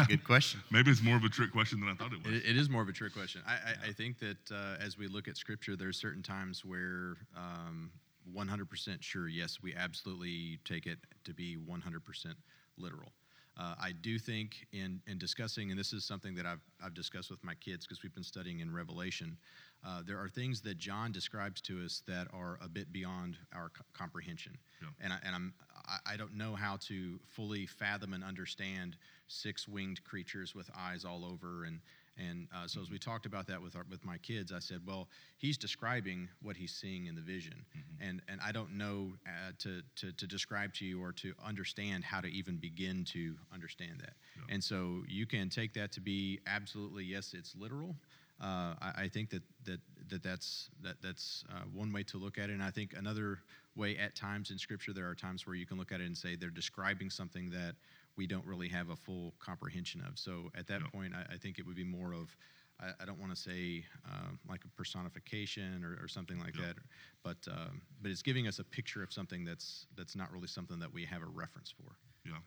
Good 0.08 0.24
question. 0.24 0.62
Maybe 0.72 0.92
it's 0.92 1.02
more 1.02 1.16
of 1.16 1.24
a 1.24 1.30
trick 1.30 1.52
question 1.52 1.80
than 1.80 1.90
I 1.90 1.96
thought 1.96 2.14
it 2.14 2.24
was. 2.24 2.34
It, 2.34 2.50
it 2.50 2.58
is 2.58 2.70
more 2.70 2.82
of 2.82 2.90
a 2.90 2.94
trick 2.94 3.14
question. 3.14 3.42
I, 3.48 3.54
I, 3.54 3.90
I 3.90 3.92
think 3.92 4.20
that 4.20 4.38
uh, 4.52 4.84
as 4.84 4.98
we 4.98 5.08
look 5.08 5.28
at 5.28 5.38
Scripture, 5.38 5.76
there 5.76 5.90
are 5.90 5.94
certain 5.94 6.24
times 6.24 6.64
where 6.64 7.18
um, 7.36 7.92
100% 8.36 9.02
sure, 9.02 9.28
yes, 9.28 9.58
we 9.62 9.76
absolutely 9.76 10.60
take 10.66 10.86
it 10.86 11.00
to 11.24 11.34
be 11.34 11.58
100% 11.58 12.36
literal. 12.78 13.12
Uh, 13.58 13.76
I 13.82 13.92
do 13.92 14.18
think 14.18 14.66
in, 14.72 15.02
in 15.08 15.18
discussing, 15.18 15.72
and 15.72 15.80
this 15.80 15.92
is 15.92 16.06
something 16.06 16.36
that 16.36 16.46
I've, 16.46 16.62
I've 16.84 16.94
discussed 16.94 17.30
with 17.30 17.44
my 17.44 17.54
kids 17.56 17.86
because 17.86 18.02
we've 18.02 18.14
been 18.14 18.24
studying 18.24 18.62
in 18.62 18.74
Revelation, 18.74 19.38
uh, 19.86 20.02
there 20.06 20.18
are 20.18 20.30
things 20.30 20.62
that 20.62 20.78
John 20.78 21.12
describes 21.12 21.60
to 21.62 21.84
us 21.84 22.02
that 22.08 22.28
are 22.34 22.58
a 22.64 22.70
bit 22.70 22.94
beyond 22.94 23.38
our 23.54 23.70
co- 23.70 23.84
comprehension. 23.94 24.58
Yeah. 24.82 24.88
And, 25.02 25.14
I, 25.14 25.18
and 25.24 25.36
I'm, 25.36 25.54
I, 25.86 26.14
I 26.14 26.18
don't 26.18 26.36
know 26.36 26.56
how 26.56 26.78
to 26.88 27.20
fully 27.28 27.66
fathom 27.66 28.14
and 28.14 28.24
understand 28.24 28.96
six 29.28 29.68
winged 29.68 30.04
creatures 30.06 30.56
with 30.56 30.70
eyes 30.78 31.04
all 31.04 31.26
over. 31.26 31.66
And, 31.66 31.82
and 32.18 32.48
uh, 32.54 32.68
so, 32.68 32.82
as 32.82 32.90
we 32.90 33.00
talked 33.00 33.26
about 33.26 33.48
that 33.48 33.62
with, 33.62 33.76
our, 33.76 33.86
with 33.90 34.04
my 34.06 34.18
kids, 34.18 34.52
I 34.52 34.60
said, 34.60 34.82
well, 34.86 35.08
he's 35.38 35.58
describing 35.58 36.28
what 36.42 36.58
he's 36.58 36.74
seeing 36.74 37.06
in 37.06 37.16
the 37.16 37.22
vision. 37.22 37.54
Mm-hmm. 37.56 38.10
And, 38.10 38.22
and 38.28 38.42
I 38.46 38.52
don't 38.52 38.78
know 38.78 39.14
uh, 39.26 39.52
to, 39.60 39.82
to, 39.98 40.12
to 40.12 40.28
describe 40.28 40.74
to 40.76 40.86
you 40.86 41.02
or 41.02 41.14
to 41.14 41.34
understand 41.46 42.04
how 42.04 42.20
to 42.20 42.28
even 42.28 42.58
begin 42.58 43.06
to 43.14 43.36
understand 43.54 44.00
that. 44.02 44.14
And 44.50 44.64
so, 44.64 45.04
you 45.08 45.26
can 45.26 45.50
take 45.50 45.74
that 45.74 45.92
to 45.94 46.02
be 46.02 46.40
absolutely, 46.48 47.06
yes, 47.06 47.34
it's 47.34 47.56
literal. 47.56 47.96
Uh, 48.42 48.74
I, 48.82 48.94
I 49.04 49.08
think 49.08 49.30
that, 49.30 49.44
that, 49.66 49.80
that 50.10 50.24
that's, 50.24 50.70
that, 50.84 50.96
that's 51.02 51.46
uh, 51.50 51.62
one 51.74 51.94
way 51.94 52.04
to 52.04 52.18
look 52.18 52.38
at 52.38 52.50
it. 52.50 52.54
And 52.54 52.64
I 52.64 52.72
think 52.72 52.94
another 52.98 53.40
way 53.76 53.98
at 53.98 54.16
times 54.16 54.52
in 54.52 54.58
Scripture, 54.58 54.94
there 54.94 55.08
are 55.08 55.16
times 55.16 55.48
where 55.48 55.56
you 55.56 55.66
can 55.66 55.78
look 55.78 55.92
at 55.92 56.02
it 56.02 56.08
and 56.08 56.18
say 56.18 56.36
they're 56.36 56.50
describing 56.50 57.10
something 57.10 57.50
that 57.52 57.76
we 58.22 58.28
don't 58.28 58.46
really 58.46 58.68
have 58.70 58.92
a 58.92 58.96
full 58.96 59.34
comprehension 59.40 60.00
of. 60.08 60.20
So 60.20 60.52
at 60.56 60.68
that 60.68 60.82
Yeah. 60.82 60.88
point, 60.94 61.16
I, 61.16 61.34
I 61.34 61.38
think 61.38 61.58
it 61.58 61.66
would 61.66 61.76
be 61.76 61.84
more 61.84 62.14
of, 62.14 62.38
I, 62.80 62.92
I 63.02 63.06
don't 63.06 63.20
want 63.20 63.34
to 63.34 63.42
say 63.42 63.84
um, 64.06 64.38
like 64.48 64.64
a 64.64 64.68
personification 64.78 65.84
or, 65.84 65.98
or 66.04 66.08
something 66.08 66.38
like 66.38 66.56
Yeah. 66.56 66.66
that, 66.68 66.76
but, 67.24 67.38
um, 67.52 67.82
but 68.00 68.12
it's 68.12 68.22
giving 68.22 68.48
us 68.48 68.60
a 68.60 68.64
picture 68.64 69.02
of 69.02 69.12
something 69.12 69.44
that's, 69.44 69.88
that's 69.98 70.16
not 70.16 70.32
really 70.32 70.48
something 70.48 70.78
that 70.78 70.94
we 70.94 71.04
have 71.06 71.24
a 71.24 71.26
reference 71.26 71.72
for. 71.72 71.96
yeah. 72.24 72.38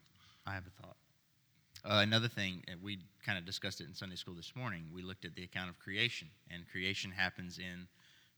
I 0.47 0.53
have 0.53 0.62
a 0.64 0.70
thought. 0.81 0.97
Uh, 1.85 2.03
another 2.03 2.29
thing, 2.29 2.62
and 2.68 2.81
we 2.81 3.01
kind 3.27 3.37
of 3.37 3.45
discussed 3.45 3.81
it 3.81 3.89
in 3.89 3.95
Sunday 3.95 4.14
school 4.14 4.35
this 4.35 4.55
morning. 4.55 4.85
We 4.95 5.03
looked 5.03 5.25
at 5.25 5.35
the 5.35 5.43
account 5.43 5.70
of 5.70 5.81
creation, 5.81 6.29
and 6.53 6.70
creation 6.70 7.11
happens 7.11 7.59
in 7.59 7.89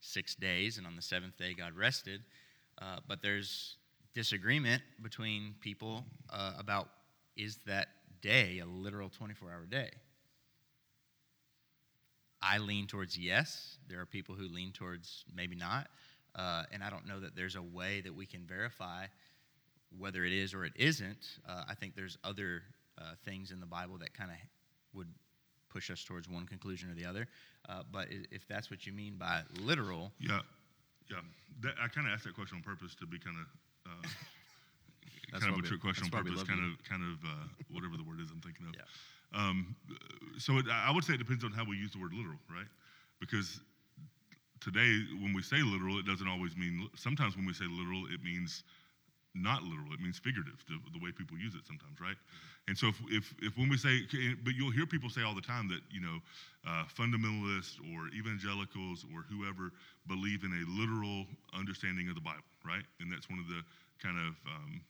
six 0.01 0.34
days, 0.34 0.78
and 0.78 0.87
on 0.87 0.97
the 0.97 1.03
seventh 1.03 1.37
day, 1.37 1.53
God 1.53 1.76
rested. 1.76 2.22
Uh, 2.80 3.01
but 3.07 3.20
there's 3.20 3.76
disagreement 4.14 4.82
between 5.03 5.55
people 5.61 6.03
uh, 6.30 6.55
about 6.59 6.89
is 7.37 7.59
that 7.66 7.89
day 8.20 8.61
a 8.61 8.66
literal 8.66 9.09
24 9.09 9.51
hour 9.51 9.66
day? 9.66 9.91
I 12.43 12.59
lean 12.59 12.87
towards 12.87 13.18
yes. 13.18 13.78
There 13.89 14.01
are 14.01 14.07
people 14.07 14.34
who 14.34 14.49
lean 14.49 14.72
towards 14.72 15.24
maybe 15.34 15.57
not. 15.57 15.89
Uh, 16.34 16.64
and 16.70 16.84
I 16.84 16.91
don't 16.91 17.07
know 17.07 17.18
that 17.20 17.34
there's 17.34 17.57
a 17.57 17.62
way 17.62 18.03
that 18.03 18.14
we 18.14 18.26
can 18.26 18.45
verify 18.45 19.07
whether 19.99 20.24
it 20.24 20.32
is 20.32 20.53
or 20.53 20.64
it 20.64 20.72
isn't. 20.76 21.39
Uh, 21.49 21.64
I 21.68 21.74
think 21.74 21.97
there's 21.97 22.18
other 22.24 22.62
uh, 22.99 23.14
things 23.24 23.51
in 23.51 23.61
the 23.61 23.66
Bible 23.66 23.99
that 23.99 24.12
kind 24.12 24.30
of 24.30 24.37
would 24.93 25.09
push 25.70 25.91
us 25.91 26.05
towards 26.05 26.28
one 26.28 26.47
conclusion 26.47 26.91
or 26.91 26.95
the 26.95 27.07
other. 27.07 27.26
Uh, 27.68 27.82
but 27.91 28.09
if 28.30 28.47
that's 28.47 28.70
what 28.70 28.87
you 28.87 28.93
mean 28.93 29.16
by 29.18 29.43
literal. 29.61 30.12
Yeah, 30.20 30.41
yeah. 31.11 31.16
That, 31.62 31.74
I 31.82 31.89
kind 31.89 32.07
of 32.07 32.12
asked 32.12 32.24
that 32.24 32.34
question 32.34 32.59
on 32.59 32.62
purpose 32.62 32.95
to 32.97 33.07
be 33.07 33.18
kind 33.18 33.37
of. 33.39 33.47
Uh, 35.35 35.39
kind 35.39 35.53
of 35.53 35.59
a 35.59 35.62
trick 35.62 35.81
question 35.81 36.05
on 36.05 36.11
purpose, 36.11 36.43
kind 36.43 36.61
of, 36.61 36.83
kind 36.85 37.03
of, 37.03 37.18
uh, 37.24 37.47
whatever 37.70 37.97
the 37.97 38.05
word 38.05 38.20
is 38.20 38.31
I'm 38.31 38.41
thinking 38.41 38.66
of. 38.66 38.74
Yeah. 38.74 38.87
Um, 39.35 39.74
so 40.39 40.59
it, 40.59 40.66
I 40.70 40.91
would 40.91 41.05
say 41.05 41.14
it 41.14 41.18
depends 41.18 41.45
on 41.45 41.53
how 41.53 41.64
we 41.64 41.77
use 41.77 41.93
the 41.93 42.01
word 42.01 42.12
literal, 42.14 42.39
right? 42.49 42.68
Because 43.20 43.61
today, 44.61 45.03
when 45.20 45.33
we 45.35 45.43
say 45.43 45.62
literal, 45.62 45.99
it 45.99 46.07
doesn't 46.07 46.29
always 46.29 46.57
mean. 46.57 46.89
Sometimes 46.95 47.37
when 47.37 47.47
we 47.47 47.53
say 47.53 47.64
literal, 47.68 48.07
it 48.12 48.22
means 48.22 48.62
not 49.35 49.62
literal. 49.62 49.93
It 49.93 50.01
means 50.01 50.18
figurative, 50.18 50.64
the, 50.68 50.79
the 50.93 51.03
way 51.03 51.12
people 51.12 51.37
use 51.37 51.55
it 51.55 51.66
sometimes, 51.66 52.01
right? 52.01 52.16
Mm-hmm. 52.16 52.57
And 52.68 52.74
so 52.79 52.89
if, 52.89 52.99
if, 53.11 53.35
if, 53.43 53.53
when 53.59 53.68
we 53.68 53.77
say, 53.77 54.03
but 54.43 54.55
you'll 54.55 54.72
hear 54.72 54.87
people 54.87 55.11
say 55.11 55.22
all 55.22 55.35
the 55.35 55.45
time 55.45 55.68
that, 55.68 55.81
you 55.91 56.01
know, 56.01 56.18
uh, 56.66 56.85
fundamentalists 56.91 57.79
or 57.95 58.09
evangelicals 58.11 59.07
or 59.14 59.22
whoever 59.31 59.70
believe 60.09 60.43
in 60.43 60.51
a 60.51 60.62
literal 60.66 61.27
understanding 61.55 62.09
of 62.09 62.16
the 62.16 62.20
Bible, 62.20 62.43
right? 62.66 62.83
And 62.99 63.12
that's 63.12 63.31
one 63.31 63.39
of 63.39 63.47
the 63.47 63.62
kind 64.03 64.18
of 64.18 64.35
um, 64.51 64.81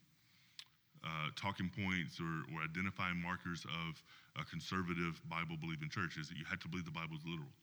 uh, 1.06 1.30
talking 1.38 1.70
points 1.70 2.18
or, 2.18 2.42
or 2.50 2.66
identifying 2.66 3.22
markers 3.22 3.62
of 3.86 4.02
a 4.34 4.44
conservative 4.44 5.22
Bible 5.30 5.54
believing 5.54 5.88
church 5.88 6.18
is 6.18 6.26
that 6.28 6.36
you 6.36 6.44
have 6.50 6.58
to 6.60 6.68
believe 6.68 6.84
the 6.84 6.90
Bible 6.90 7.14
is 7.14 7.22
literal. 7.22 7.54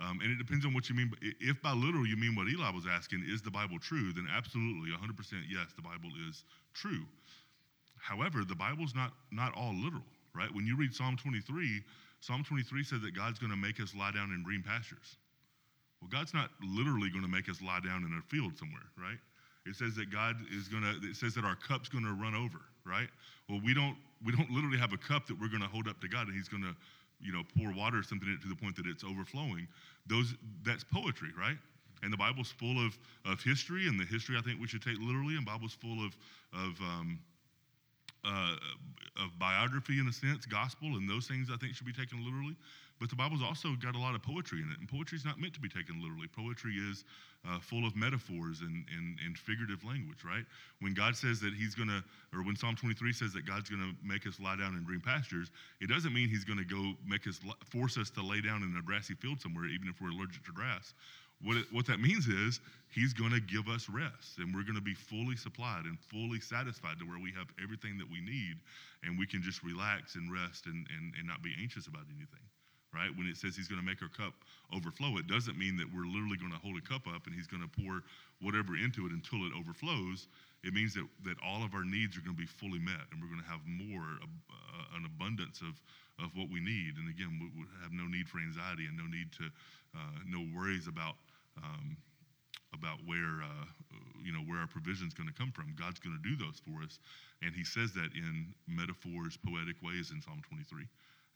Um, 0.00 0.18
and 0.22 0.32
it 0.32 0.38
depends 0.42 0.66
on 0.66 0.74
what 0.74 0.88
you 0.88 0.96
mean. 0.96 1.12
If 1.40 1.60
by 1.62 1.72
literal 1.72 2.06
you 2.06 2.16
mean 2.16 2.34
what 2.34 2.48
Eli 2.48 2.70
was 2.74 2.84
asking, 2.90 3.22
is 3.28 3.42
the 3.42 3.50
Bible 3.50 3.78
true? 3.78 4.12
Then 4.12 4.26
absolutely, 4.26 4.90
100% 4.90 5.14
yes, 5.46 5.70
the 5.76 5.82
Bible 5.82 6.10
is 6.28 6.42
true. 6.74 7.04
However, 8.00 8.42
the 8.44 8.56
Bible's 8.56 8.94
not 8.94 9.12
not 9.30 9.54
all 9.54 9.74
literal, 9.76 10.08
right? 10.34 10.48
When 10.54 10.66
you 10.66 10.76
read 10.76 10.94
Psalm 10.94 11.16
23, 11.20 11.84
Psalm 12.20 12.44
23 12.44 12.82
says 12.82 13.00
that 13.02 13.14
God's 13.14 13.38
going 13.38 13.52
to 13.52 13.60
make 13.60 13.78
us 13.78 13.94
lie 13.94 14.10
down 14.10 14.32
in 14.32 14.42
green 14.42 14.62
pastures. 14.62 15.16
Well, 16.00 16.08
God's 16.08 16.32
not 16.32 16.48
literally 16.64 17.10
going 17.10 17.24
to 17.24 17.30
make 17.30 17.48
us 17.48 17.60
lie 17.60 17.80
down 17.84 18.04
in 18.04 18.16
a 18.16 18.24
field 18.32 18.56
somewhere, 18.56 18.88
right? 18.96 19.20
It 19.66 19.76
says 19.76 19.94
that 19.96 20.10
God 20.10 20.36
is 20.50 20.68
going 20.68 20.82
to. 20.82 20.96
It 21.04 21.16
says 21.16 21.34
that 21.34 21.44
our 21.44 21.56
cup's 21.56 21.88
going 21.88 22.04
to 22.04 22.16
run 22.16 22.34
over, 22.34 22.64
right? 22.84 23.08
Well, 23.48 23.60
we 23.64 23.74
don't. 23.74 23.96
We 24.24 24.32
don't 24.32 24.50
literally 24.50 24.78
have 24.78 24.92
a 24.92 24.98
cup 24.98 25.26
that 25.28 25.40
we're 25.40 25.48
going 25.48 25.62
to 25.62 25.68
hold 25.68 25.88
up 25.88 26.00
to 26.02 26.08
God, 26.08 26.26
and 26.28 26.36
He's 26.36 26.48
going 26.48 26.62
to, 26.62 26.76
you 27.20 27.32
know, 27.32 27.42
pour 27.56 27.72
water 27.72 27.98
or 27.98 28.02
something 28.02 28.28
in 28.28 28.38
to 28.40 28.48
the 28.48 28.54
point 28.54 28.76
that 28.76 28.86
it's 28.86 29.04
overflowing. 29.04 29.66
Those. 30.06 30.34
That's 30.64 30.84
poetry, 30.84 31.30
right? 31.38 31.56
And 32.02 32.12
the 32.12 32.16
Bible's 32.16 32.50
full 32.50 32.84
of 32.84 32.98
of 33.24 33.42
history, 33.42 33.88
and 33.88 33.98
the 33.98 34.04
history 34.04 34.36
I 34.38 34.42
think 34.42 34.60
we 34.60 34.66
should 34.66 34.82
take 34.82 34.98
literally. 35.00 35.36
And 35.36 35.44
Bible's 35.44 35.74
full 35.74 36.04
of 36.04 36.16
of 36.52 36.80
um, 36.80 37.18
uh, 38.24 38.56
of 39.16 39.38
biography 39.38 39.98
in 39.98 40.08
a 40.08 40.12
sense, 40.12 40.46
gospel, 40.46 40.96
and 40.96 41.08
those 41.08 41.26
things 41.26 41.48
I 41.52 41.56
think 41.56 41.74
should 41.74 41.86
be 41.86 41.92
taken 41.92 42.24
literally. 42.24 42.56
But 43.00 43.08
the 43.08 43.16
Bible's 43.16 43.42
also 43.42 43.72
got 43.80 43.96
a 43.96 43.98
lot 43.98 44.14
of 44.14 44.22
poetry 44.22 44.60
in 44.60 44.68
it, 44.70 44.78
and 44.78 44.86
poetry 44.86 45.16
is 45.16 45.24
not 45.24 45.40
meant 45.40 45.54
to 45.54 45.60
be 45.60 45.70
taken 45.70 46.02
literally. 46.02 46.28
Poetry 46.28 46.76
is 46.76 47.04
uh, 47.48 47.58
full 47.58 47.86
of 47.86 47.96
metaphors 47.96 48.60
and, 48.60 48.84
and, 48.92 49.16
and 49.24 49.38
figurative 49.38 49.82
language, 49.88 50.20
right? 50.22 50.44
When 50.80 50.92
God 50.92 51.16
says 51.16 51.40
that 51.40 51.54
He's 51.54 51.74
going 51.74 51.88
to, 51.88 52.04
or 52.36 52.44
when 52.44 52.56
Psalm 52.56 52.76
23 52.76 53.12
says 53.14 53.32
that 53.32 53.46
God's 53.46 53.70
going 53.70 53.80
to 53.80 53.96
make 54.06 54.26
us 54.26 54.38
lie 54.38 54.56
down 54.56 54.76
in 54.76 54.84
green 54.84 55.00
pastures, 55.00 55.50
it 55.80 55.88
doesn't 55.88 56.12
mean 56.12 56.28
He's 56.28 56.44
going 56.44 56.58
to 56.60 56.68
go 56.68 56.92
make 57.08 57.26
us 57.26 57.40
force 57.64 57.96
us 57.96 58.10
to 58.10 58.22
lay 58.22 58.42
down 58.42 58.62
in 58.62 58.76
a 58.76 58.84
grassy 58.84 59.14
field 59.14 59.40
somewhere, 59.40 59.64
even 59.64 59.88
if 59.88 59.96
we're 59.96 60.12
allergic 60.12 60.44
to 60.44 60.52
grass. 60.52 60.92
What, 61.40 61.56
it, 61.56 61.64
what 61.72 61.86
that 61.86 62.04
means 62.04 62.28
is 62.28 62.60
he's 62.92 63.14
going 63.14 63.32
to 63.32 63.40
give 63.40 63.66
us 63.72 63.88
rest 63.88 64.36
and 64.44 64.54
we're 64.54 64.60
going 64.60 64.76
to 64.76 64.84
be 64.84 64.92
fully 64.92 65.36
supplied 65.36 65.88
and 65.88 65.96
fully 66.12 66.38
satisfied 66.38 67.00
to 67.00 67.08
where 67.08 67.16
we 67.16 67.32
have 67.32 67.48
everything 67.56 67.96
that 67.96 68.04
we 68.12 68.20
need 68.20 68.60
and 69.04 69.18
we 69.18 69.24
can 69.24 69.40
just 69.40 69.64
relax 69.64 70.16
and 70.16 70.28
rest 70.28 70.66
and, 70.66 70.84
and, 70.92 71.14
and 71.16 71.26
not 71.26 71.40
be 71.40 71.56
anxious 71.56 71.86
about 71.86 72.04
anything 72.12 72.44
right 72.94 73.10
when 73.16 73.26
it 73.26 73.36
says 73.36 73.54
he's 73.54 73.68
going 73.68 73.80
to 73.80 73.86
make 73.86 74.02
our 74.02 74.10
cup 74.10 74.34
overflow 74.74 75.16
it 75.18 75.26
doesn't 75.26 75.58
mean 75.58 75.76
that 75.76 75.86
we're 75.90 76.06
literally 76.06 76.38
going 76.38 76.52
to 76.52 76.58
hold 76.58 76.76
a 76.78 76.84
cup 76.84 77.06
up 77.06 77.26
and 77.26 77.34
he's 77.34 77.46
going 77.46 77.62
to 77.62 77.70
pour 77.82 78.02
whatever 78.40 78.74
into 78.76 79.06
it 79.06 79.12
until 79.12 79.42
it 79.46 79.52
overflows 79.54 80.26
it 80.60 80.76
means 80.76 80.92
that, 80.92 81.06
that 81.24 81.40
all 81.40 81.64
of 81.64 81.72
our 81.72 81.84
needs 81.84 82.16
are 82.16 82.24
going 82.24 82.36
to 82.36 82.42
be 82.42 82.48
fully 82.48 82.78
met 82.78 83.02
and 83.10 83.22
we're 83.22 83.32
going 83.32 83.42
to 83.42 83.50
have 83.50 83.64
more 83.64 84.20
uh, 84.20 84.98
an 84.98 85.06
abundance 85.06 85.62
of, 85.64 85.78
of 86.22 86.28
what 86.34 86.50
we 86.50 86.60
need 86.60 86.98
and 86.98 87.08
again 87.08 87.30
we, 87.38 87.46
we 87.58 87.64
have 87.82 87.94
no 87.94 88.04
need 88.06 88.28
for 88.28 88.38
anxiety 88.38 88.86
and 88.86 88.98
no 88.98 89.06
need 89.06 89.30
to 89.32 89.46
uh, 89.94 90.18
no 90.26 90.42
worries 90.54 90.86
about 90.86 91.18
um, 91.58 91.96
about 92.72 92.98
where 93.06 93.42
uh, 93.42 93.66
you 94.22 94.32
know 94.32 94.40
where 94.46 94.60
our 94.60 94.66
provision 94.66 95.06
is 95.06 95.14
going 95.14 95.28
to 95.28 95.34
come 95.34 95.52
from. 95.52 95.74
God's 95.78 95.98
going 95.98 96.16
to 96.16 96.22
do 96.22 96.36
those 96.36 96.60
for 96.62 96.82
us, 96.82 96.98
and 97.42 97.54
He 97.54 97.64
says 97.64 97.92
that 97.94 98.10
in 98.14 98.54
metaphors, 98.68 99.36
poetic 99.36 99.76
ways 99.82 100.10
in 100.12 100.22
Psalm 100.22 100.42
23. 100.46 100.86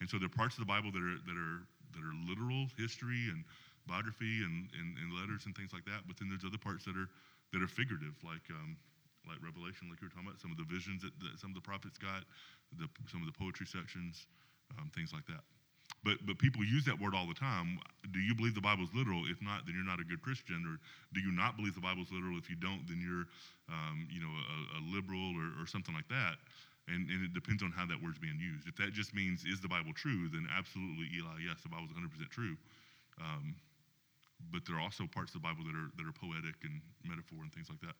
And 0.00 0.08
so 0.08 0.18
there 0.18 0.26
are 0.26 0.36
parts 0.36 0.58
of 0.58 0.62
the 0.66 0.70
Bible 0.70 0.90
that 0.92 1.02
are 1.02 1.18
that 1.24 1.36
are 1.36 1.58
that 1.94 2.02
are 2.02 2.16
literal 2.26 2.66
history 2.76 3.30
and 3.30 3.46
biography 3.86 4.42
and, 4.42 4.66
and, 4.74 4.96
and 4.98 5.12
letters 5.14 5.46
and 5.46 5.54
things 5.54 5.70
like 5.70 5.84
that. 5.84 6.08
But 6.08 6.16
then 6.16 6.26
there's 6.32 6.42
other 6.42 6.58
parts 6.58 6.84
that 6.88 6.96
are 6.96 7.08
that 7.52 7.62
are 7.62 7.70
figurative, 7.70 8.18
like 8.26 8.42
um, 8.50 8.76
like 9.28 9.40
Revelation, 9.40 9.88
like 9.88 10.00
you 10.00 10.08
were 10.08 10.14
talking 10.14 10.28
about, 10.28 10.40
some 10.40 10.52
of 10.52 10.60
the 10.60 10.68
visions 10.68 11.02
that, 11.02 11.14
that 11.24 11.40
some 11.40 11.50
of 11.50 11.56
the 11.56 11.64
prophets 11.64 11.96
got, 11.96 12.24
the, 12.76 12.88
some 13.08 13.24
of 13.24 13.28
the 13.28 13.36
poetry 13.36 13.64
sections, 13.64 14.26
um, 14.76 14.90
things 14.92 15.12
like 15.12 15.24
that. 15.26 15.40
But, 16.04 16.20
but 16.28 16.36
people 16.36 16.64
use 16.64 16.84
that 16.84 17.00
word 17.00 17.16
all 17.16 17.24
the 17.24 17.36
time. 17.36 17.80
Do 18.12 18.20
you 18.20 18.36
believe 18.36 18.54
the 18.54 18.60
Bible's 18.60 18.92
literal? 18.92 19.24
If 19.24 19.40
not, 19.40 19.64
then 19.64 19.72
you're 19.72 19.88
not 19.88 20.00
a 20.00 20.04
good 20.04 20.20
Christian. 20.20 20.60
Or 20.68 20.76
do 21.16 21.20
you 21.24 21.32
not 21.32 21.56
believe 21.56 21.74
the 21.74 21.80
Bible's 21.80 22.12
literal? 22.12 22.36
If 22.36 22.52
you 22.52 22.56
don't, 22.56 22.84
then 22.84 23.00
you're, 23.00 23.24
um, 23.72 24.04
you 24.12 24.20
know, 24.20 24.28
a, 24.28 24.56
a 24.76 24.80
liberal 24.92 25.32
or, 25.32 25.64
or, 25.64 25.66
something 25.66 25.96
like 25.96 26.08
that. 26.12 26.36
And, 26.86 27.08
and, 27.08 27.24
it 27.24 27.32
depends 27.32 27.62
on 27.62 27.72
how 27.72 27.86
that 27.86 27.96
word's 28.02 28.18
being 28.18 28.36
used. 28.36 28.68
If 28.68 28.76
that 28.76 28.92
just 28.92 29.14
means, 29.14 29.44
is 29.44 29.60
the 29.60 29.68
Bible 29.68 29.92
true, 29.96 30.28
then 30.28 30.46
absolutely, 30.52 31.08
Eli, 31.16 31.40
yes, 31.48 31.62
the 31.62 31.72
Bible's 31.72 31.90
100% 31.96 32.28
true. 32.28 32.56
Um, 33.20 33.56
but 34.52 34.66
there 34.66 34.76
are 34.76 34.84
also 34.84 35.06
parts 35.08 35.34
of 35.34 35.40
the 35.40 35.46
Bible 35.48 35.64
that 35.64 35.72
are, 35.72 35.88
that 35.96 36.04
are 36.04 36.12
poetic 36.12 36.60
and 36.62 36.82
metaphor 37.04 37.40
and 37.40 37.52
things 37.52 37.70
like 37.70 37.80
that. 37.80 37.96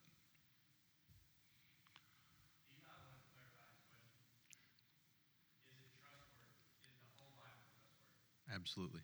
Absolutely. 8.52 9.00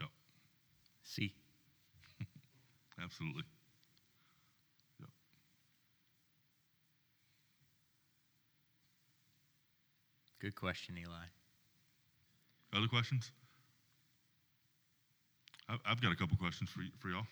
Yep. 0.00 0.10
See. 1.02 1.34
Absolutely. 3.02 3.42
Good 10.40 10.54
question, 10.54 10.96
Eli. 10.96 11.26
Other 12.72 12.86
questions? 12.86 13.32
I've 15.68 16.00
got 16.00 16.12
a 16.12 16.16
couple 16.16 16.36
questions 16.36 16.70
for, 16.70 16.80
for 16.98 17.08
y'all. 17.08 17.26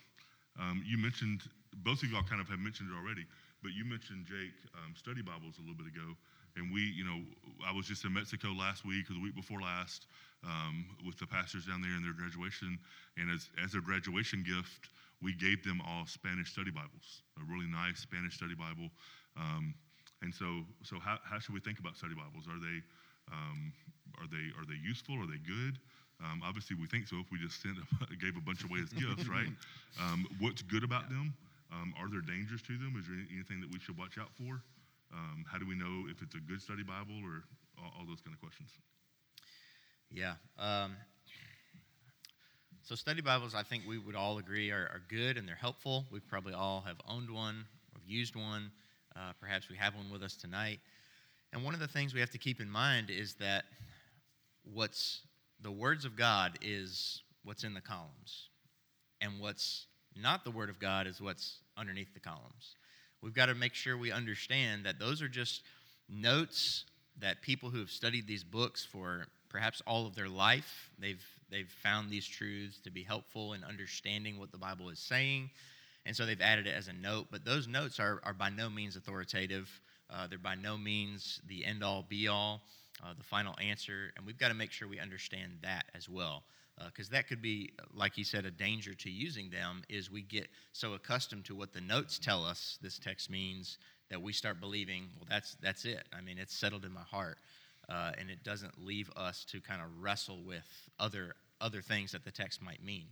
Um, 0.59 0.83
you 0.85 0.97
mentioned, 0.97 1.41
both 1.81 2.03
of 2.03 2.11
y'all 2.11 2.21
kind 2.23 2.41
of 2.41 2.49
have 2.49 2.59
mentioned 2.59 2.89
it 2.91 2.95
already, 2.95 3.25
but 3.63 3.71
you 3.71 3.85
mentioned, 3.85 4.25
Jake, 4.25 4.53
um, 4.75 4.93
study 4.93 5.21
Bibles 5.21 5.57
a 5.57 5.61
little 5.61 5.77
bit 5.77 5.87
ago. 5.87 6.13
And 6.55 6.73
we, 6.73 6.81
you 6.81 7.05
know, 7.05 7.21
I 7.65 7.71
was 7.71 7.85
just 7.85 8.03
in 8.05 8.13
Mexico 8.13 8.49
last 8.49 8.85
week 8.85 9.09
or 9.09 9.13
the 9.13 9.21
week 9.21 9.35
before 9.35 9.61
last 9.61 10.07
um, 10.43 10.85
with 11.05 11.17
the 11.17 11.27
pastors 11.27 11.65
down 11.65 11.81
there 11.81 11.95
in 11.95 12.03
their 12.03 12.13
graduation. 12.13 12.77
And 13.17 13.29
as, 13.31 13.49
as 13.63 13.71
their 13.71 13.81
graduation 13.81 14.43
gift, 14.43 14.89
we 15.21 15.33
gave 15.33 15.63
them 15.63 15.81
all 15.85 16.05
Spanish 16.05 16.51
study 16.51 16.71
Bibles, 16.71 17.21
a 17.37 17.45
really 17.45 17.69
nice 17.69 17.99
Spanish 17.99 18.35
study 18.35 18.53
Bible. 18.53 18.89
Um, 19.37 19.73
and 20.21 20.33
so, 20.33 20.65
so 20.83 20.99
how, 20.99 21.17
how 21.23 21.39
should 21.39 21.53
we 21.53 21.59
think 21.59 21.79
about 21.79 21.97
study 21.97 22.13
Bibles? 22.13 22.47
Are 22.47 22.59
they, 22.59 22.81
um, 23.31 23.73
are 24.17 24.27
they, 24.27 24.49
are 24.57 24.65
they 24.65 24.79
useful? 24.81 25.15
Are 25.21 25.27
they 25.27 25.41
good? 25.41 25.77
Um, 26.23 26.41
obviously, 26.43 26.75
we 26.75 26.87
think 26.87 27.07
so 27.07 27.17
if 27.21 27.29
we 27.31 27.37
just 27.37 27.61
sent 27.61 27.77
a, 27.77 28.15
gave 28.21 28.35
a 28.35 28.41
bunch 28.41 28.63
away 28.63 28.79
as 28.81 28.89
gifts, 28.89 29.29
right? 29.37 29.49
Um, 30.01 30.25
what's 30.39 30.61
good 30.61 30.83
about 30.83 31.09
them? 31.09 31.33
Um, 31.71 31.93
are 31.99 32.09
there 32.09 32.21
dangers 32.21 32.61
to 32.63 32.77
them? 32.77 32.95
Is 32.97 33.05
there 33.05 33.17
anything 33.29 33.61
that 33.61 33.69
we 33.71 33.79
should 33.79 33.97
watch 33.97 34.17
out 34.17 34.33
for? 34.33 34.61
Um, 35.13 35.45
how 35.49 35.57
do 35.57 35.67
we 35.67 35.75
know 35.75 36.09
if 36.09 36.21
it's 36.21 36.35
a 36.35 36.39
good 36.39 36.61
study 36.61 36.83
Bible 36.83 37.15
or 37.23 37.43
all, 37.77 37.93
all 37.99 38.05
those 38.07 38.21
kind 38.21 38.33
of 38.33 38.39
questions? 38.41 38.69
Yeah. 40.09 40.35
Um, 40.57 40.95
so 42.83 42.95
study 42.95 43.21
Bibles, 43.21 43.53
I 43.53 43.63
think 43.63 43.83
we 43.87 43.97
would 43.97 44.15
all 44.15 44.37
agree 44.37 44.71
are, 44.71 44.89
are, 44.93 45.01
good 45.09 45.37
and 45.37 45.47
they're 45.47 45.55
helpful. 45.55 46.05
We 46.11 46.19
probably 46.21 46.53
all 46.53 46.81
have 46.87 46.95
owned 47.07 47.29
one, 47.29 47.65
or 47.93 48.01
used 48.05 48.35
one. 48.35 48.71
Uh, 49.17 49.31
perhaps 49.39 49.67
we 49.67 49.75
have 49.75 49.95
one 49.95 50.11
with 50.11 50.21
us 50.21 50.35
tonight. 50.35 50.79
And 51.51 51.63
one 51.63 51.73
of 51.73 51.79
the 51.79 51.87
things 51.87 52.13
we 52.13 52.19
have 52.19 52.29
to 52.31 52.37
keep 52.37 52.61
in 52.61 52.69
mind 52.69 53.09
is 53.09 53.33
that 53.35 53.63
what's 54.73 55.21
the 55.61 55.71
words 55.71 56.05
of 56.05 56.15
God 56.15 56.59
is 56.61 57.23
what's 57.43 57.63
in 57.63 57.73
the 57.73 57.81
columns, 57.81 58.49
and 59.21 59.39
what's 59.39 59.87
not 60.15 60.43
the 60.43 60.51
word 60.51 60.69
of 60.69 60.79
God 60.79 61.07
is 61.07 61.19
what's 61.19 61.59
underneath 61.77 62.13
the 62.13 62.19
columns. 62.19 62.75
We've 63.23 63.33
got 63.33 63.47
to 63.47 63.55
make 63.55 63.73
sure 63.73 63.97
we 63.97 64.11
understand 64.11 64.85
that 64.85 64.99
those 64.99 65.21
are 65.23 65.29
just 65.29 65.63
notes 66.07 66.85
that 67.19 67.41
people 67.41 67.71
who 67.71 67.79
have 67.79 67.89
studied 67.89 68.27
these 68.27 68.43
books 68.43 68.85
for 68.85 69.25
perhaps 69.49 69.81
all 69.87 70.05
of 70.05 70.13
their 70.13 70.29
life, 70.29 70.91
they've, 70.99 71.23
they've 71.49 71.69
found 71.81 72.11
these 72.11 72.27
truths 72.27 72.79
to 72.83 72.91
be 72.91 73.01
helpful 73.01 73.53
in 73.53 73.63
understanding 73.63 74.37
what 74.37 74.51
the 74.51 74.57
Bible 74.57 74.89
is 74.89 74.99
saying. 74.99 75.49
And 76.07 76.15
so 76.15 76.25
they've 76.25 76.41
added 76.41 76.67
it 76.67 76.73
as 76.73 76.87
a 76.87 76.93
note. 76.93 77.27
But 77.29 77.43
those 77.43 77.67
notes 77.67 77.99
are, 77.99 78.21
are 78.23 78.33
by 78.33 78.49
no 78.49 78.69
means 78.69 78.95
authoritative. 78.95 79.69
Uh, 80.09 80.25
they're 80.27 80.39
by 80.39 80.55
no 80.55 80.77
means 80.77 81.41
the 81.47 81.65
end 81.65 81.83
all 81.83 82.03
be 82.07 82.29
all, 82.29 82.61
uh, 83.03 83.13
the 83.15 83.25
final 83.25 83.53
answer. 83.61 84.13
And 84.15 84.25
we've 84.25 84.37
got 84.37 84.47
to 84.47 84.53
make 84.53 84.71
sure 84.71 84.87
we 84.87 84.99
understand 84.99 85.51
that 85.63 85.85
as 85.93 86.07
well. 86.07 86.43
Because 86.85 87.09
uh, 87.09 87.13
that 87.13 87.27
could 87.27 87.41
be, 87.41 87.73
like 87.93 88.13
he 88.13 88.23
said, 88.23 88.45
a 88.45 88.51
danger 88.51 88.93
to 88.93 89.09
using 89.09 89.49
them 89.49 89.83
is 89.89 90.09
we 90.09 90.21
get 90.21 90.47
so 90.71 90.93
accustomed 90.93 91.43
to 91.45 91.55
what 91.55 91.73
the 91.73 91.81
notes 91.81 92.19
tell 92.19 92.45
us 92.45 92.79
this 92.81 92.97
text 92.99 93.29
means 93.29 93.77
that 94.09 94.21
we 94.21 94.31
start 94.31 94.61
believing, 94.61 95.09
well, 95.17 95.27
that's, 95.29 95.57
that's 95.61 95.83
it. 95.83 96.05
I 96.17 96.21
mean, 96.21 96.37
it's 96.37 96.55
settled 96.55 96.85
in 96.85 96.93
my 96.93 97.01
heart. 97.01 97.37
Uh, 97.89 98.11
and 98.17 98.29
it 98.29 98.43
doesn't 98.43 98.85
leave 98.85 99.09
us 99.15 99.45
to 99.45 99.59
kind 99.59 99.81
of 99.81 99.87
wrestle 100.01 100.39
with 100.45 100.67
other, 100.99 101.35
other 101.59 101.81
things 101.81 102.11
that 102.13 102.23
the 102.23 102.31
text 102.31 102.61
might 102.61 102.83
mean. 102.83 103.07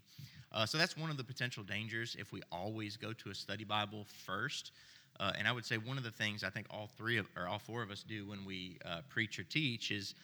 Uh, 0.56 0.66
so 0.66 0.78
that's 0.78 0.95
one 0.95 1.10
of 1.10 1.18
the 1.18 1.24
potential 1.24 1.64
dangers 1.64 2.16
if 2.18 2.32
we 2.32 2.41
always 2.49 2.95
go 2.95 3.12
to 3.12 3.30
a 3.30 3.36
study 3.36 3.66
Bible 3.66 4.06
first. 4.26 4.72
Uh, 5.20 5.34
and 5.38 5.47
I 5.47 5.51
would 5.51 5.66
say 5.66 5.78
one 5.78 5.97
of 5.97 6.03
the 6.03 6.12
things 6.12 6.43
I 6.43 6.49
think 6.49 6.68
all 6.70 6.89
three 6.97 7.18
of, 7.18 7.28
or 7.36 7.47
all 7.47 7.60
four 7.60 7.84
of 7.84 7.91
us 7.91 8.03
do 8.08 8.26
when 8.26 8.45
we 8.45 8.78
uh, 8.86 9.01
preach 9.10 9.38
or 9.38 9.43
teach 9.43 9.91
is 9.91 10.16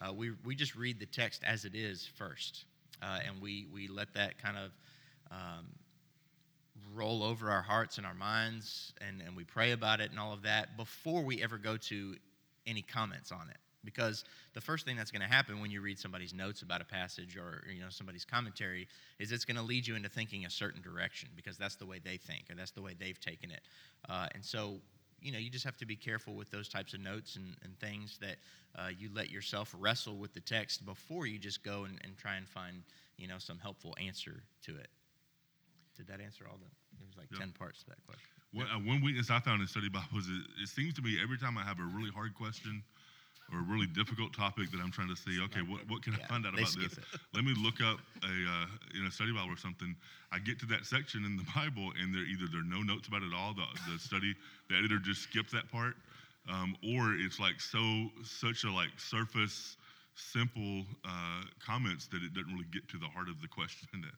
uh, 0.00 0.12
we, 0.12 0.32
we 0.44 0.56
just 0.56 0.74
read 0.74 0.98
the 0.98 1.06
text 1.06 1.42
as 1.44 1.64
it 1.64 1.74
is 1.74 2.08
first. 2.18 2.64
Uh, 3.00 3.20
and 3.26 3.40
we, 3.40 3.66
we 3.72 3.86
let 3.86 4.12
that 4.14 4.42
kind 4.42 4.56
of 4.56 4.70
um, 5.30 5.66
roll 6.94 7.22
over 7.22 7.50
our 7.50 7.62
hearts 7.62 7.98
and 7.98 8.06
our 8.06 8.14
minds, 8.14 8.92
and, 9.06 9.22
and 9.24 9.36
we 9.36 9.44
pray 9.44 9.72
about 9.72 10.00
it 10.00 10.10
and 10.10 10.18
all 10.18 10.32
of 10.32 10.42
that 10.42 10.76
before 10.76 11.22
we 11.22 11.42
ever 11.42 11.58
go 11.58 11.76
to 11.76 12.16
any 12.66 12.82
comments 12.82 13.30
on 13.30 13.48
it. 13.50 13.65
Because 13.86 14.24
the 14.52 14.60
first 14.60 14.84
thing 14.84 14.96
that's 14.96 15.10
going 15.10 15.22
to 15.22 15.28
happen 15.28 15.60
when 15.60 15.70
you 15.70 15.80
read 15.80 15.98
somebody's 15.98 16.34
notes 16.34 16.60
about 16.60 16.82
a 16.82 16.84
passage 16.84 17.38
or 17.38 17.64
you 17.72 17.80
know 17.80 17.88
somebody's 17.88 18.26
commentary 18.26 18.88
is 19.18 19.32
it's 19.32 19.46
going 19.46 19.56
to 19.56 19.62
lead 19.62 19.86
you 19.86 19.96
into 19.96 20.10
thinking 20.10 20.44
a 20.44 20.50
certain 20.50 20.82
direction 20.82 21.30
because 21.34 21.56
that's 21.56 21.76
the 21.76 21.86
way 21.86 21.98
they 22.04 22.18
think 22.18 22.50
or 22.50 22.54
that's 22.54 22.72
the 22.72 22.82
way 22.82 22.94
they've 22.98 23.20
taken 23.20 23.50
it. 23.50 23.62
Uh, 24.10 24.26
and 24.34 24.44
so 24.44 24.80
you 25.22 25.32
know 25.32 25.38
you 25.38 25.48
just 25.48 25.64
have 25.64 25.76
to 25.78 25.86
be 25.86 25.96
careful 25.96 26.34
with 26.34 26.50
those 26.50 26.68
types 26.68 26.92
of 26.92 27.00
notes 27.00 27.36
and, 27.36 27.56
and 27.62 27.78
things 27.80 28.18
that 28.20 28.36
uh, 28.78 28.88
you 28.98 29.08
let 29.14 29.30
yourself 29.30 29.74
wrestle 29.78 30.16
with 30.18 30.34
the 30.34 30.40
text 30.40 30.84
before 30.84 31.26
you 31.26 31.38
just 31.38 31.64
go 31.64 31.84
and, 31.84 31.98
and 32.04 32.18
try 32.18 32.36
and 32.36 32.46
find 32.48 32.82
you 33.16 33.26
know 33.26 33.38
some 33.38 33.58
helpful 33.58 33.94
answer 34.04 34.42
to 34.64 34.76
it. 34.76 34.88
Did 35.96 36.08
that 36.08 36.20
answer 36.20 36.44
all 36.46 36.58
the? 36.58 36.68
There 36.98 37.06
was 37.06 37.16
like 37.16 37.28
yep. 37.30 37.40
ten 37.40 37.52
parts 37.52 37.80
to 37.84 37.86
that 37.90 38.04
question. 38.04 38.28
Well, 38.54 38.66
uh, 38.72 38.78
one 38.78 39.02
weakness 39.02 39.30
I 39.30 39.40
found 39.40 39.60
in 39.60 39.66
study 39.66 39.88
Bible 39.88 40.18
is 40.18 40.28
it 40.62 40.68
seems 40.68 40.94
to 40.94 41.02
me 41.02 41.18
every 41.22 41.38
time 41.38 41.58
I 41.58 41.62
have 41.62 41.78
a 41.78 41.88
really 41.96 42.10
hard 42.10 42.34
question 42.34 42.82
or 43.52 43.60
a 43.60 43.62
really 43.62 43.86
difficult 43.86 44.34
topic 44.34 44.70
that 44.72 44.80
I'm 44.80 44.90
trying 44.90 45.08
to 45.08 45.16
see, 45.16 45.38
okay, 45.44 45.60
what, 45.60 45.88
what 45.88 46.02
can 46.02 46.14
yeah, 46.14 46.24
I 46.24 46.28
find 46.28 46.46
out 46.46 46.54
about 46.54 46.74
this? 46.74 46.98
It. 46.98 47.04
Let 47.34 47.44
me 47.44 47.54
look 47.56 47.80
up 47.80 47.98
a 48.22 48.26
uh, 48.26 48.98
in 48.98 49.06
a 49.06 49.10
study 49.10 49.32
Bible 49.32 49.52
or 49.52 49.56
something. 49.56 49.94
I 50.32 50.38
get 50.38 50.58
to 50.60 50.66
that 50.66 50.84
section 50.84 51.24
in 51.24 51.36
the 51.36 51.46
Bible, 51.54 51.92
and 52.00 52.14
there 52.14 52.26
either 52.26 52.46
there 52.50 52.60
are 52.60 52.70
no 52.70 52.82
notes 52.82 53.08
about 53.08 53.22
it 53.22 53.30
at 53.30 53.36
all. 53.36 53.54
The, 53.54 53.66
the 53.90 53.98
study, 53.98 54.34
the 54.68 54.76
editor 54.76 54.98
just 54.98 55.22
skips 55.22 55.52
that 55.52 55.70
part, 55.70 55.94
um, 56.50 56.76
or 56.82 57.14
it's 57.14 57.38
like 57.38 57.60
so 57.60 58.10
such 58.24 58.64
a 58.64 58.70
like 58.70 58.90
surface, 58.98 59.76
simple 60.14 60.82
uh, 61.04 61.42
comments 61.64 62.06
that 62.08 62.22
it 62.22 62.34
doesn't 62.34 62.50
really 62.50 62.68
get 62.72 62.88
to 62.90 62.98
the 62.98 63.08
heart 63.08 63.28
of 63.28 63.40
the 63.40 63.48
question. 63.58 63.88
That 64.02 64.16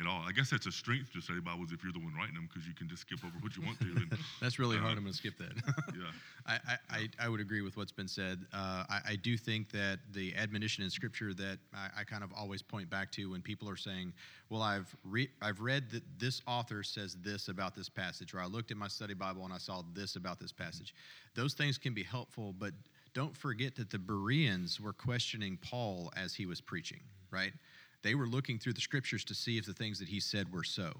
at 0.00 0.06
all. 0.06 0.22
I 0.26 0.32
guess 0.32 0.50
that's 0.50 0.66
a 0.66 0.72
strength 0.72 1.12
to 1.12 1.20
study 1.20 1.40
Bibles 1.40 1.72
if 1.72 1.82
you're 1.82 1.92
the 1.92 1.98
one 1.98 2.12
writing 2.16 2.34
them 2.34 2.48
because 2.52 2.66
you 2.66 2.74
can 2.74 2.88
just 2.88 3.02
skip 3.02 3.20
over 3.24 3.34
what 3.40 3.56
you 3.56 3.62
want 3.64 3.78
to. 3.80 3.86
And, 3.86 4.18
that's 4.40 4.58
really 4.58 4.76
uh, 4.76 4.80
hard. 4.80 4.98
I'm 4.98 5.04
going 5.04 5.12
to 5.12 5.18
skip 5.18 5.38
that. 5.38 5.52
yeah. 5.94 6.10
I, 6.46 6.58
I, 6.90 7.08
I, 7.20 7.28
would 7.28 7.40
agree 7.40 7.60
with 7.62 7.76
what's 7.76 7.92
been 7.92 8.06
said. 8.06 8.44
Uh, 8.52 8.84
I, 8.88 9.00
I, 9.08 9.16
do 9.16 9.36
think 9.36 9.70
that 9.72 9.98
the 10.12 10.32
admonition 10.36 10.84
in 10.84 10.90
Scripture 10.90 11.34
that 11.34 11.58
I, 11.74 12.00
I, 12.00 12.04
kind 12.04 12.22
of 12.22 12.30
always 12.36 12.62
point 12.62 12.88
back 12.88 13.10
to 13.12 13.32
when 13.32 13.42
people 13.42 13.68
are 13.68 13.76
saying, 13.76 14.12
well, 14.48 14.62
I've, 14.62 14.94
re- 15.02 15.30
I've 15.42 15.60
read 15.60 15.90
that 15.90 16.04
this 16.18 16.42
author 16.46 16.84
says 16.84 17.16
this 17.22 17.48
about 17.48 17.74
this 17.74 17.88
passage, 17.88 18.32
or 18.32 18.40
I 18.40 18.46
looked 18.46 18.70
at 18.70 18.76
my 18.76 18.86
study 18.86 19.14
Bible 19.14 19.44
and 19.44 19.52
I 19.52 19.58
saw 19.58 19.82
this 19.92 20.14
about 20.14 20.38
this 20.38 20.52
passage. 20.52 20.94
Those 21.34 21.54
things 21.54 21.78
can 21.78 21.94
be 21.94 22.04
helpful, 22.04 22.54
but 22.56 22.72
don't 23.12 23.36
forget 23.36 23.74
that 23.76 23.90
the 23.90 23.98
Bereans 23.98 24.80
were 24.80 24.92
questioning 24.92 25.58
Paul 25.62 26.12
as 26.16 26.34
he 26.34 26.46
was 26.46 26.60
preaching, 26.60 27.00
right? 27.30 27.52
They 28.02 28.14
were 28.14 28.26
looking 28.26 28.58
through 28.58 28.74
the 28.74 28.80
scriptures 28.80 29.24
to 29.24 29.34
see 29.34 29.58
if 29.58 29.66
the 29.66 29.72
things 29.72 29.98
that 29.98 30.08
he 30.08 30.20
said 30.20 30.52
were 30.52 30.64
so. 30.64 30.92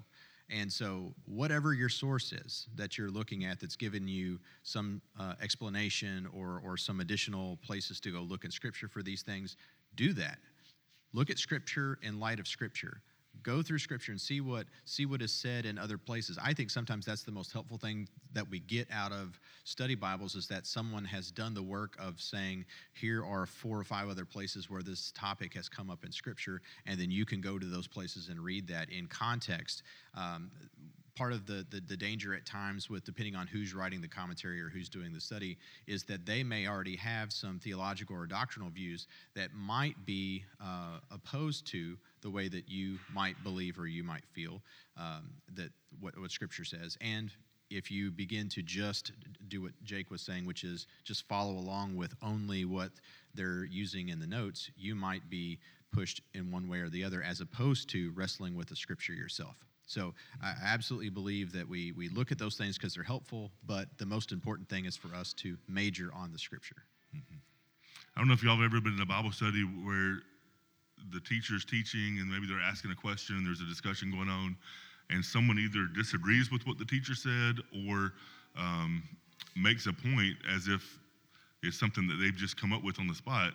And 0.49 0.71
so, 0.71 1.13
whatever 1.25 1.73
your 1.73 1.89
source 1.89 2.31
is 2.31 2.67
that 2.75 2.97
you're 2.97 3.09
looking 3.09 3.43
at 3.43 3.59
that's 3.59 3.75
given 3.75 4.07
you 4.07 4.39
some 4.63 5.01
uh, 5.19 5.33
explanation 5.41 6.27
or, 6.33 6.61
or 6.63 6.77
some 6.77 7.01
additional 7.01 7.57
places 7.57 7.99
to 8.01 8.11
go 8.11 8.21
look 8.21 8.45
in 8.45 8.51
Scripture 8.51 8.87
for 8.87 9.03
these 9.03 9.23
things, 9.23 9.57
do 9.95 10.13
that. 10.13 10.39
Look 11.11 11.29
at 11.29 11.37
Scripture 11.37 11.99
in 12.01 12.19
light 12.19 12.39
of 12.39 12.47
Scripture 12.47 13.01
go 13.43 13.61
through 13.61 13.79
scripture 13.79 14.11
and 14.11 14.19
see 14.19 14.41
what 14.41 14.67
see 14.85 15.05
what 15.05 15.21
is 15.21 15.31
said 15.31 15.65
in 15.65 15.77
other 15.77 15.97
places. 15.97 16.37
I 16.41 16.53
think 16.53 16.69
sometimes 16.69 17.05
that's 17.05 17.23
the 17.23 17.31
most 17.31 17.51
helpful 17.51 17.77
thing 17.77 18.07
that 18.33 18.49
we 18.49 18.59
get 18.59 18.87
out 18.91 19.11
of 19.11 19.39
study 19.63 19.95
bibles 19.95 20.35
is 20.35 20.47
that 20.47 20.65
someone 20.65 21.05
has 21.05 21.31
done 21.31 21.53
the 21.53 21.63
work 21.63 21.95
of 21.99 22.19
saying 22.21 22.65
here 22.93 23.25
are 23.25 23.45
four 23.45 23.79
or 23.79 23.83
five 23.83 24.09
other 24.09 24.25
places 24.25 24.69
where 24.69 24.81
this 24.81 25.11
topic 25.15 25.53
has 25.53 25.69
come 25.69 25.89
up 25.89 26.03
in 26.03 26.11
scripture 26.11 26.61
and 26.85 26.99
then 26.99 27.11
you 27.11 27.25
can 27.25 27.41
go 27.41 27.57
to 27.57 27.65
those 27.65 27.87
places 27.87 28.29
and 28.29 28.39
read 28.39 28.67
that 28.67 28.89
in 28.89 29.07
context. 29.07 29.83
Um, 30.15 30.51
part 31.17 31.33
of 31.33 31.47
the, 31.47 31.65
the, 31.71 31.81
the, 31.87 31.97
danger 31.97 32.35
at 32.35 32.45
times 32.45 32.91
with 32.91 33.03
depending 33.03 33.35
on 33.35 33.47
who's 33.47 33.73
writing 33.73 34.01
the 34.01 34.07
commentary 34.07 34.61
or 34.61 34.69
who's 34.69 34.87
doing 34.87 35.11
the 35.11 35.19
study 35.19 35.57
is 35.87 36.03
that 36.03 36.27
they 36.27 36.43
may 36.43 36.67
already 36.67 36.95
have 36.95 37.33
some 37.33 37.59
theological 37.59 38.15
or 38.15 38.27
doctrinal 38.27 38.69
views 38.69 39.07
that 39.35 39.51
might 39.55 39.95
be 40.05 40.43
uh, 40.63 40.99
opposed 41.09 41.65
to 41.65 41.97
the 42.27 42.31
way 42.31 42.49
that 42.49 42.67
you 42.67 42.99
might 43.13 43.41
believe 43.41 43.79
or 43.79 43.87
you 43.87 44.03
might 44.03 44.25
feel 44.33 44.61
um, 44.97 45.29
that 45.55 45.69
what, 46.01 46.19
what 46.19 46.29
scripture 46.29 46.65
says 46.65 46.97
and 46.99 47.31
if 47.69 47.89
you 47.89 48.11
begin 48.11 48.49
to 48.49 48.61
just 48.61 49.13
do 49.47 49.61
what 49.61 49.71
jake 49.85 50.11
was 50.11 50.21
saying 50.21 50.45
which 50.45 50.65
is 50.65 50.87
just 51.05 51.25
follow 51.29 51.53
along 51.53 51.95
with 51.95 52.13
only 52.21 52.65
what 52.65 52.91
they're 53.33 53.63
using 53.63 54.09
in 54.09 54.19
the 54.19 54.27
notes 54.27 54.69
you 54.75 54.93
might 54.93 55.29
be 55.29 55.57
pushed 55.93 56.21
in 56.33 56.51
one 56.51 56.67
way 56.67 56.79
or 56.79 56.89
the 56.89 57.01
other 57.01 57.23
as 57.23 57.39
opposed 57.39 57.89
to 57.89 58.11
wrestling 58.13 58.57
with 58.57 58.67
the 58.67 58.75
scripture 58.75 59.13
yourself 59.13 59.55
so 59.89 60.13
I 60.43 60.53
absolutely 60.65 61.07
believe 61.07 61.53
that 61.53 61.65
we, 61.65 61.93
we 61.93 62.09
look 62.09 62.33
at 62.33 62.37
those 62.37 62.57
things 62.57 62.77
because 62.77 62.93
they're 62.93 63.05
helpful, 63.05 63.53
but 63.65 63.87
the 63.97 64.05
most 64.05 64.33
important 64.33 64.67
thing 64.67 64.83
is 64.83 64.97
for 64.97 65.15
us 65.15 65.31
to 65.35 65.57
major 65.69 66.11
on 66.13 66.33
the 66.33 66.37
scripture. 66.37 66.75
Mm-hmm. 67.15 67.37
I 68.13 68.19
don't 68.19 68.27
know 68.27 68.33
if 68.33 68.43
y'all 68.43 68.57
have 68.57 68.65
ever 68.65 68.81
been 68.81 68.95
in 68.95 68.99
a 68.99 69.05
Bible 69.05 69.31
study 69.31 69.61
where 69.61 70.17
the 71.13 71.19
teacher's 71.21 71.65
teaching 71.65 72.17
and 72.19 72.29
maybe 72.29 72.47
they're 72.47 72.61
asking 72.61 72.91
a 72.91 72.95
question 72.95 73.37
and 73.37 73.45
there's 73.45 73.61
a 73.61 73.65
discussion 73.65 74.11
going 74.11 74.29
on, 74.29 74.55
and 75.09 75.23
someone 75.23 75.57
either 75.57 75.87
disagrees 75.95 76.51
with 76.51 76.65
what 76.67 76.77
the 76.77 76.85
teacher 76.85 77.15
said 77.15 77.57
or 77.87 78.13
um, 78.57 79.03
makes 79.55 79.85
a 79.85 79.93
point 79.93 80.35
as 80.53 80.67
if 80.67 80.83
it's 81.63 81.79
something 81.79 82.07
that 82.07 82.15
they've 82.15 82.35
just 82.35 82.59
come 82.59 82.73
up 82.73 82.83
with 82.83 82.99
on 82.99 83.07
the 83.07 83.15
spot, 83.15 83.53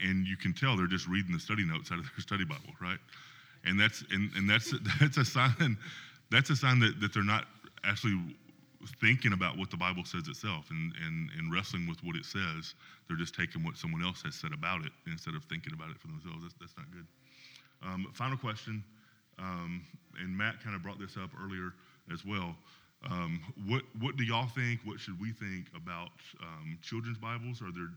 and 0.00 0.26
you 0.26 0.36
can 0.36 0.52
tell 0.52 0.76
they're 0.76 0.86
just 0.86 1.06
reading 1.06 1.32
the 1.32 1.40
study 1.40 1.64
notes 1.64 1.92
out 1.92 1.98
of 1.98 2.04
their 2.04 2.20
study 2.20 2.44
Bible, 2.44 2.74
right? 2.80 2.98
and 3.64 3.78
that's 3.78 4.04
and, 4.10 4.30
and 4.36 4.48
that's 4.48 4.74
that's 5.00 5.16
a 5.16 5.24
sign 5.24 5.76
that's 6.30 6.50
a 6.50 6.56
sign 6.56 6.78
that, 6.80 7.00
that 7.00 7.12
they're 7.12 7.22
not 7.22 7.44
actually 7.84 8.18
thinking 9.00 9.32
about 9.32 9.58
what 9.58 9.70
the 9.70 9.76
Bible 9.76 10.04
says 10.04 10.28
itself 10.28 10.70
and, 10.70 10.92
and, 11.04 11.30
and 11.36 11.52
wrestling 11.52 11.86
with 11.86 12.02
what 12.02 12.16
it 12.16 12.24
says. 12.24 12.74
They're 13.08 13.16
just 13.16 13.34
taking 13.34 13.62
what 13.64 13.76
someone 13.76 14.02
else 14.02 14.22
has 14.22 14.34
said 14.34 14.52
about 14.52 14.84
it 14.84 14.92
instead 15.06 15.34
of 15.34 15.44
thinking 15.44 15.72
about 15.74 15.90
it 15.90 15.98
for 15.98 16.08
themselves. 16.08 16.42
That's, 16.42 16.54
that's 16.60 16.76
not 16.76 16.86
good. 16.90 17.06
Um, 17.82 18.06
final 18.14 18.36
question, 18.36 18.84
um, 19.38 19.82
and 20.20 20.36
Matt 20.36 20.62
kind 20.62 20.76
of 20.76 20.82
brought 20.82 20.98
this 20.98 21.16
up 21.16 21.30
earlier 21.42 21.72
as 22.12 22.24
well. 22.24 22.54
Um, 23.08 23.40
what 23.66 23.82
what 23.98 24.16
do 24.18 24.24
y'all 24.24 24.48
think? 24.48 24.80
What 24.84 25.00
should 25.00 25.18
we 25.18 25.32
think 25.32 25.68
about 25.74 26.10
um, 26.42 26.78
children's 26.82 27.16
Bibles? 27.16 27.62
Are 27.62 27.72
there 27.72 27.88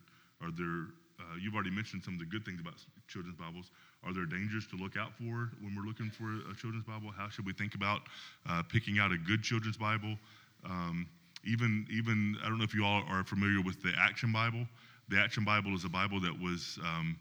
are 0.41 0.51
there 0.51 0.87
uh, 1.19 1.35
you've 1.41 1.53
already 1.53 1.71
mentioned 1.71 2.03
some 2.03 2.13
of 2.13 2.19
the 2.19 2.25
good 2.25 2.45
things 2.45 2.59
about 2.59 2.75
children's 3.07 3.37
Bibles. 3.37 3.71
Are 4.05 4.13
there 4.13 4.25
dangers 4.25 4.67
to 4.67 4.75
look 4.75 4.97
out 4.97 5.13
for 5.13 5.51
when 5.61 5.75
we're 5.75 5.85
looking 5.87 6.09
for 6.09 6.27
a 6.49 6.55
children's 6.55 6.85
Bible? 6.85 7.11
How 7.15 7.29
should 7.29 7.45
we 7.45 7.53
think 7.53 7.75
about 7.75 8.01
uh, 8.49 8.63
picking 8.63 8.99
out 8.99 9.11
a 9.11 9.17
good 9.17 9.43
children's 9.43 9.77
Bible? 9.77 10.17
Um, 10.65 11.07
even, 11.45 11.85
even 11.91 12.37
I 12.43 12.47
don't 12.47 12.57
know 12.57 12.63
if 12.63 12.73
you 12.73 12.85
all 12.85 13.03
are 13.09 13.23
familiar 13.23 13.61
with 13.61 13.81
the 13.81 13.91
Action 13.97 14.31
Bible. 14.31 14.65
The 15.09 15.19
Action 15.19 15.43
Bible 15.43 15.75
is 15.75 15.83
a 15.83 15.89
Bible 15.89 16.21
that 16.21 16.33
was 16.39 16.79
um, 16.81 17.19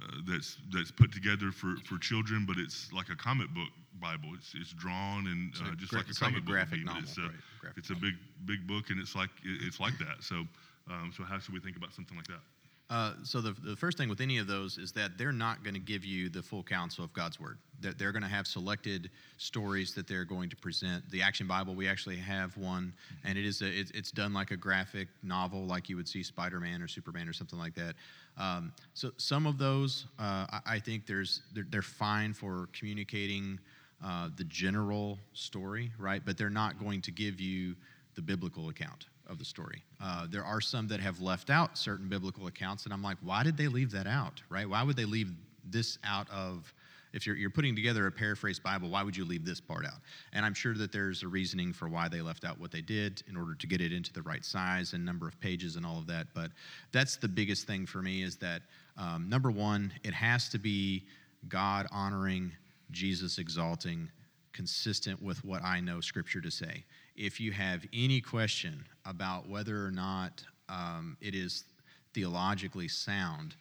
uh, 0.00 0.06
that's 0.28 0.56
that's 0.72 0.90
put 0.90 1.12
together 1.12 1.50
for, 1.50 1.74
for 1.84 1.98
children, 1.98 2.44
but 2.46 2.56
it's 2.56 2.92
like 2.92 3.08
a 3.08 3.16
comic 3.16 3.48
book 3.50 3.68
Bible. 4.00 4.30
It's 4.34 4.54
it's 4.54 4.72
drawn 4.72 5.26
and 5.26 5.52
uh, 5.58 5.74
just 5.74 5.90
gra- 5.90 6.00
like 6.00 6.06
a 6.06 6.10
it's 6.10 6.22
like 6.22 6.30
a 6.30 6.34
comic 6.34 6.44
book 6.46 6.54
graphic 6.54 6.78
but 6.84 6.94
novel, 6.94 7.02
It's 7.08 7.18
a, 7.18 7.22
right, 7.22 7.30
graphic 7.58 7.78
it's 7.78 7.90
a 7.90 7.94
big 7.94 8.14
big 8.46 8.66
book, 8.66 8.90
and 8.90 9.00
it's 9.00 9.16
like 9.16 9.30
it's 9.42 9.80
like 9.80 9.98
that. 9.98 10.22
So 10.22 10.46
um, 10.88 11.12
so 11.16 11.24
how 11.24 11.38
should 11.38 11.54
we 11.54 11.60
think 11.60 11.76
about 11.76 11.92
something 11.92 12.16
like 12.16 12.28
that? 12.28 12.42
Uh, 12.90 13.12
so 13.22 13.42
the, 13.42 13.54
the 13.64 13.76
first 13.76 13.98
thing 13.98 14.08
with 14.08 14.20
any 14.22 14.38
of 14.38 14.46
those 14.46 14.78
is 14.78 14.92
that 14.92 15.18
they're 15.18 15.30
not 15.30 15.62
going 15.62 15.74
to 15.74 15.80
give 15.80 16.06
you 16.06 16.30
the 16.30 16.42
full 16.42 16.62
counsel 16.62 17.04
of 17.04 17.12
God's 17.12 17.38
word. 17.38 17.58
They're, 17.80 17.92
they're 17.92 18.12
going 18.12 18.22
to 18.22 18.28
have 18.28 18.46
selected 18.46 19.10
stories 19.36 19.92
that 19.94 20.08
they're 20.08 20.24
going 20.24 20.48
to 20.48 20.56
present. 20.56 21.08
The 21.10 21.20
Action 21.20 21.46
Bible, 21.46 21.74
we 21.74 21.86
actually 21.86 22.16
have 22.16 22.56
one, 22.56 22.94
and 23.24 23.36
it 23.36 23.44
is 23.44 23.60
a, 23.60 23.66
it's, 23.66 23.90
it's 23.90 24.10
done 24.10 24.32
like 24.32 24.52
a 24.52 24.56
graphic 24.56 25.08
novel, 25.22 25.66
like 25.66 25.90
you 25.90 25.96
would 25.96 26.08
see 26.08 26.22
Spider-Man 26.22 26.80
or 26.80 26.88
Superman 26.88 27.28
or 27.28 27.34
something 27.34 27.58
like 27.58 27.74
that. 27.74 27.94
Um, 28.38 28.72
so 28.94 29.10
some 29.18 29.46
of 29.46 29.58
those, 29.58 30.06
uh, 30.18 30.46
I, 30.50 30.60
I 30.66 30.78
think 30.78 31.06
there's 31.06 31.42
they're, 31.52 31.66
they're 31.68 31.82
fine 31.82 32.32
for 32.32 32.68
communicating 32.72 33.58
uh, 34.02 34.30
the 34.36 34.44
general 34.44 35.18
story, 35.34 35.92
right? 35.98 36.22
But 36.24 36.38
they're 36.38 36.48
not 36.48 36.78
going 36.78 37.02
to 37.02 37.10
give 37.10 37.38
you 37.38 37.74
the 38.14 38.22
biblical 38.22 38.70
account 38.70 39.06
of 39.28 39.38
the 39.38 39.44
story. 39.44 39.82
Uh, 40.02 40.26
there 40.30 40.44
are 40.44 40.60
some 40.60 40.88
that 40.88 41.00
have 41.00 41.20
left 41.20 41.50
out 41.50 41.76
certain 41.76 42.08
biblical 42.08 42.46
accounts, 42.46 42.84
and 42.84 42.92
I'm 42.92 43.02
like, 43.02 43.18
why 43.22 43.42
did 43.42 43.56
they 43.56 43.68
leave 43.68 43.90
that 43.92 44.06
out, 44.06 44.42
right? 44.48 44.68
Why 44.68 44.82
would 44.82 44.96
they 44.96 45.04
leave 45.04 45.30
this 45.64 45.98
out 46.02 46.28
of, 46.30 46.72
if 47.12 47.26
you're, 47.26 47.36
you're 47.36 47.50
putting 47.50 47.74
together 47.76 48.06
a 48.06 48.12
paraphrased 48.12 48.62
Bible, 48.62 48.88
why 48.88 49.02
would 49.02 49.16
you 49.16 49.24
leave 49.24 49.44
this 49.44 49.60
part 49.60 49.84
out? 49.84 50.00
And 50.32 50.46
I'm 50.46 50.54
sure 50.54 50.74
that 50.74 50.92
there's 50.92 51.22
a 51.22 51.28
reasoning 51.28 51.72
for 51.72 51.88
why 51.88 52.08
they 52.08 52.22
left 52.22 52.44
out 52.44 52.58
what 52.58 52.70
they 52.70 52.80
did 52.80 53.22
in 53.28 53.36
order 53.36 53.54
to 53.54 53.66
get 53.66 53.80
it 53.80 53.92
into 53.92 54.12
the 54.12 54.22
right 54.22 54.44
size 54.44 54.94
and 54.94 55.04
number 55.04 55.28
of 55.28 55.38
pages 55.40 55.76
and 55.76 55.84
all 55.84 55.98
of 55.98 56.06
that. 56.06 56.28
But 56.34 56.50
that's 56.92 57.16
the 57.16 57.28
biggest 57.28 57.66
thing 57.66 57.86
for 57.86 58.00
me 58.00 58.22
is 58.22 58.36
that, 58.38 58.62
um, 58.96 59.28
number 59.28 59.50
one, 59.50 59.92
it 60.04 60.14
has 60.14 60.48
to 60.50 60.58
be 60.58 61.04
God 61.48 61.86
honoring, 61.92 62.52
Jesus 62.90 63.38
exalting, 63.38 64.10
consistent 64.52 65.22
with 65.22 65.44
what 65.44 65.62
I 65.62 65.80
know 65.80 66.00
Scripture 66.00 66.40
to 66.40 66.50
say. 66.50 66.84
If 67.18 67.40
you 67.40 67.50
have 67.50 67.84
any 67.92 68.20
question 68.20 68.84
about 69.04 69.48
whether 69.48 69.84
or 69.84 69.90
not 69.90 70.44
um, 70.68 71.16
it 71.20 71.34
is 71.34 71.64
theologically 72.14 72.86
sound, 72.86 73.56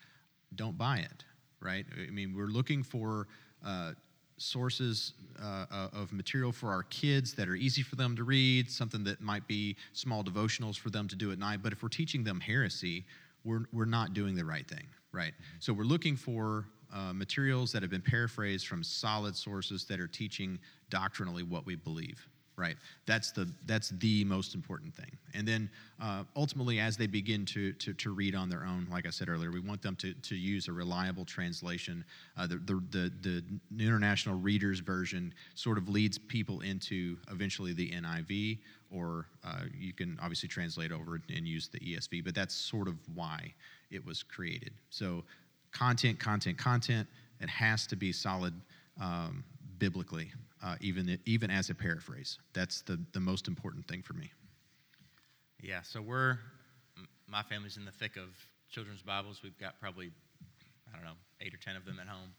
don't 0.53 0.77
buy 0.77 0.99
it, 0.99 1.23
right? 1.59 1.83
I 2.07 2.11
mean, 2.11 2.35
we're 2.37 2.45
looking 2.45 2.83
for 2.83 3.25
uh, 3.65 3.93
sources 4.37 5.13
uh, 5.41 5.87
of 5.91 6.13
material 6.13 6.51
for 6.51 6.69
our 6.69 6.83
kids 6.83 7.33
that 7.33 7.49
are 7.49 7.55
easy 7.55 7.81
for 7.81 7.95
them 7.95 8.15
to 8.17 8.23
read, 8.23 8.69
something 8.69 9.03
that 9.05 9.21
might 9.21 9.47
be 9.47 9.75
small 9.93 10.23
devotionals 10.23 10.77
for 10.77 10.91
them 10.91 11.07
to 11.07 11.15
do 11.15 11.31
at 11.31 11.39
night. 11.39 11.63
But 11.63 11.73
if 11.73 11.81
we're 11.81 11.89
teaching 11.89 12.23
them 12.23 12.39
heresy, 12.39 13.05
we're, 13.43 13.65
we're 13.73 13.85
not 13.85 14.13
doing 14.13 14.35
the 14.35 14.45
right 14.45 14.67
thing, 14.67 14.85
right? 15.11 15.33
So 15.59 15.73
we're 15.73 15.83
looking 15.83 16.15
for 16.15 16.65
uh, 16.93 17.11
materials 17.11 17.71
that 17.71 17.81
have 17.81 17.89
been 17.89 18.03
paraphrased 18.03 18.67
from 18.67 18.83
solid 18.83 19.35
sources 19.35 19.85
that 19.85 19.99
are 19.99 20.07
teaching 20.07 20.59
doctrinally 20.91 21.41
what 21.41 21.65
we 21.65 21.75
believe 21.75 22.27
right? 22.57 22.75
That's 23.05 23.31
the 23.31 23.47
that's 23.67 23.89
the 23.89 24.23
most 24.25 24.55
important 24.55 24.93
thing. 24.93 25.11
And 25.35 25.47
then 25.47 25.69
uh, 26.01 26.23
ultimately 26.35 26.79
as 26.79 26.97
they 26.97 27.05
begin 27.05 27.45
to, 27.45 27.71
to 27.73 27.93
to 27.93 28.11
read 28.11 28.33
on 28.35 28.49
their 28.49 28.63
own 28.65 28.87
like 28.91 29.05
i 29.05 29.09
said 29.09 29.29
earlier 29.29 29.51
we 29.51 29.59
want 29.59 29.81
them 29.81 29.95
to 29.97 30.13
to 30.13 30.35
use 30.35 30.67
a 30.67 30.73
reliable 30.73 31.23
translation. 31.23 32.03
Uh, 32.35 32.47
the, 32.47 32.55
the 32.55 33.11
the 33.21 33.43
the 33.79 33.85
international 33.85 34.39
readers 34.39 34.79
version 34.79 35.33
sort 35.55 35.77
of 35.77 35.87
leads 35.87 36.17
people 36.17 36.61
into 36.61 37.15
eventually 37.31 37.73
the 37.73 37.91
niv 37.91 38.57
or 38.91 39.27
uh, 39.45 39.61
you 39.77 39.93
can 39.93 40.17
obviously 40.21 40.49
translate 40.49 40.91
over 40.91 41.21
and 41.35 41.47
use 41.47 41.67
the 41.67 41.79
esv 41.79 42.23
but 42.23 42.33
that's 42.33 42.55
sort 42.55 42.87
of 42.87 42.95
why 43.13 43.53
it 43.91 44.03
was 44.05 44.23
created. 44.23 44.73
So 44.89 45.23
content 45.71 46.19
content 46.19 46.57
content 46.57 47.07
it 47.39 47.49
has 47.49 47.85
to 47.87 47.95
be 47.95 48.11
solid 48.11 48.53
um, 48.99 49.43
biblically 49.77 50.31
uh, 50.63 50.75
even 50.81 51.19
even 51.25 51.49
as 51.49 51.69
a 51.69 51.75
paraphrase. 51.75 52.39
That's 52.53 52.81
the 52.81 52.99
the 53.13 53.19
most 53.19 53.47
important 53.47 53.87
thing 53.87 54.01
for 54.01 54.13
me. 54.13 54.31
Yeah, 55.61 55.81
so 55.81 56.01
we're 56.01 56.37
my 57.27 57.43
family's 57.43 57.77
in 57.77 57.85
the 57.85 57.91
thick 57.91 58.15
of 58.15 58.29
children's 58.69 59.01
Bibles. 59.01 59.41
We've 59.43 59.57
got 59.57 59.79
probably 59.79 60.11
I 60.91 60.95
don't 60.95 61.05
know 61.05 61.17
eight 61.41 61.53
or 61.53 61.57
ten 61.57 61.75
of 61.75 61.85
them 61.85 61.99
at 62.01 62.07
home, 62.07 62.33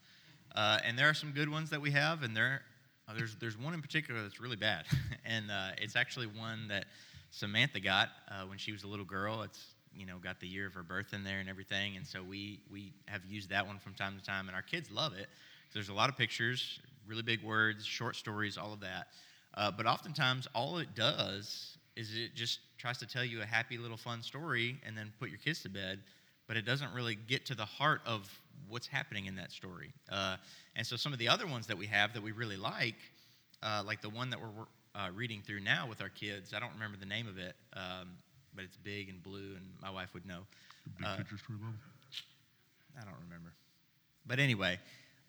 uh, 0.55 0.79
and 0.85 0.99
there 0.99 1.09
are 1.09 1.15
some 1.15 1.33
good 1.33 1.49
ones 1.49 1.71
that 1.71 1.81
we 1.81 1.91
have, 1.93 2.23
and 2.23 2.37
there 2.37 2.63
uh, 3.09 3.15
there's 3.15 3.37
there's 3.37 3.59
one 3.59 3.75
in 3.75 3.83
particular 3.83 4.23
that's 4.23 4.41
really 4.41 4.57
bad, 4.57 4.85
and 5.25 5.51
uh, 5.51 5.71
it's 5.79 5.97
actually 5.97 6.27
one 6.27 6.69
that 6.69 6.87
Samantha 7.31 7.81
got 7.81 8.09
uh, 8.31 8.43
when 8.47 8.59
she 8.59 8.73
was 8.73 8.85
a 8.85 8.89
little 8.89 9.05
girl. 9.05 9.43
It's 9.43 9.75
you 9.95 10.07
know 10.07 10.19
got 10.19 10.41
the 10.41 10.47
year 10.49 10.67
of 10.67 10.75
her 10.75 10.83
birth 10.83 11.13
in 11.13 11.25
there 11.25 11.41
and 11.41 11.49
everything, 11.49 11.97
and 11.97 12.07
so 12.07 12.23
we 12.23 12.61
we 12.71 12.93
have 13.07 13.25
used 13.27 13.51
that 13.51 13.67
one 13.67 13.79
from 13.79 13.95
time 13.95 14.17
to 14.19 14.25
time, 14.25 14.49
and 14.49 14.55
our 14.55 14.63
kids 14.63 14.91
love 14.91 15.13
it. 15.15 15.29
There's 15.75 15.91
a 15.91 15.95
lot 15.95 16.09
of 16.09 16.17
pictures, 16.17 16.81
really 17.09 17.23
big 17.23 17.43
words, 17.43 17.85
short 17.85 18.17
stories, 18.17 18.57
all 18.59 18.73
of 18.73 18.81
that. 18.81 19.09
Uh, 19.55 19.71
but 19.71 19.87
oftentimes, 19.87 20.47
all 20.55 20.79
it 20.79 20.95
does 20.95 21.77
is 21.97 22.15
it 22.17 22.35
just 22.35 22.61
tries 22.79 22.99
to 22.99 23.07
tell 23.07 23.25
you 23.25 23.43
a 23.43 23.47
happy 23.47 23.77
little 23.79 23.97
fun 23.97 24.23
story 24.23 24.79
and 24.87 24.97
then 24.97 25.13
put 25.19 25.31
your 25.31 25.39
kids 25.39 25.63
to 25.63 25.69
bed, 25.69 25.99
but 26.47 26.57
it 26.57 26.65
doesn't 26.65 26.93
really 26.95 27.17
get 27.17 27.45
to 27.47 27.55
the 27.55 27.65
heart 27.65 28.01
of 28.07 28.29
what's 28.69 28.87
happening 28.87 29.27
in 29.27 29.35
that 29.37 29.51
story. 29.51 29.91
Uh, 30.13 30.37
and 30.77 30.87
so, 30.87 30.97
some 30.97 31.13
of 31.13 31.19
the 31.19 31.29
other 31.29 31.47
ones 31.47 31.67
that 31.67 31.77
we 31.77 31.87
have 31.87 32.13
that 32.13 32.23
we 32.23 32.31
really 32.33 32.57
like, 32.57 32.95
uh, 33.63 33.83
like 33.85 34.01
the 34.01 34.11
one 34.11 34.31
that 34.31 34.39
we're 34.41 34.67
uh, 34.95 35.09
reading 35.15 35.43
through 35.45 35.61
now 35.61 35.87
with 35.89 36.01
our 36.01 36.09
kids, 36.11 36.53
I 36.55 36.61
don't 36.61 36.73
remember 36.75 36.97
the 36.99 37.07
name 37.07 37.27
of 37.27 37.39
it, 37.39 37.57
um, 37.75 38.11
but 38.55 38.65
it's 38.65 38.77
big 38.77 39.09
and 39.09 39.23
blue, 39.23 39.55
and 39.57 39.65
my 39.83 39.91
wife 39.91 40.15
would 40.15 40.27
know. 40.27 40.41
Big 40.99 41.07
Uh, 41.07 41.17
picture 41.17 41.37
Bible. 41.49 41.75
I 43.01 43.05
don't 43.05 43.19
remember. 43.25 43.53
But 44.27 44.39
anyway, 44.39 44.79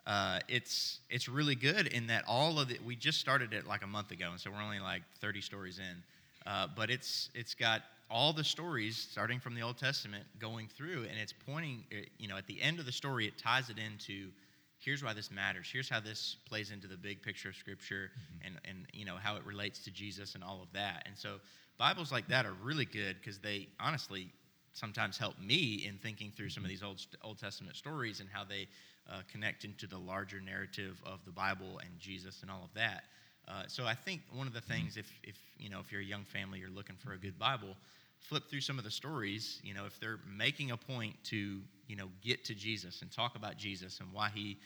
uh, 0.06 0.40
it's 0.48 1.00
it's 1.10 1.28
really 1.28 1.54
good 1.54 1.86
in 1.88 2.06
that 2.08 2.24
all 2.26 2.58
of 2.58 2.70
it. 2.70 2.84
We 2.84 2.96
just 2.96 3.20
started 3.20 3.52
it 3.52 3.66
like 3.66 3.82
a 3.84 3.86
month 3.86 4.10
ago, 4.10 4.28
and 4.30 4.40
so 4.40 4.50
we're 4.50 4.62
only 4.62 4.80
like 4.80 5.02
30 5.20 5.40
stories 5.40 5.78
in. 5.78 6.02
Uh, 6.46 6.66
but 6.74 6.90
it's 6.90 7.30
it's 7.34 7.54
got 7.54 7.82
all 8.10 8.32
the 8.32 8.42
stories 8.42 8.96
starting 8.96 9.38
from 9.38 9.54
the 9.54 9.62
Old 9.62 9.78
Testament 9.78 10.24
going 10.40 10.68
through, 10.68 11.02
and 11.02 11.18
it's 11.20 11.34
pointing. 11.46 11.84
uh, 11.92 12.02
You 12.18 12.28
know, 12.28 12.36
at 12.36 12.46
the 12.46 12.60
end 12.60 12.78
of 12.78 12.86
the 12.86 12.92
story, 12.92 13.26
it 13.26 13.38
ties 13.38 13.68
it 13.70 13.78
into. 13.78 14.30
Here's 14.78 15.04
why 15.04 15.12
this 15.12 15.30
matters. 15.30 15.68
Here's 15.70 15.90
how 15.90 16.00
this 16.00 16.36
plays 16.48 16.70
into 16.70 16.88
the 16.88 16.96
big 16.96 17.22
picture 17.22 17.50
of 17.50 17.54
Scripture, 17.56 18.10
and 18.42 18.54
and 18.64 18.86
you 18.94 19.04
know 19.04 19.16
how 19.16 19.36
it 19.36 19.44
relates 19.44 19.84
to 19.84 19.90
Jesus 19.90 20.34
and 20.34 20.42
all 20.42 20.62
of 20.62 20.72
that. 20.72 21.02
And 21.06 21.16
so 21.16 21.36
Bibles 21.78 22.10
like 22.10 22.26
that 22.28 22.46
are 22.46 22.54
really 22.62 22.86
good 22.86 23.16
because 23.20 23.38
they 23.38 23.68
honestly 23.78 24.32
sometimes 24.72 25.18
help 25.18 25.38
me 25.38 25.84
in 25.86 25.98
thinking 25.98 26.32
through 26.34 26.48
some 26.48 26.62
of 26.64 26.70
these 26.70 26.82
old 26.82 27.00
Old 27.22 27.38
Testament 27.38 27.76
stories 27.76 28.20
and 28.20 28.28
how 28.32 28.44
they 28.44 28.66
uh, 29.10 29.22
connect 29.30 29.64
into 29.64 29.86
the 29.86 29.98
larger 29.98 30.40
narrative 30.40 31.00
of 31.04 31.24
the 31.24 31.32
Bible 31.32 31.80
and 31.84 31.90
Jesus 31.98 32.42
and 32.42 32.50
all 32.50 32.62
of 32.64 32.72
that. 32.74 33.04
Uh, 33.48 33.64
so 33.66 33.84
I 33.84 33.94
think 33.94 34.20
one 34.32 34.46
of 34.46 34.52
the 34.52 34.60
things, 34.60 34.96
if 34.96 35.10
if 35.24 35.36
you 35.58 35.70
know, 35.70 35.80
if 35.80 35.90
you're 35.90 36.00
a 36.00 36.04
young 36.04 36.24
family, 36.24 36.60
you're 36.60 36.70
looking 36.70 36.96
for 36.96 37.12
a 37.12 37.18
good 37.18 37.38
Bible, 37.38 37.76
flip 38.20 38.48
through 38.48 38.60
some 38.60 38.78
of 38.78 38.84
the 38.84 38.90
stories. 38.90 39.60
You 39.64 39.74
know, 39.74 39.86
if 39.86 39.98
they're 39.98 40.20
making 40.26 40.70
a 40.70 40.76
point 40.76 41.16
to 41.24 41.60
you 41.88 41.96
know 41.96 42.08
get 42.22 42.44
to 42.44 42.54
Jesus 42.54 43.02
and 43.02 43.10
talk 43.10 43.34
about 43.34 43.56
Jesus 43.56 43.98
and 44.00 44.08
why 44.12 44.30
he 44.32 44.58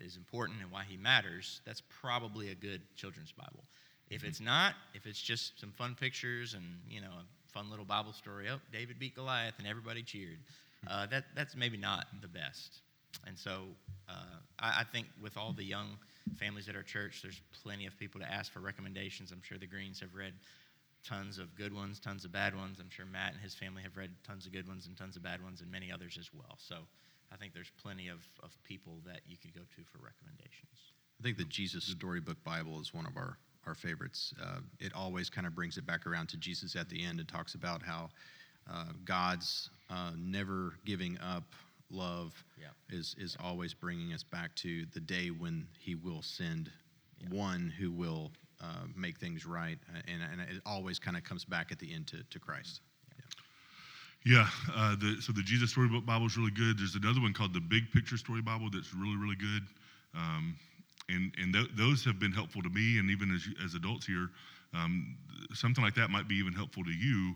is 0.00 0.16
important 0.16 0.60
and 0.62 0.70
why 0.70 0.84
he 0.88 0.96
matters, 0.96 1.60
that's 1.64 1.82
probably 2.00 2.50
a 2.50 2.54
good 2.54 2.80
children's 2.96 3.32
Bible. 3.32 3.64
If 4.10 4.24
it's 4.24 4.40
not, 4.40 4.74
if 4.94 5.06
it's 5.06 5.20
just 5.20 5.60
some 5.60 5.70
fun 5.70 5.94
pictures 5.98 6.54
and 6.54 6.64
you 6.88 7.00
know 7.00 7.08
a 7.08 7.52
fun 7.52 7.70
little 7.70 7.84
Bible 7.84 8.12
story, 8.12 8.48
oh 8.50 8.58
David 8.72 8.98
beat 8.98 9.14
Goliath 9.14 9.54
and 9.58 9.66
everybody 9.66 10.02
cheered, 10.02 10.38
uh, 10.88 11.06
that 11.06 11.24
that's 11.36 11.54
maybe 11.54 11.76
not 11.76 12.06
the 12.20 12.28
best. 12.28 12.80
And 13.26 13.38
so 13.38 13.64
uh, 14.08 14.38
I, 14.58 14.80
I 14.80 14.84
think 14.92 15.06
with 15.22 15.36
all 15.36 15.52
the 15.52 15.64
young 15.64 15.96
families 16.36 16.68
at 16.68 16.76
our 16.76 16.82
church, 16.82 17.20
there's 17.22 17.40
plenty 17.62 17.86
of 17.86 17.98
people 17.98 18.20
to 18.20 18.30
ask 18.30 18.52
for 18.52 18.60
recommendations. 18.60 19.32
I'm 19.32 19.42
sure 19.42 19.58
the 19.58 19.66
Greens 19.66 20.00
have 20.00 20.14
read 20.14 20.34
tons 21.06 21.38
of 21.38 21.54
good 21.54 21.74
ones, 21.74 22.00
tons 22.00 22.24
of 22.24 22.32
bad 22.32 22.56
ones. 22.56 22.78
I'm 22.80 22.90
sure 22.90 23.06
Matt 23.06 23.32
and 23.32 23.42
his 23.42 23.54
family 23.54 23.82
have 23.82 23.96
read 23.96 24.10
tons 24.26 24.46
of 24.46 24.52
good 24.52 24.66
ones 24.66 24.86
and 24.86 24.96
tons 24.96 25.16
of 25.16 25.22
bad 25.22 25.42
ones, 25.42 25.60
and 25.60 25.70
many 25.70 25.92
others 25.92 26.16
as 26.18 26.30
well. 26.32 26.56
So 26.58 26.76
I 27.32 27.36
think 27.36 27.52
there's 27.52 27.70
plenty 27.82 28.08
of, 28.08 28.26
of 28.42 28.50
people 28.64 28.98
that 29.06 29.20
you 29.26 29.36
could 29.36 29.54
go 29.54 29.60
to 29.60 29.82
for 29.84 29.98
recommendations. 29.98 30.92
I 31.20 31.22
think 31.22 31.36
the 31.36 31.44
Jesus 31.44 31.84
Storybook 31.84 32.42
Bible 32.42 32.80
is 32.80 32.94
one 32.94 33.06
of 33.06 33.16
our, 33.16 33.38
our 33.66 33.74
favorites. 33.74 34.34
Uh, 34.42 34.60
it 34.80 34.92
always 34.94 35.30
kind 35.30 35.46
of 35.46 35.54
brings 35.54 35.76
it 35.76 35.86
back 35.86 36.06
around 36.06 36.28
to 36.30 36.36
Jesus 36.36 36.74
at 36.74 36.88
the 36.88 37.04
end 37.04 37.20
and 37.20 37.28
talks 37.28 37.54
about 37.54 37.82
how 37.82 38.08
uh, 38.70 38.86
God's 39.04 39.70
uh, 39.90 40.12
never 40.16 40.74
giving 40.84 41.18
up 41.18 41.44
love 41.90 42.44
Yeah. 42.60 42.68
is, 42.90 43.14
is 43.18 43.36
always 43.42 43.74
bringing 43.74 44.12
us 44.12 44.22
back 44.22 44.54
to 44.56 44.86
the 44.92 45.00
day 45.00 45.28
when 45.28 45.66
He 45.78 45.94
will 45.94 46.22
send 46.22 46.70
one 47.30 47.72
who 47.78 47.90
will 47.90 48.32
uh, 48.60 48.86
make 48.96 49.18
things 49.18 49.46
right. 49.46 49.78
Uh, 49.94 50.00
And, 50.06 50.22
and 50.22 50.40
it 50.40 50.62
always 50.66 50.98
kind 50.98 51.16
of 51.16 51.24
comes 51.24 51.44
back 51.44 51.72
at 51.72 51.78
the 51.78 51.92
end 51.92 52.06
to, 52.08 52.22
to 52.30 52.38
Christ. 52.38 52.80
Yeah, 54.26 54.48
uh, 54.74 54.96
the, 54.96 55.20
so 55.20 55.32
the 55.32 55.42
Jesus 55.42 55.70
Storybook 55.70 56.06
Bible 56.06 56.24
is 56.24 56.38
really 56.38 56.50
good. 56.50 56.78
There's 56.78 56.94
another 56.94 57.20
one 57.20 57.34
called 57.34 57.52
the 57.52 57.60
Big 57.60 57.92
Picture 57.92 58.16
Story 58.16 58.40
Bible 58.40 58.70
that's 58.72 58.94
really, 58.94 59.16
really 59.16 59.36
good. 59.36 59.62
Um, 60.14 60.56
and 61.10 61.30
and 61.36 61.52
th- 61.52 61.68
those 61.76 62.04
have 62.06 62.18
been 62.18 62.32
helpful 62.32 62.62
to 62.62 62.70
me, 62.70 62.98
and 62.98 63.10
even 63.10 63.34
as, 63.34 63.46
as 63.62 63.74
adults 63.74 64.06
here, 64.06 64.30
um, 64.72 65.18
something 65.52 65.84
like 65.84 65.94
that 65.96 66.08
might 66.08 66.26
be 66.26 66.36
even 66.36 66.54
helpful 66.54 66.82
to 66.84 66.90
you 66.90 67.34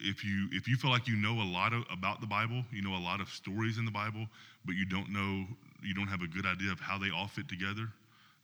if 0.00 0.24
you 0.24 0.48
if 0.52 0.68
you 0.68 0.76
feel 0.76 0.90
like 0.90 1.06
you 1.06 1.16
know 1.16 1.40
a 1.40 1.48
lot 1.48 1.72
of, 1.72 1.84
about 1.90 2.20
the 2.20 2.26
Bible, 2.26 2.64
you 2.72 2.82
know 2.82 2.96
a 2.96 3.00
lot 3.02 3.20
of 3.20 3.28
stories 3.28 3.78
in 3.78 3.84
the 3.84 3.90
Bible, 3.90 4.26
but 4.64 4.74
you 4.74 4.84
don't 4.84 5.10
know 5.10 5.46
you 5.82 5.94
don't 5.94 6.08
have 6.08 6.22
a 6.22 6.28
good 6.28 6.46
idea 6.46 6.72
of 6.72 6.80
how 6.80 6.98
they 6.98 7.10
all 7.10 7.28
fit 7.28 7.48
together. 7.48 7.88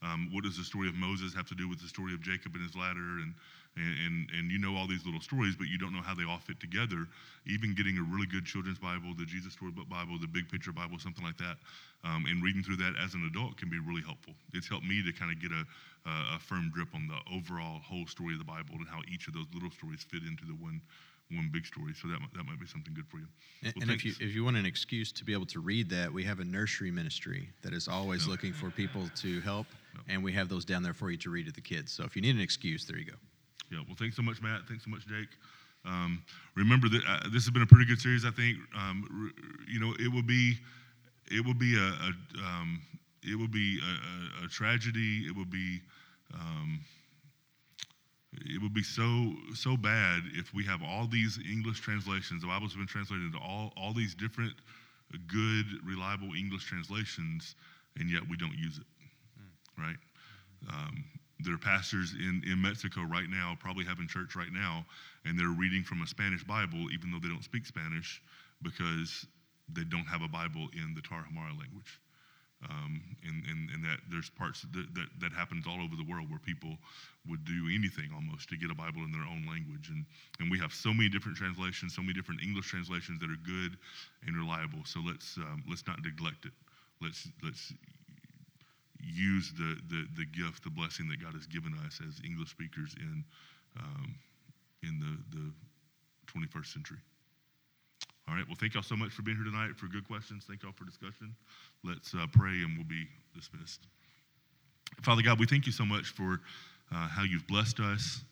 Um, 0.03 0.29
what 0.33 0.45
does 0.45 0.57
the 0.57 0.65
story 0.65 0.89
of 0.89 0.95
Moses 0.95 1.35
have 1.35 1.49
to 1.49 1.55
do 1.55 1.69
with 1.69 1.81
the 1.81 1.89
story 1.89 2.13
of 2.13 2.21
Jacob 2.21 2.55
and 2.55 2.63
his 2.63 2.77
ladder? 2.77 3.21
And, 3.21 3.35
and, 3.77 4.29
and, 4.33 4.51
you 4.51 4.57
know 4.57 4.75
all 4.75 4.87
these 4.87 5.05
little 5.05 5.21
stories, 5.21 5.55
but 5.55 5.69
you 5.69 5.77
don't 5.77 5.93
know 5.93 6.01
how 6.01 6.15
they 6.15 6.25
all 6.25 6.41
fit 6.41 6.59
together. 6.61 7.05
Even 7.45 7.75
getting 7.75 7.99
a 7.99 8.05
really 8.09 8.25
good 8.25 8.45
children's 8.45 8.79
Bible, 8.79 9.13
the 9.19 9.27
Jesus 9.29 9.53
Storybook 9.53 9.89
Bible, 9.89 10.17
the 10.19 10.27
Big 10.27 10.49
Picture 10.49 10.73
Bible, 10.73 10.99
something 10.99 11.25
like 11.25 11.37
that, 11.37 11.61
um, 12.05 12.25
and 12.25 12.43
reading 12.43 12.63
through 12.63 12.81
that 12.81 12.97
as 12.97 13.13
an 13.13 13.29
adult 13.29 13.61
can 13.61 13.69
be 13.69 13.79
really 13.79 14.01
helpful. 14.01 14.33
It's 14.55 14.69
helped 14.69 14.89
me 14.89 15.05
to 15.05 15.13
kind 15.13 15.29
of 15.29 15.41
get 15.45 15.53
a, 15.53 15.65
a 16.09 16.39
firm 16.41 16.73
grip 16.73 16.89
on 16.95 17.05
the 17.05 17.21
overall 17.29 17.81
whole 17.85 18.07
story 18.07 18.33
of 18.33 18.41
the 18.41 18.49
Bible 18.49 18.81
and 18.81 18.89
how 18.89 19.05
each 19.13 19.29
of 19.29 19.35
those 19.35 19.49
little 19.53 19.71
stories 19.71 20.01
fit 20.09 20.25
into 20.25 20.49
the 20.49 20.57
one 20.57 20.81
one 21.33 21.51
big 21.53 21.67
story. 21.67 21.93
So 22.01 22.09
that, 22.09 22.19
that 22.37 22.45
might 22.45 22.61
be 22.61 22.67
something 22.67 22.95
good 22.95 23.07
for 23.09 23.19
you. 23.19 23.27
And, 23.65 23.73
Well, 23.75 23.83
and 23.83 23.91
if 23.91 24.05
you 24.05 24.13
if 24.21 24.35
you 24.35 24.45
want 24.45 24.57
an 24.57 24.67
excuse 24.67 25.11
to 25.13 25.25
be 25.25 25.33
able 25.33 25.47
to 25.47 25.61
read 25.61 25.91
that, 25.91 26.13
we 26.13 26.23
have 26.25 26.41
a 26.41 26.45
nursery 26.45 26.91
ministry 26.91 27.49
that 27.63 27.73
is 27.73 27.89
always 27.89 28.27
looking 28.27 28.53
for 28.53 28.71
people 28.71 29.09
to 29.17 29.41
help, 29.41 29.67
and 30.09 30.23
we 30.23 30.33
have 30.33 30.49
those 30.49 30.65
down 30.65 30.83
there 30.83 30.95
for 30.95 31.11
you 31.11 31.17
to 31.19 31.31
read 31.31 31.47
to 31.47 31.53
the 31.53 31.61
kids. 31.61 31.93
So 31.93 32.05
if 32.05 32.15
you 32.17 32.23
need 32.23 32.35
an 32.35 32.41
excuse, 32.41 32.85
there 32.87 32.99
you 32.99 33.07
go. 33.07 33.17
Yeah, 33.73 33.81
well, 33.87 33.97
thanks 33.99 34.15
so 34.15 34.23
much, 34.23 34.41
Matt. 34.41 34.63
Thanks 34.69 34.85
so 34.85 34.91
much, 34.91 35.07
Jake. 35.07 35.29
Um, 35.85 36.23
remember 36.55 36.89
that 36.89 37.03
uh, 37.09 37.21
this 37.25 37.45
has 37.45 37.51
been 37.51 37.63
a 37.63 37.67
pretty 37.67 37.87
good 37.87 38.01
series. 38.01 38.25
I 38.25 38.31
think 38.31 38.59
um, 38.77 39.05
r- 39.11 39.65
you 39.69 39.81
know 39.81 39.95
it 39.99 40.13
will 40.13 40.23
be 40.23 40.55
it 41.31 41.45
will 41.45 41.55
be 41.55 41.77
a, 41.77 41.81
a 41.81 42.13
um, 42.45 42.81
it 43.23 43.37
will 43.37 43.49
be 43.49 43.81
a, 43.83 44.43
a, 44.43 44.47
a 44.47 44.49
tragedy. 44.49 45.27
It 45.27 45.35
will 45.35 45.45
be 45.45 45.81
um, 46.35 46.81
it 48.45 48.61
would 48.63 48.75
be 48.75 48.83
so 48.83 49.33
so 49.55 49.77
bad 49.77 50.23
if 50.35 50.53
we 50.53 50.65
have 50.65 50.83
all 50.83 51.07
these 51.07 51.39
English 51.51 51.81
translations. 51.81 52.43
The 52.43 52.49
Bible's 52.49 52.75
been 52.75 52.87
translated 52.87 53.27
into 53.27 53.39
all 53.39 53.73
all 53.77 53.93
these 53.93 54.15
different 54.15 54.55
good, 55.29 55.67
reliable 55.85 56.35
English 56.37 56.65
translations, 56.65 57.55
and 57.99 58.11
yet 58.11 58.23
we 58.29 58.37
don't 58.37 58.57
use 58.57 58.79
it. 58.79 58.87
Right? 59.79 59.97
Um, 60.69 61.05
there 61.41 61.55
are 61.55 61.59
pastors 61.59 62.15
in, 62.15 62.43
in 62.51 62.61
Mexico 62.61 63.03
right 63.03 63.29
now, 63.29 63.57
probably 63.61 63.85
having 63.85 64.09
church 64.09 64.35
right 64.35 64.53
now, 64.53 64.87
and 65.25 65.39
they're 65.39 65.49
reading 65.49 65.83
from 65.85 66.03
a 66.03 66.07
Spanish 66.07 66.43
Bible, 66.43 66.87
even 66.93 67.13
though 67.13 67.19
they 67.21 67.29
don't 67.29 67.45
speak 67.45 67.67
Spanish, 67.67 68.23
because 68.63 69.27
they 69.73 69.85
don't 69.85 70.07
have 70.07 70.23
a 70.23 70.29
Bible 70.29 70.69
in 70.73 70.95
the 70.95 71.03
Tarahumara 71.03 71.59
language. 71.59 72.01
Um, 72.65 73.03
and, 73.23 73.45
and, 73.45 73.71
and 73.71 73.85
that 73.85 74.01
there's 74.11 74.31
parts 74.31 74.65
that, 74.73 74.89
that, 74.95 75.09
that 75.21 75.33
happens 75.33 75.67
all 75.69 75.77
over 75.77 75.93
the 75.95 76.09
world 76.09 76.31
where 76.31 76.41
people 76.41 76.79
would 77.29 77.45
do 77.45 77.69
anything 77.69 78.09
almost 78.15 78.49
to 78.49 78.57
get 78.57 78.71
a 78.71 78.75
Bible 78.75 79.05
in 79.05 79.13
their 79.13 79.29
own 79.29 79.45
language. 79.45 79.93
And, 79.93 80.07
and 80.41 80.51
we 80.51 80.59
have 80.59 80.73
so 80.73 80.95
many 80.95 81.11
different 81.11 81.37
translations, 81.37 81.95
so 81.95 82.01
many 82.01 82.15
different 82.15 82.41
English 82.41 82.73
translations 82.73 83.21
that 83.21 83.29
are 83.29 83.43
good 83.45 83.77
and 84.25 84.33
reliable. 84.35 84.81
So 84.89 85.01
let's, 85.05 85.37
um, 85.37 85.63
let's 85.69 85.87
not 85.87 86.01
neglect 86.01 86.47
it. 86.49 86.57
Let's, 87.03 87.29
let's 87.45 87.75
use 89.05 89.53
the, 89.53 89.77
the, 89.93 90.09
the 90.17 90.27
gift, 90.27 90.65
the 90.65 90.73
blessing 90.73 91.09
that 91.09 91.21
God 91.21 91.35
has 91.35 91.47
given 91.47 91.77
us 91.85 92.01
as 92.01 92.25
English 92.25 92.51
speakers 92.51 92.97
in, 92.97 93.25
um, 93.79 94.15
in 94.83 94.97
the, 94.97 95.37
the 95.37 95.53
21st 96.33 96.73
century. 96.73 96.99
All 98.29 98.35
right. 98.35 98.45
Well, 98.49 98.57
thank 98.59 98.75
y'all 98.75 98.83
so 98.83 98.97
much 98.97 99.13
for 99.13 99.23
being 99.23 99.37
here 99.37 99.47
tonight, 99.47 99.77
for 99.77 99.87
good 99.87 100.07
questions. 100.07 100.45
Thank 100.49 100.65
y'all 100.65 100.73
for 100.73 100.85
discussion. 100.85 101.35
Let's 101.85 102.13
uh, 102.13 102.27
pray 102.33 102.59
and 102.67 102.77
we'll 102.77 102.87
be 102.87 103.07
dismissed. 103.35 103.87
Father 105.03 105.23
God, 105.23 105.39
we 105.39 105.47
thank 105.47 105.65
you 105.65 105.73
so 105.73 105.85
much 105.85 106.07
for 106.07 106.41
uh, 106.91 107.07
how 107.07 107.23
you've 107.23 107.47
blessed 107.47 107.79
us. 107.79 108.25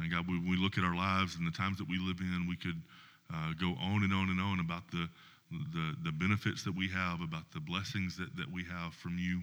And 0.00 0.10
God, 0.10 0.26
when 0.26 0.48
we 0.48 0.56
look 0.56 0.78
at 0.78 0.84
our 0.84 0.96
lives 0.96 1.36
and 1.36 1.46
the 1.46 1.50
times 1.50 1.76
that 1.76 1.88
we 1.88 1.98
live 1.98 2.20
in, 2.20 2.46
we 2.48 2.56
could 2.56 2.80
uh, 3.32 3.52
go 3.60 3.76
on 3.82 4.02
and 4.02 4.14
on 4.14 4.30
and 4.30 4.40
on 4.40 4.60
about 4.60 4.90
the, 4.90 5.08
the, 5.74 5.94
the 6.04 6.12
benefits 6.12 6.64
that 6.64 6.74
we 6.74 6.88
have, 6.88 7.20
about 7.20 7.44
the 7.52 7.60
blessings 7.60 8.16
that, 8.16 8.34
that 8.36 8.50
we 8.50 8.64
have 8.64 8.94
from 8.94 9.18
you. 9.18 9.40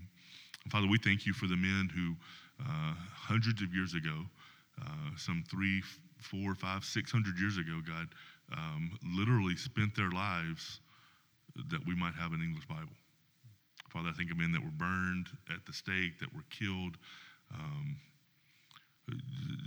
Father, 0.72 0.88
we 0.88 0.98
thank 0.98 1.28
you 1.28 1.34
for 1.34 1.46
the 1.46 1.58
men 1.58 1.90
who, 1.94 2.16
uh, 2.60 2.94
hundreds 3.14 3.62
of 3.62 3.72
years 3.74 3.94
ago, 3.94 4.26
uh, 4.82 5.14
some 5.16 5.44
three, 5.50 5.84
four, 6.18 6.56
five, 6.56 6.84
six 6.84 7.12
hundred 7.12 7.38
years 7.38 7.58
ago, 7.58 7.82
God, 7.86 8.08
um, 8.52 8.98
literally 9.04 9.56
spent 9.56 9.96
their 9.96 10.12
lives 10.12 10.80
that 11.72 11.86
we 11.86 11.96
might 11.96 12.14
have 12.16 12.34
an 12.34 12.41
English 12.41 12.68
Bible. 12.68 12.96
Father, 13.89 14.10
I 14.10 14.14
think 14.14 14.32
of 14.32 14.38
men 14.38 14.52
that 14.52 14.64
were 14.64 14.76
burned 14.76 15.28
at 15.50 15.66
the 15.66 15.74
stake, 15.74 16.20
that 16.20 16.34
were 16.34 16.43
killed, 16.50 16.98
um, 17.54 17.96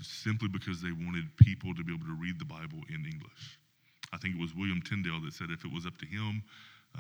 simply 0.03 0.49
because 0.49 0.83
they 0.83 0.93
wanted 0.93 1.25
people 1.37 1.75
to 1.75 1.85
be 1.85 1.95
able 1.95 2.07
to 2.07 2.19
read 2.21 2.39
the 2.39 2.45
Bible 2.45 2.83
in 2.89 3.07
English. 3.07 3.59
I 4.13 4.19
think 4.19 4.35
it 4.35 4.41
was 4.41 4.55
William 4.55 4.83
Tyndale 4.83 5.21
that 5.25 5.33
said 5.33 5.51
if 5.51 5.65
it 5.65 5.73
was 5.73 5.87
up 5.87 5.97
to 5.99 6.07
him, 6.07 6.43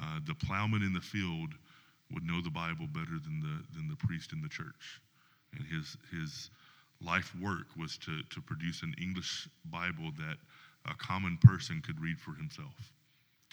uh, 0.00 0.20
the 0.26 0.34
plowman 0.34 0.82
in 0.82 0.92
the 0.92 1.00
field 1.00 1.52
would 2.12 2.24
know 2.24 2.40
the 2.40 2.50
Bible 2.50 2.86
better 2.86 3.18
than 3.20 3.40
the 3.40 3.76
than 3.76 3.88
the 3.88 3.96
priest 3.96 4.32
in 4.32 4.40
the 4.40 4.48
church. 4.48 5.00
And 5.56 5.66
his 5.66 5.96
his 6.10 6.50
life 7.00 7.34
work 7.40 7.66
was 7.76 7.98
to 7.98 8.22
to 8.22 8.40
produce 8.40 8.82
an 8.82 8.94
English 9.00 9.48
Bible 9.70 10.12
that 10.16 10.36
a 10.90 10.94
common 10.96 11.38
person 11.42 11.82
could 11.84 12.00
read 12.00 12.18
for 12.18 12.34
himself. 12.34 12.74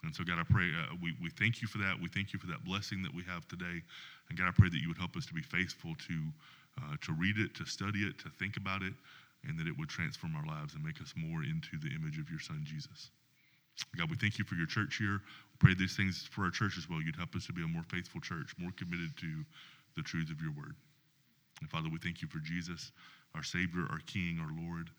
And 0.03 0.13
so, 0.15 0.23
God, 0.23 0.37
I 0.39 0.43
pray 0.43 0.69
uh, 0.69 0.95
we, 1.01 1.15
we 1.21 1.29
thank 1.31 1.61
you 1.61 1.67
for 1.67 1.79
that. 1.79 1.95
We 1.99 2.09
thank 2.09 2.33
you 2.33 2.39
for 2.39 2.47
that 2.47 2.63
blessing 2.63 3.01
that 3.03 3.13
we 3.13 3.23
have 3.23 3.47
today. 3.47 3.81
And 4.29 4.37
God, 4.37 4.47
I 4.47 4.51
pray 4.51 4.69
that 4.69 4.77
you 4.77 4.87
would 4.87 4.97
help 4.97 5.15
us 5.15 5.25
to 5.25 5.33
be 5.33 5.41
faithful 5.41 5.95
to 6.07 6.15
uh, 6.77 6.95
to 7.01 7.13
read 7.13 7.37
it, 7.37 7.55
to 7.55 7.65
study 7.65 7.99
it, 7.99 8.19
to 8.19 8.29
think 8.37 8.57
about 8.57 8.81
it, 8.81 8.93
and 9.47 9.57
that 9.57 9.67
it 9.67 9.77
would 9.77 9.89
transform 9.89 10.35
our 10.35 10.45
lives 10.45 10.73
and 10.75 10.83
make 10.83 10.99
us 11.01 11.13
more 11.15 11.43
into 11.43 11.79
the 11.79 11.93
image 11.95 12.19
of 12.19 12.29
your 12.29 12.39
Son, 12.39 12.61
Jesus. 12.65 13.11
God, 13.97 14.09
we 14.09 14.15
thank 14.15 14.39
you 14.39 14.45
for 14.45 14.55
your 14.55 14.67
church 14.67 14.97
here. 14.97 15.21
We 15.23 15.57
pray 15.59 15.73
these 15.73 15.95
things 15.95 16.27
for 16.31 16.43
our 16.43 16.51
church 16.51 16.77
as 16.77 16.89
well. 16.89 17.01
You'd 17.01 17.15
help 17.15 17.35
us 17.35 17.45
to 17.47 17.53
be 17.53 17.63
a 17.63 17.67
more 17.67 17.83
faithful 17.87 18.21
church, 18.21 18.53
more 18.57 18.71
committed 18.77 19.15
to 19.17 19.45
the 19.95 20.03
truths 20.03 20.31
of 20.31 20.41
your 20.41 20.51
word. 20.51 20.75
And 21.61 21.69
Father, 21.69 21.89
we 21.89 21.99
thank 21.99 22.21
you 22.21 22.27
for 22.27 22.39
Jesus, 22.39 22.91
our 23.35 23.43
Savior, 23.43 23.87
our 23.89 23.99
King, 24.07 24.39
our 24.41 24.51
Lord. 24.51 24.89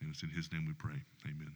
And 0.00 0.10
it's 0.10 0.22
in 0.22 0.30
his 0.30 0.50
name 0.52 0.66
we 0.66 0.74
pray. 0.74 0.98
Amen. 1.26 1.54